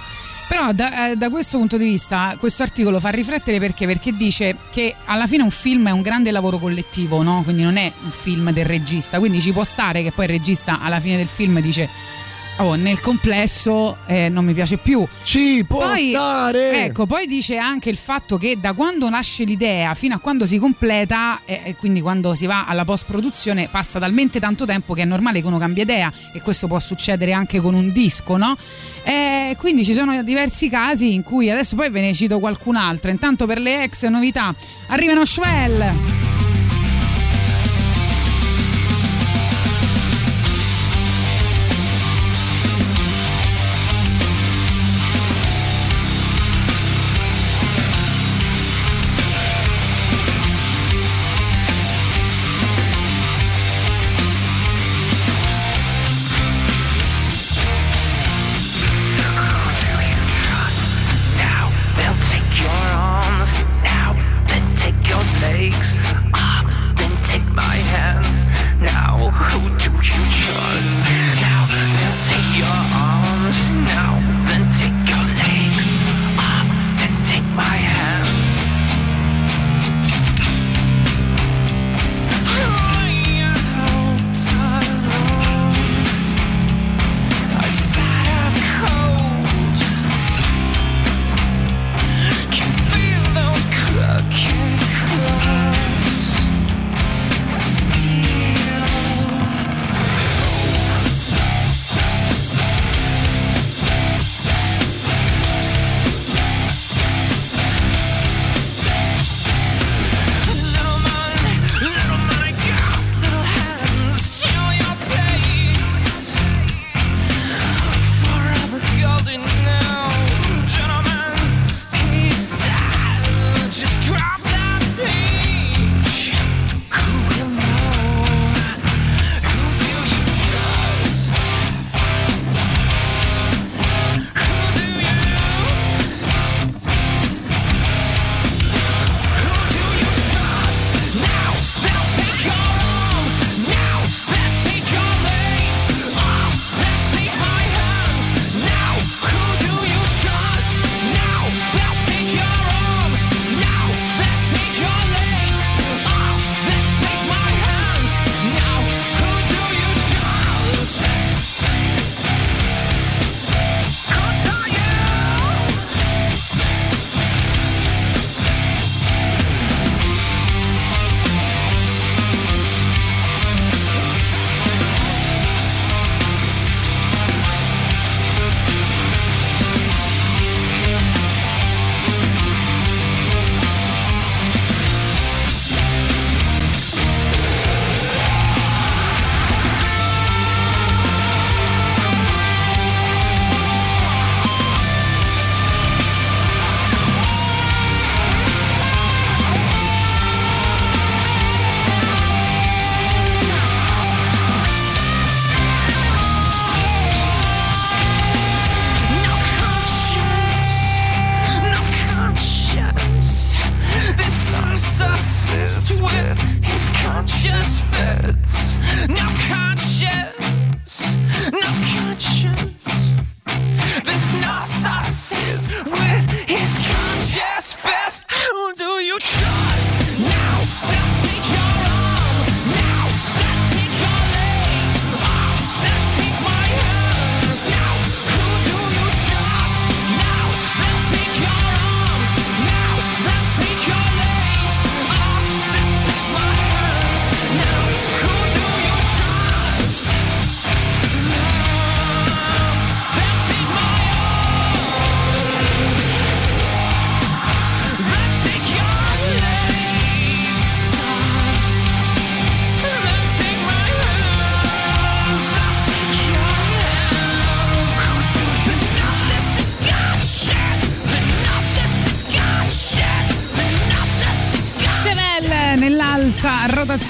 [0.47, 3.85] Però da, eh, da questo punto di vista questo articolo fa riflettere perché?
[3.85, 7.41] Perché dice che alla fine un film è un grande lavoro collettivo, no?
[7.43, 10.81] Quindi non è un film del regista, quindi ci può stare che poi il regista
[10.81, 11.87] alla fine del film dice
[12.57, 15.05] oh, nel complesso eh, non mi piace più.
[15.23, 16.85] Ci può poi, stare.
[16.85, 20.57] Ecco, poi dice anche il fatto che da quando nasce l'idea fino a quando si
[20.57, 25.01] completa, eh, e quindi quando si va alla post produzione, passa talmente tanto tempo che
[25.01, 28.57] è normale che uno cambia idea e questo può succedere anche con un disco, no?
[29.03, 33.11] Eh, quindi ci sono diversi casi in cui adesso poi ve ne cito qualcun altro.
[33.11, 34.53] Intanto per le ex novità
[34.87, 36.50] arrivano Schwell.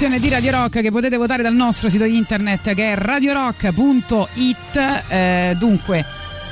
[0.02, 5.03] Rotazione di Radio Rock che potete votare dal nostro sito internet che è radiorock.it.
[5.07, 6.03] Eh, dunque,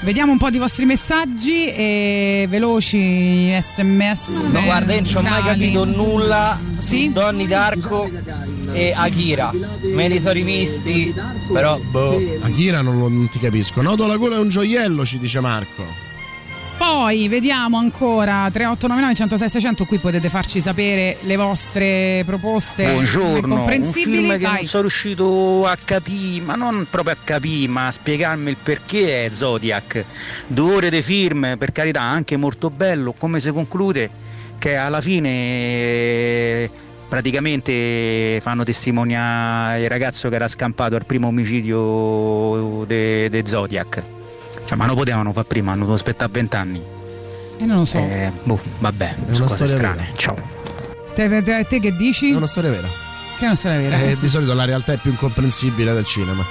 [0.01, 4.51] vediamo un po' di vostri messaggi e veloci sms.
[4.53, 8.07] No, guarda, io non ci ho mai capito nulla su Donny Darko
[8.71, 9.51] e Akira.
[9.95, 11.11] Me li sono rivisti,
[11.51, 12.21] però boh.
[12.41, 13.81] Akira non, non ti capisco.
[13.81, 15.98] Nodo la gola è un gioiello, ci dice Marco.
[16.91, 23.59] Poi vediamo ancora 3899 106 600 qui potete farci sapere le vostre proposte Buongiorno, un
[23.59, 24.17] comprensibili.
[24.17, 24.55] film che Vai.
[24.55, 29.25] non sono riuscito a capire, ma non proprio a capire, ma a spiegarmi il perché
[29.25, 30.03] è Zodiac.
[30.47, 34.09] Due ore di film, per carità, anche molto bello, come si conclude
[34.57, 36.67] che alla fine
[37.07, 44.17] praticamente fanno testimoniare il ragazzo che era scampato al primo omicidio di Zodiac.
[44.69, 46.79] Cioè, ma non potevano fare prima, hanno dovuto aspettare vent'anni.
[47.57, 47.97] E non lo so.
[47.97, 49.95] Eh, boh, vabbè, una sono cose storia strane.
[49.95, 50.15] vera.
[50.15, 50.35] Ciao.
[51.15, 52.29] Te, te- te che dici?
[52.31, 52.87] È una storia vera.
[52.87, 53.99] Che è una storia vera.
[53.99, 56.45] Eh, di solito la realtà è più incomprensibile del cinema.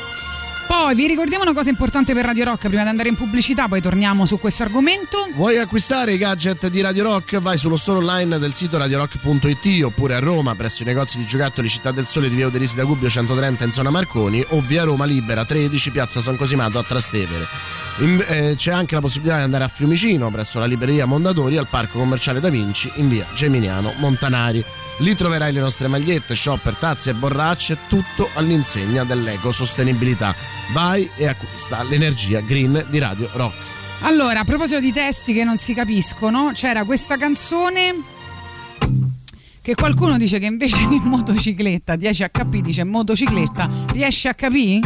[0.69, 3.81] Poi vi ricordiamo una cosa importante per Radio Rock prima di andare in pubblicità, poi
[3.81, 5.27] torniamo su questo argomento.
[5.35, 7.39] Vuoi acquistare i gadget di Radio Rock?
[7.39, 11.71] Vai sullo store online del sito radiorock.it oppure a Roma presso i negozi di giocattoli
[11.71, 15.07] Città del Sole di Via Uderisi da Gubbio 130 in zona Marconi o via Roma
[15.07, 17.47] Libera 13 piazza San Cosimato a Trastevere.
[18.01, 21.67] In- eh, c'è anche la possibilità di andare a Fiumicino presso la libreria Mondadori al
[21.69, 24.63] Parco Commerciale Da Vinci in via Geminiano Montanari.
[24.99, 30.35] Lì troverai le nostre magliette, shopper, tazze e borracce, tutto all'insegna dell'ecosostenibilità.
[30.73, 33.55] Vai e acquista l'energia green di Radio Rock.
[34.01, 38.17] Allora, a proposito di testi che non si capiscono, c'era questa canzone
[39.69, 44.79] che qualcuno dice che invece di motocicletta 10 HP dice motocicletta 10 HP?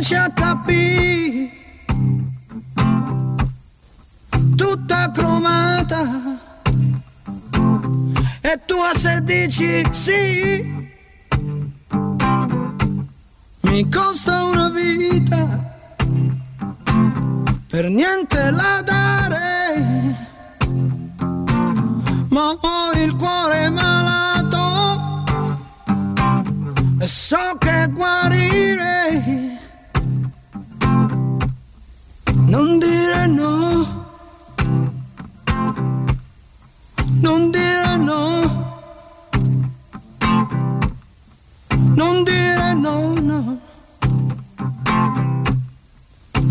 [0.00, 1.50] 10 HP
[4.56, 6.04] Tutta cromata.
[8.40, 10.88] E tu a se dici sì.
[13.62, 15.74] Mi costa una vita.
[17.66, 20.16] Per niente la dare.
[22.28, 25.24] Ma ho il cuore malato.
[27.00, 28.97] E so che guarire
[32.48, 34.06] non dire no.
[37.20, 38.42] Non dire no.
[41.94, 43.60] Non dire no no.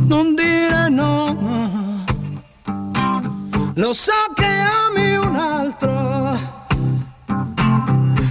[0.03, 2.03] Non dire no no.
[3.75, 6.17] Lo so che ami un altro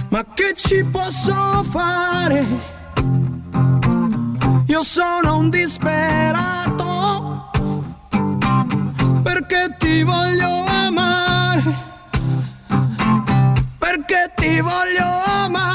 [0.09, 2.43] ma che ci posso fare?
[4.65, 7.36] Io sono un disperato
[9.47, 11.63] perché ti voglio amare,
[13.77, 15.66] perché ti voglio amare,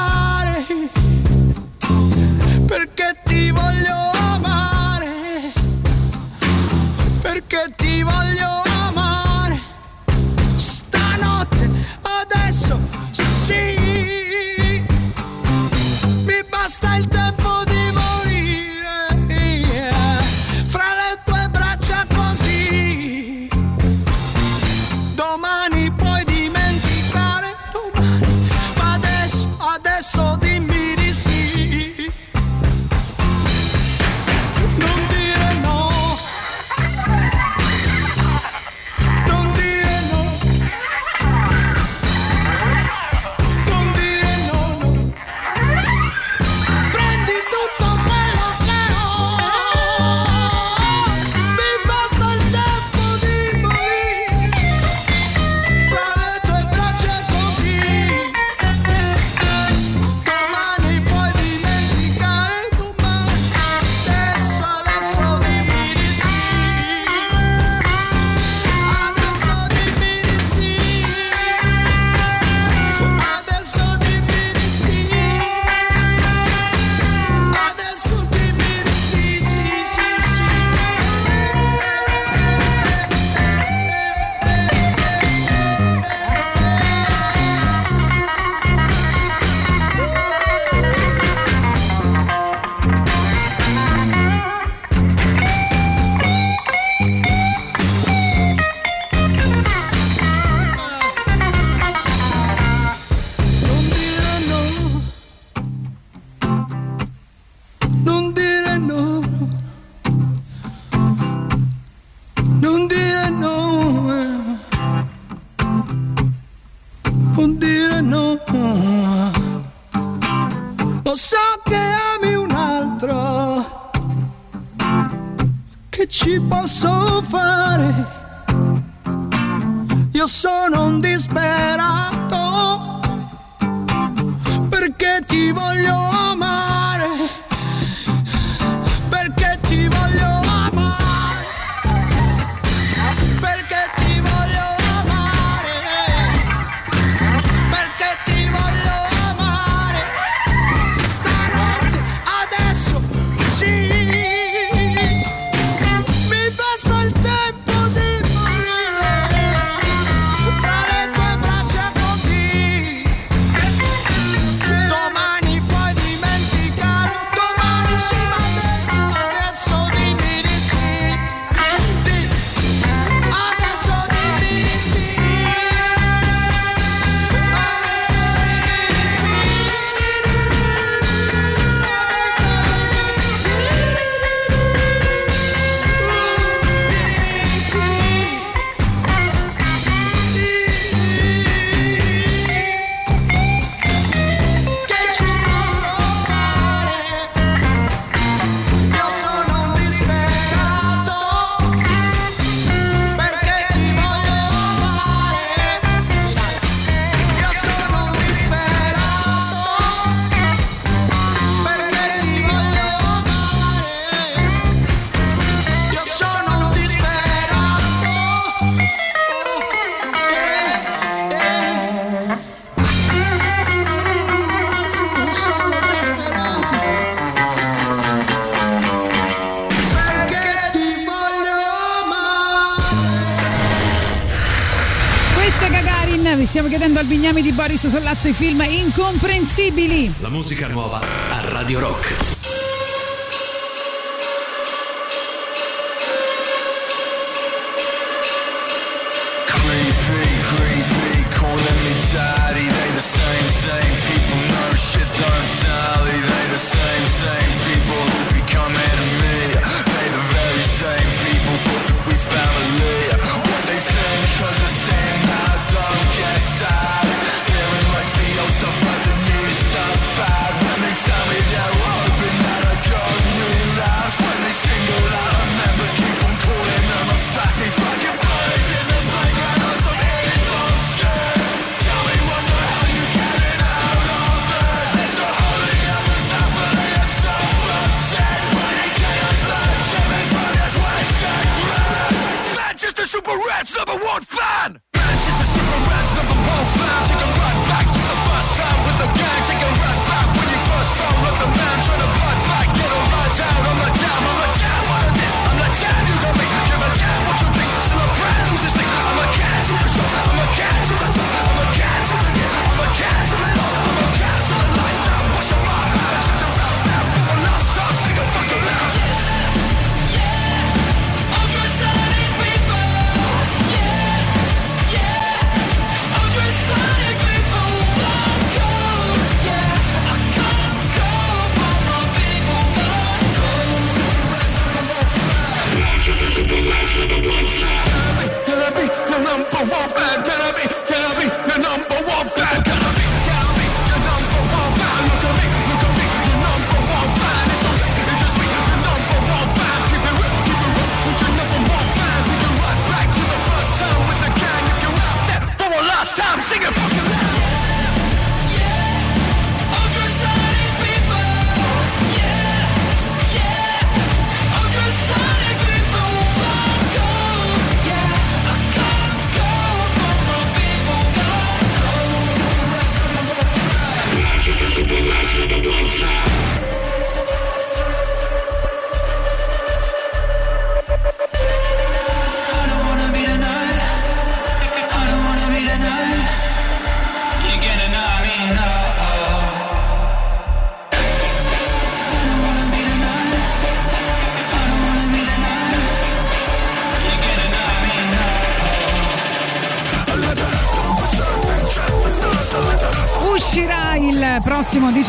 [237.02, 240.12] al Bignami di Boris Sollazzo i film incomprensibili.
[240.20, 242.41] La musica nuova a Radio Rock.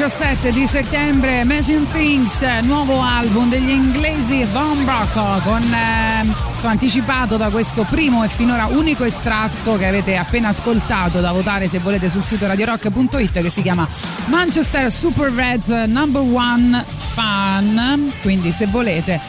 [0.04, 7.48] 17 di settembre Amazing Things, nuovo album degli inglesi Von Brocco con eh, anticipato da
[7.50, 12.22] questo primo e finora unico estratto che avete appena ascoltato da votare se volete sul
[12.22, 13.88] sito radiorock.it che si chiama
[14.26, 16.84] Manchester Super Reds Number One
[17.14, 18.12] Fan.
[18.22, 19.22] Quindi se volete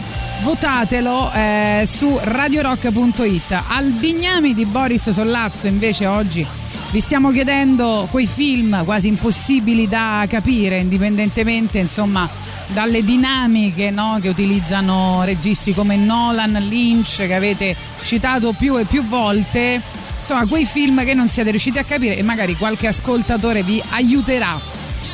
[0.42, 6.64] votatelo eh, su radiorock.it Albignami di Boris Sollazzo invece oggi
[6.94, 12.28] vi stiamo chiedendo quei film quasi impossibili da capire, indipendentemente insomma
[12.68, 19.05] dalle dinamiche no, che utilizzano registi come Nolan, Lynch, che avete citato più e più
[19.08, 19.82] volte.
[20.20, 24.56] Insomma, quei film che non siete riusciti a capire e magari qualche ascoltatore vi aiuterà.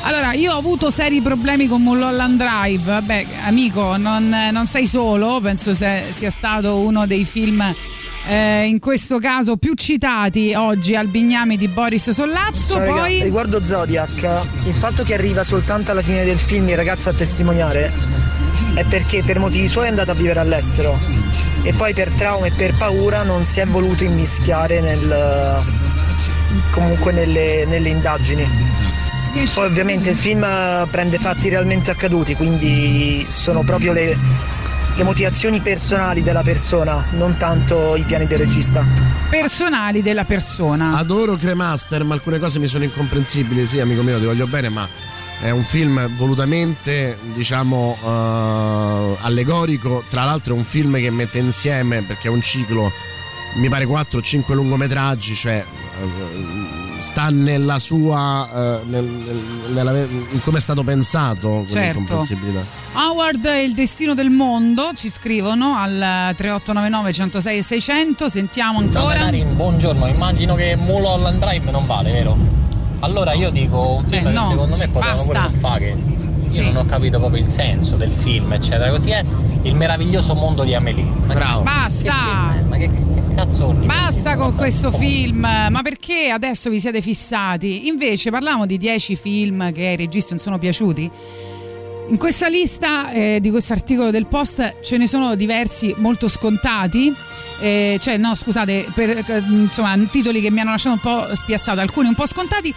[0.03, 2.83] Allora, io ho avuto seri problemi con Mulholland Drive.
[2.83, 7.73] Vabbè, amico, non, non sei solo, penso sia stato uno dei film
[8.31, 12.75] eh, in questo caso più citati oggi al Bignami di Boris Sollazzo.
[12.75, 16.77] Ciao, poi raga, riguardo Zodiac, il fatto che arriva soltanto alla fine del film il
[16.77, 17.91] ragazzo a testimoniare
[18.73, 20.97] è perché per motivi suoi è andato a vivere all'estero
[21.63, 25.57] e poi per trauma e per paura non si è voluto immischiare nel,
[26.71, 28.47] comunque nelle, nelle indagini.
[29.53, 30.45] Poi ovviamente il film
[30.89, 34.17] prende fatti realmente accaduti, quindi sono proprio le,
[34.95, 38.85] le motivazioni personali della persona, non tanto i piani del regista.
[39.29, 40.97] personali della persona.
[40.97, 43.65] Adoro Cremaster, ma alcune cose mi sono incomprensibili.
[43.65, 44.87] Sì, amico mio, ti voglio bene, ma
[45.41, 50.03] è un film volutamente, diciamo, eh, allegorico.
[50.09, 52.91] Tra l'altro è un film che mette insieme, perché è un ciclo,
[53.55, 55.63] mi pare 4 o 5 lungometraggi, cioè
[56.01, 62.23] eh, sta nella sua, eh, nel- nel- nella- in come è stato pensato Certo.
[62.93, 68.29] Howard e il destino del mondo ci scrivono al 3899 106 e 600.
[68.29, 69.17] Sentiamo ancora.
[69.25, 72.37] Darin, buongiorno, immagino che Mulholland Drive non vale, vero?
[72.99, 75.95] Allora io dico un film Eh, che no, secondo me potevano pure non fare, che
[76.43, 76.63] io Sì.
[76.71, 78.89] non ho capito proprio il senso del film, eccetera.
[78.91, 79.23] Così è
[79.63, 81.07] il meraviglioso mondo di Amelie.
[81.25, 81.61] Ma Bravo.
[81.63, 82.13] Basta!
[82.67, 83.71] Ma che, che cazzo?
[83.71, 87.87] Basta con questo film, ma perché adesso vi siete fissati?
[87.87, 91.11] Invece parliamo di 10 film che ai registi non sono piaciuti.
[92.07, 97.13] In questa lista eh, di questo articolo del post ce ne sono diversi molto scontati.
[97.61, 101.79] eh, cioè, no, scusate, per, eh, insomma, titoli che mi hanno lasciato un po' spiazzato,
[101.79, 102.73] alcuni un po' scontati,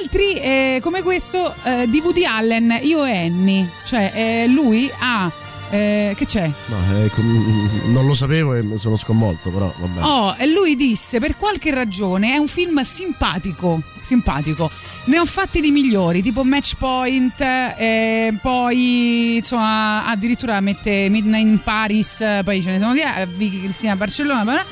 [0.00, 3.68] altri eh, come questo eh, di Woody Allen, Io e Annie.
[3.84, 5.32] Cioè, eh, lui ha.
[5.70, 6.50] Eh, che c'è?
[6.66, 10.02] No, eh, com- non lo sapevo e sono sconvolto, però vabbè.
[10.02, 14.70] Oh, e lui disse per qualche ragione è un film simpatico, simpatico.
[15.06, 21.60] Ne ho fatti di migliori, tipo Match Point, eh, poi insomma addirittura mette Midnight in
[21.62, 24.42] Paris, poi ce ne sono via, Vicky Cristina a Barcellona.
[24.42, 24.64] bla bla.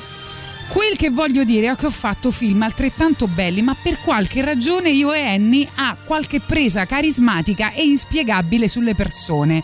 [0.67, 4.89] Quel che voglio dire è che ho fatto film altrettanto belli, ma per qualche ragione
[4.89, 9.63] io e Annie ha qualche presa carismatica e inspiegabile sulle persone.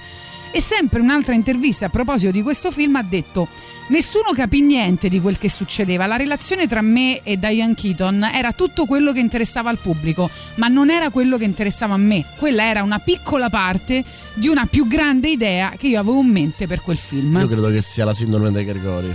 [0.54, 3.48] E sempre un'altra intervista a proposito di questo film ha detto:
[3.92, 6.06] Nessuno capì niente di quel che succedeva.
[6.06, 10.68] La relazione tra me e Diane Keaton era tutto quello che interessava al pubblico, ma
[10.68, 12.26] non era quello che interessava a me.
[12.38, 16.68] Quella era una piccola parte di una più grande idea che io avevo in mente
[16.68, 17.38] per quel film.
[17.38, 19.14] Io credo che sia la sindrome dei Gregori.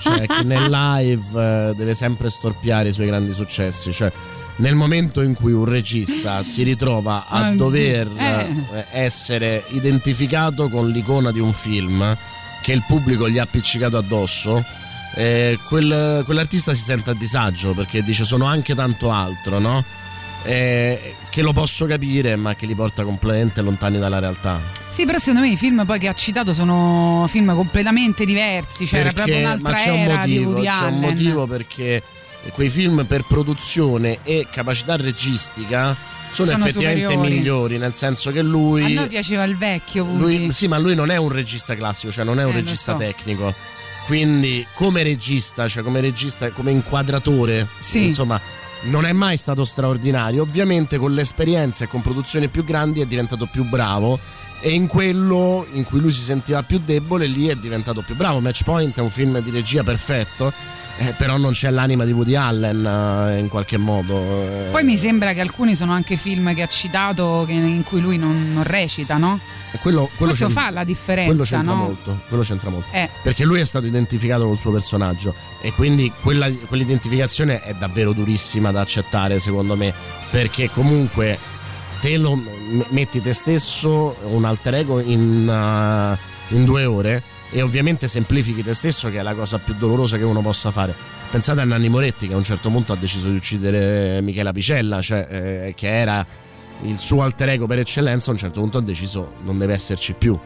[0.00, 3.92] cioè, che nel live eh, deve sempre storpiare i suoi grandi successi.
[3.92, 4.12] Cioè,
[4.56, 8.46] nel momento in cui un regista si ritrova a dover eh.
[8.72, 12.16] eh, essere identificato con l'icona di un film
[12.62, 14.64] che il pubblico gli ha appiccicato addosso,
[15.14, 19.84] eh, quel- quell'artista si sente a disagio perché dice sono anche tanto altro, no?
[20.42, 24.60] Eh, che lo posso capire, ma che li porta completamente lontani dalla realtà.
[24.88, 29.00] Sì, però secondo me i film poi che ha citato sono film completamente diversi, cioè
[29.00, 32.02] era Perché- proprio un'altra ma c'è un era di motivo, c'è un motivo perché
[32.52, 35.96] quei film per produzione e capacità registica
[36.32, 37.30] sono, Sono effettivamente superiori.
[37.34, 41.10] migliori, nel senso che lui, A noi piaceva il vecchio lui- sì, ma lui non
[41.10, 42.98] è un regista classico, cioè non è un Eh, regista so.
[42.98, 43.54] tecnico.
[44.06, 48.04] Quindi come regista, cioè come regista, come inquadratore, Sì.
[48.04, 48.40] insomma,
[48.82, 50.42] non è mai stato straordinario.
[50.42, 54.18] Ovviamente con l'esperienza e con produzioni più grandi è diventato più bravo
[54.60, 58.40] e in quello in cui lui si sentiva più debole lì è diventato più bravo.
[58.40, 60.52] Match Point è un film di regia perfetto,
[60.98, 62.84] eh, però non c'è l'anima di Woody Allen
[63.34, 64.14] eh, in qualche modo.
[64.14, 64.68] eh.
[64.70, 68.16] Poi mi sembra che alcuni sono anche film che ha citato che- in cui lui
[68.16, 69.38] non, non recita, no?
[69.82, 71.82] Quello, quello Questo fa la differenza, quello c'entra no?
[71.82, 72.86] molto, quello c'entra molto.
[72.92, 73.10] Eh.
[73.22, 78.70] Perché lui è stato identificato col suo personaggio e quindi quella- quell'identificazione è davvero durissima
[78.72, 79.92] da accettare secondo me,
[80.30, 81.38] perché comunque
[82.00, 82.40] te lo
[82.88, 88.74] metti te stesso, un alter ego in, uh, in due ore e ovviamente semplifichi te
[88.74, 90.94] stesso che è la cosa più dolorosa che uno possa fare.
[91.30, 95.00] Pensate a Nanni Moretti che a un certo punto ha deciso di uccidere Michela Picella,
[95.00, 96.26] cioè, eh, che era
[96.82, 100.14] il suo alter ego per eccellenza, a un certo punto ha deciso non deve esserci
[100.14, 100.38] più.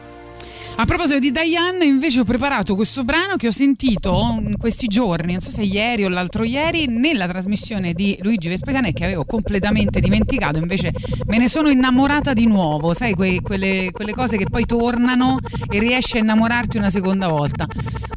[0.75, 5.33] A proposito di Diane, invece ho preparato questo brano che ho sentito in questi giorni,
[5.33, 9.99] non so se ieri o l'altro ieri, nella trasmissione di Luigi Vespetana che avevo completamente
[9.99, 10.91] dimenticato, invece
[11.27, 15.37] me ne sono innamorata di nuovo, sai, que- quelle, quelle cose che poi tornano
[15.69, 17.67] e riesci a innamorarti una seconda volta.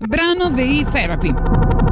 [0.00, 1.83] Brano dei Therapy.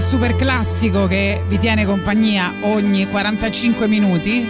[0.00, 4.46] super classico che vi tiene compagnia ogni 45 minuti,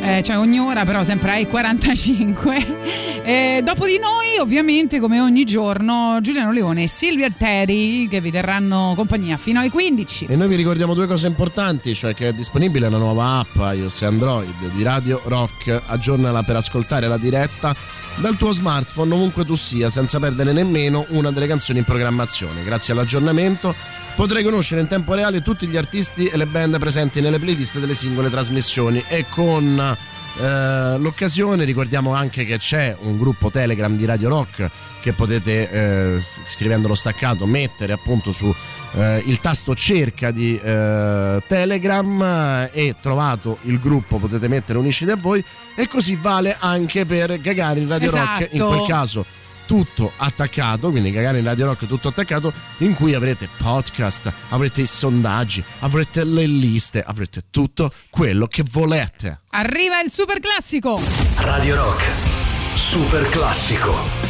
[0.00, 2.98] eh, cioè ogni ora però sempre ai 45.
[3.22, 8.30] E dopo di noi ovviamente come ogni giorno Giuliano Leone e Silvia Terry che vi
[8.30, 10.24] terranno compagnia fino alle 15.
[10.26, 14.02] E noi vi ricordiamo due cose importanti, cioè che è disponibile una nuova app iOS
[14.02, 17.76] e Android di Radio Rock, aggiornala per ascoltare la diretta
[18.16, 22.64] dal tuo smartphone ovunque tu sia senza perdere nemmeno una delle canzoni in programmazione.
[22.64, 23.74] Grazie all'aggiornamento
[24.20, 27.94] potrai conoscere in tempo reale tutti gli artisti e le band presenti nelle playlist delle
[27.94, 29.02] singole trasmissioni.
[29.08, 29.96] E con
[30.38, 36.20] eh, l'occasione ricordiamo anche che c'è un gruppo Telegram di Radio Rock che potete eh,
[36.20, 38.54] scrivendo lo staccato mettere appunto su
[38.92, 45.12] eh, il tasto cerca di eh, Telegram eh, e trovato il gruppo potete mettere uniscite
[45.12, 45.42] a voi.
[45.74, 48.40] E così vale anche per Gagarin Radio Esatto.
[48.40, 49.24] Rock in quel caso
[49.70, 55.62] tutto attaccato, quindi Gagarin Radio Rock tutto attaccato, in cui avrete podcast, avrete i sondaggi,
[55.78, 59.42] avrete le liste, avrete tutto quello che volete.
[59.50, 61.00] Arriva il super classico.
[61.36, 62.02] Radio Rock,
[62.74, 64.29] super classico.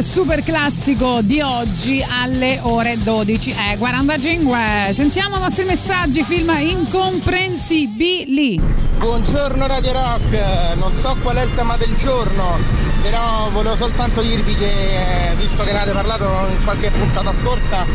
[0.00, 4.58] Super classico di oggi alle ore 12 e 45.
[4.92, 8.60] Sentiamo i vostri messaggi, film incomprensibili.
[8.98, 12.58] Buongiorno Radio Rock, non so qual è il tema del giorno,
[13.02, 17.86] però volevo soltanto dirvi che, eh, visto che ne avete parlato in qualche puntata scorsa,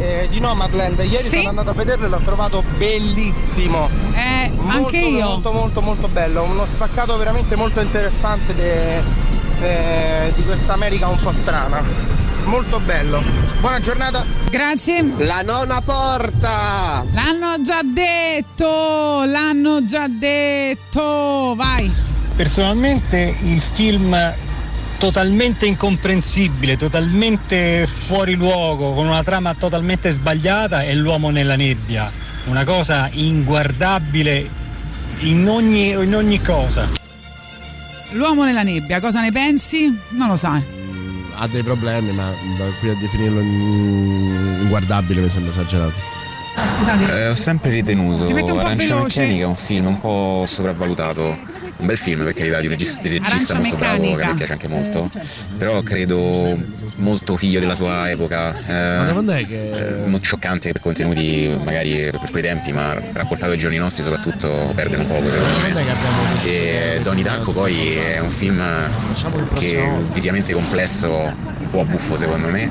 [0.00, 1.28] eh, di Nomadland, ieri Sì.
[1.38, 3.88] sono andato a vederlo e l'ho trovato bellissimo.
[4.14, 5.26] Eh, Molto, anche io.
[5.28, 9.28] Molto, molto, molto bello, uno spaccato veramente molto interessante de-
[9.60, 11.82] eh, di questa America un po' strana.
[12.44, 13.22] Molto bello.
[13.60, 14.24] Buona giornata.
[14.50, 15.04] Grazie.
[15.18, 17.04] La nona porta.
[17.12, 21.54] L'hanno già detto, l'hanno già detto.
[21.56, 21.92] Vai.
[22.34, 24.34] Personalmente il film
[24.98, 32.10] totalmente incomprensibile, totalmente fuori luogo, con una trama totalmente sbagliata è L'uomo nella nebbia.
[32.46, 34.48] Una cosa inguardabile
[35.20, 36.99] in ogni, in ogni cosa.
[38.12, 39.96] L'uomo nella nebbia, cosa ne pensi?
[40.10, 40.62] Non lo sai.
[41.36, 46.18] Ha dei problemi, ma da qui a definirlo in- inguardabile mi sembra esagerato.
[47.08, 48.26] Eh, ho sempre ritenuto
[48.58, 49.20] Arancia.
[49.22, 51.38] Meccanica un film un po' sopravvalutato.
[51.80, 54.26] Un bel film per carità di un regista, di un regista molto bravo che Meccanica.
[54.28, 55.10] me piace anche molto.
[55.56, 56.56] Però credo
[56.96, 58.54] molto figlio della sua epoca.
[58.66, 59.70] Ma Eh, quando è che.
[60.04, 64.72] eh, non scioccante per contenuti magari per quei tempi, ma rapportato ai giorni nostri soprattutto
[64.74, 65.84] perde un poco secondo me.
[66.44, 68.62] E Donnie Darko poi è un film
[69.54, 71.32] che è visivamente complesso,
[71.72, 72.68] un po' buffo secondo me.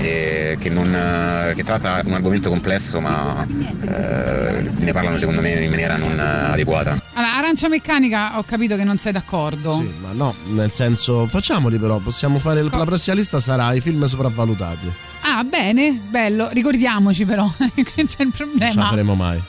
[0.00, 5.50] E che, non, eh, che tratta un argomento complesso ma eh, ne parlano secondo me
[5.64, 6.98] in maniera non eh, adeguata.
[7.14, 9.72] Allora, arancia meccanica ho capito che non sei d'accordo.
[9.74, 13.80] Sì, ma no, nel senso, facciamoli però, possiamo fare il- la prossima lista sarà i
[13.80, 14.92] film sopravvalutati.
[15.22, 16.48] Ah, bene, bello.
[16.52, 18.88] Ricordiamoci però che c'è il Non ce la problema.
[18.88, 19.42] faremo mai.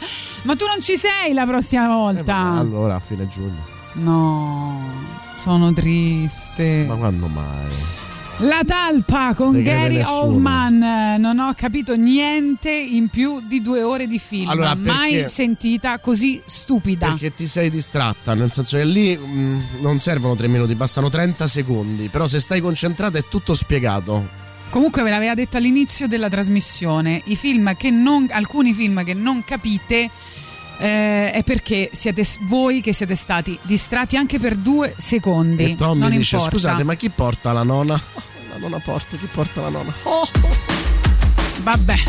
[0.43, 2.35] Ma tu non ci sei la prossima volta.
[2.35, 3.75] Allora, a fine giugno.
[3.93, 4.81] No,
[5.39, 6.85] sono triste.
[6.87, 8.05] Ma quando mai?
[8.41, 10.03] La talpa con Gary.
[10.03, 11.15] Oldman.
[11.19, 14.47] Non ho capito niente in più di due ore di film.
[14.47, 17.07] Allora, Mai sentita così stupida.
[17.07, 21.47] Perché ti sei distratta, nel senso che lì mh, non servono tre minuti, bastano 30
[21.47, 22.09] secondi.
[22.09, 24.45] Però se stai concentrata è tutto spiegato.
[24.69, 29.43] Comunque ve l'aveva detto all'inizio della trasmissione, i film che non, alcuni film che non
[29.45, 30.11] capite
[30.79, 35.71] eh, è perché siete voi che siete stati distratti anche per due secondi.
[35.71, 36.55] E Tommy non dice: importa.
[36.55, 37.99] Scusate, ma chi porta la nonna?
[38.57, 39.93] La nonna porta, chi porta la nonna?
[40.01, 40.27] Oh.
[41.61, 41.93] Vabbè.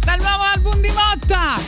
[0.00, 1.58] Dal nuovo album di Motta.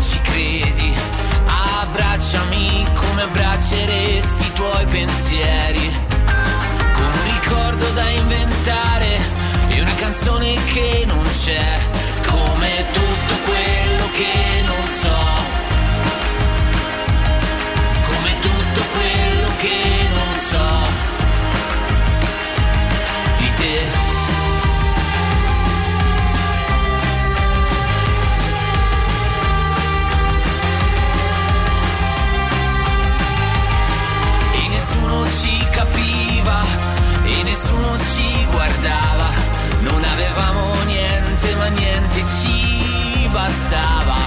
[0.00, 0.94] Non ci credi.
[1.82, 5.92] Abbracciami come abbracceresti i tuoi pensieri.
[6.94, 9.18] Con un ricordo da inventare
[9.68, 11.78] e una canzone che non c'è.
[12.26, 14.59] Come tutto quello che
[37.50, 39.28] nessuno ci guardava.
[39.80, 44.18] Non avevamo niente, ma niente ci bastava.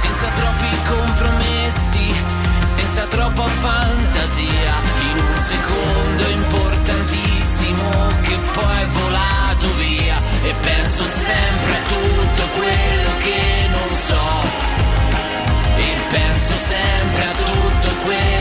[0.00, 2.14] Senza troppi compromessi,
[2.74, 4.74] senza troppa fantasia,
[5.10, 7.88] in un secondo importantissimo
[8.22, 10.16] che poi è volato via.
[10.42, 14.28] E penso sempre a tutto quello che non so.
[15.76, 18.39] E penso sempre a tutto quello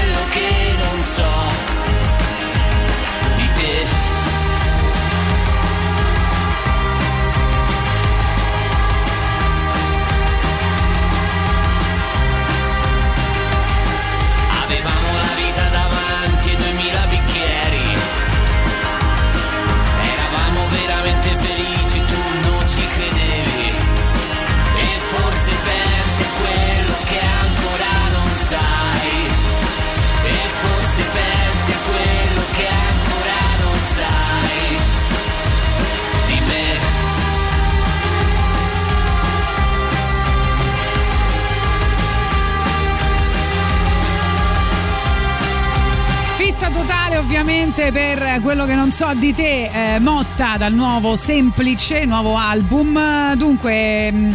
[46.72, 52.36] totale ovviamente per quello che non so di te, eh, Motta dal nuovo Semplice, nuovo
[52.36, 53.36] album.
[53.36, 54.32] Dunque, mm,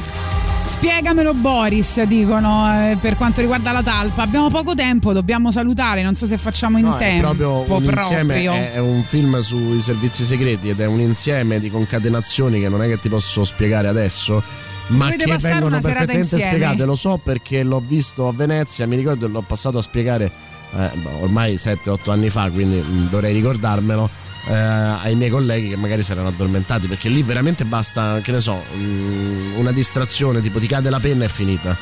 [0.64, 4.22] spiegamelo Boris, dicono, eh, per quanto riguarda la talpa.
[4.22, 7.30] Abbiamo poco tempo, dobbiamo salutare, non so se facciamo in no, tempo.
[7.30, 11.60] È proprio un insieme, è, è un film sui servizi segreti ed è un insieme
[11.60, 14.42] di concatenazione che non è che ti posso spiegare adesso
[14.88, 16.84] ma Dovete che vengono perfettamente spiegate.
[16.84, 20.30] Lo so perché l'ho visto a Venezia, mi ricordo che l'ho passato a spiegare
[20.76, 24.22] eh, ormai 7-8 anni fa, quindi mh, dovrei ricordarmelo.
[24.46, 28.40] Eh, ai miei colleghi che magari si erano addormentati perché lì veramente basta che ne
[28.40, 31.74] so mh, una distrazione tipo ti cade la penna e è finita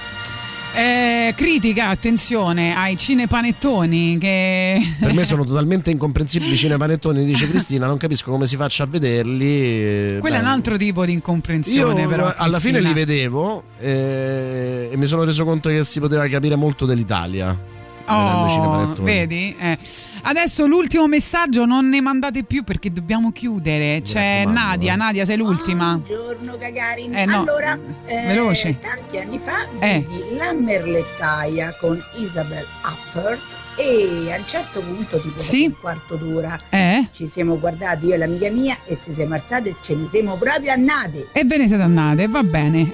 [0.75, 4.81] eh, critica, attenzione, ai cinepanettoni che...
[4.99, 8.87] Per me sono totalmente incomprensibili i cinepanettoni, dice Cristina, non capisco come si faccia a
[8.87, 10.19] vederli.
[10.19, 12.33] Quello Beh, è un altro tipo di incomprensione io però.
[12.35, 12.89] alla fine Cristina.
[12.89, 17.72] li vedevo eh, e mi sono reso conto che si poteva capire molto dell'Italia.
[18.07, 19.55] Oh, vedi?
[19.59, 19.79] Eh.
[20.23, 24.01] Adesso l'ultimo messaggio non ne mandate più perché dobbiamo chiudere.
[24.03, 24.97] C'è Nadia, eh.
[24.97, 25.97] Nadia sei l'ultima.
[25.97, 27.15] Buongiorno Gagarin.
[27.15, 27.41] Eh, no.
[27.41, 28.79] Allora, eh, Veloce.
[28.79, 30.05] tanti anni fa Eh.
[30.09, 33.41] vidi La Merlettaia con Isabel Appert
[33.77, 35.65] e a un certo punto, tipo Sì.
[35.67, 37.07] un quarto d'ora, Eh?
[37.13, 40.37] ci siamo guardati io e l'amica mia e ci siamo alzate e ce ne siamo
[40.37, 41.29] proprio annate.
[41.33, 42.93] E ve ne siete andate, va bene.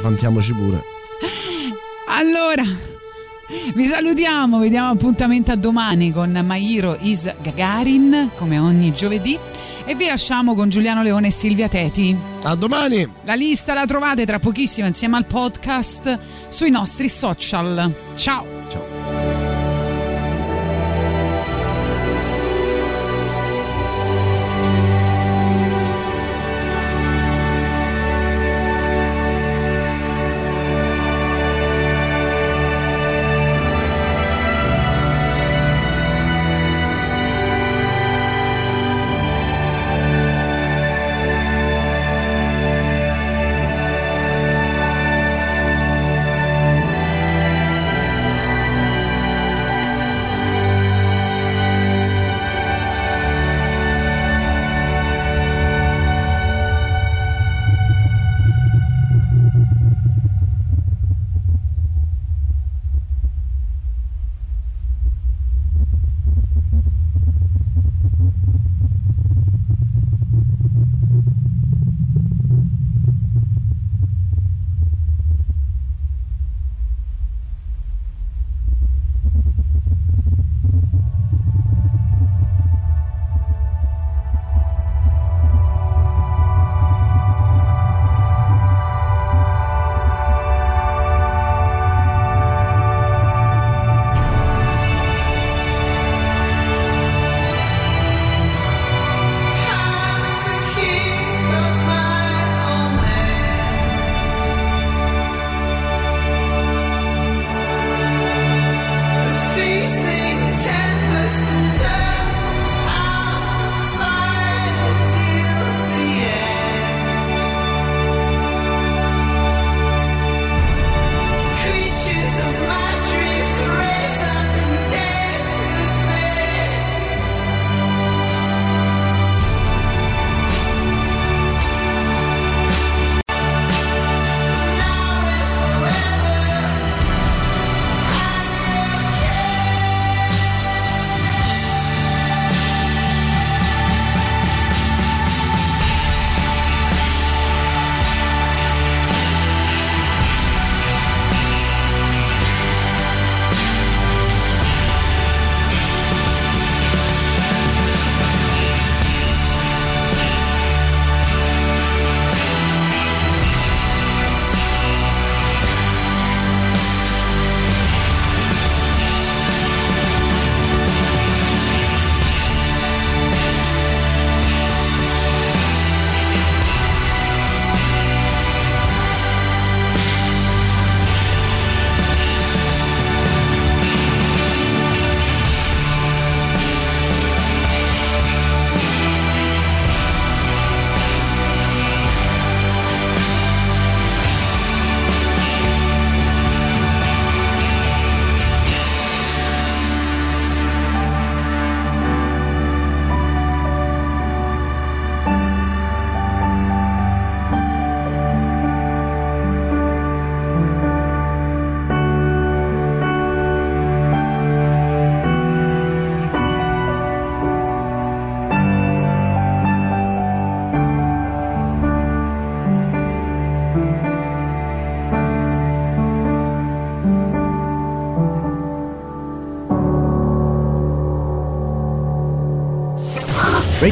[0.00, 0.84] Vantiamoci pure.
[2.08, 2.62] Allora,
[3.74, 9.38] vi salutiamo, vediamo appuntamento a domani con My Hero is Gagarin, come ogni giovedì.
[9.84, 12.16] E vi lasciamo con Giuliano Leone e Silvia Teti.
[12.42, 13.08] A domani!
[13.24, 17.92] La lista la trovate tra pochissimo insieme al podcast sui nostri social.
[18.14, 19.39] Ciao!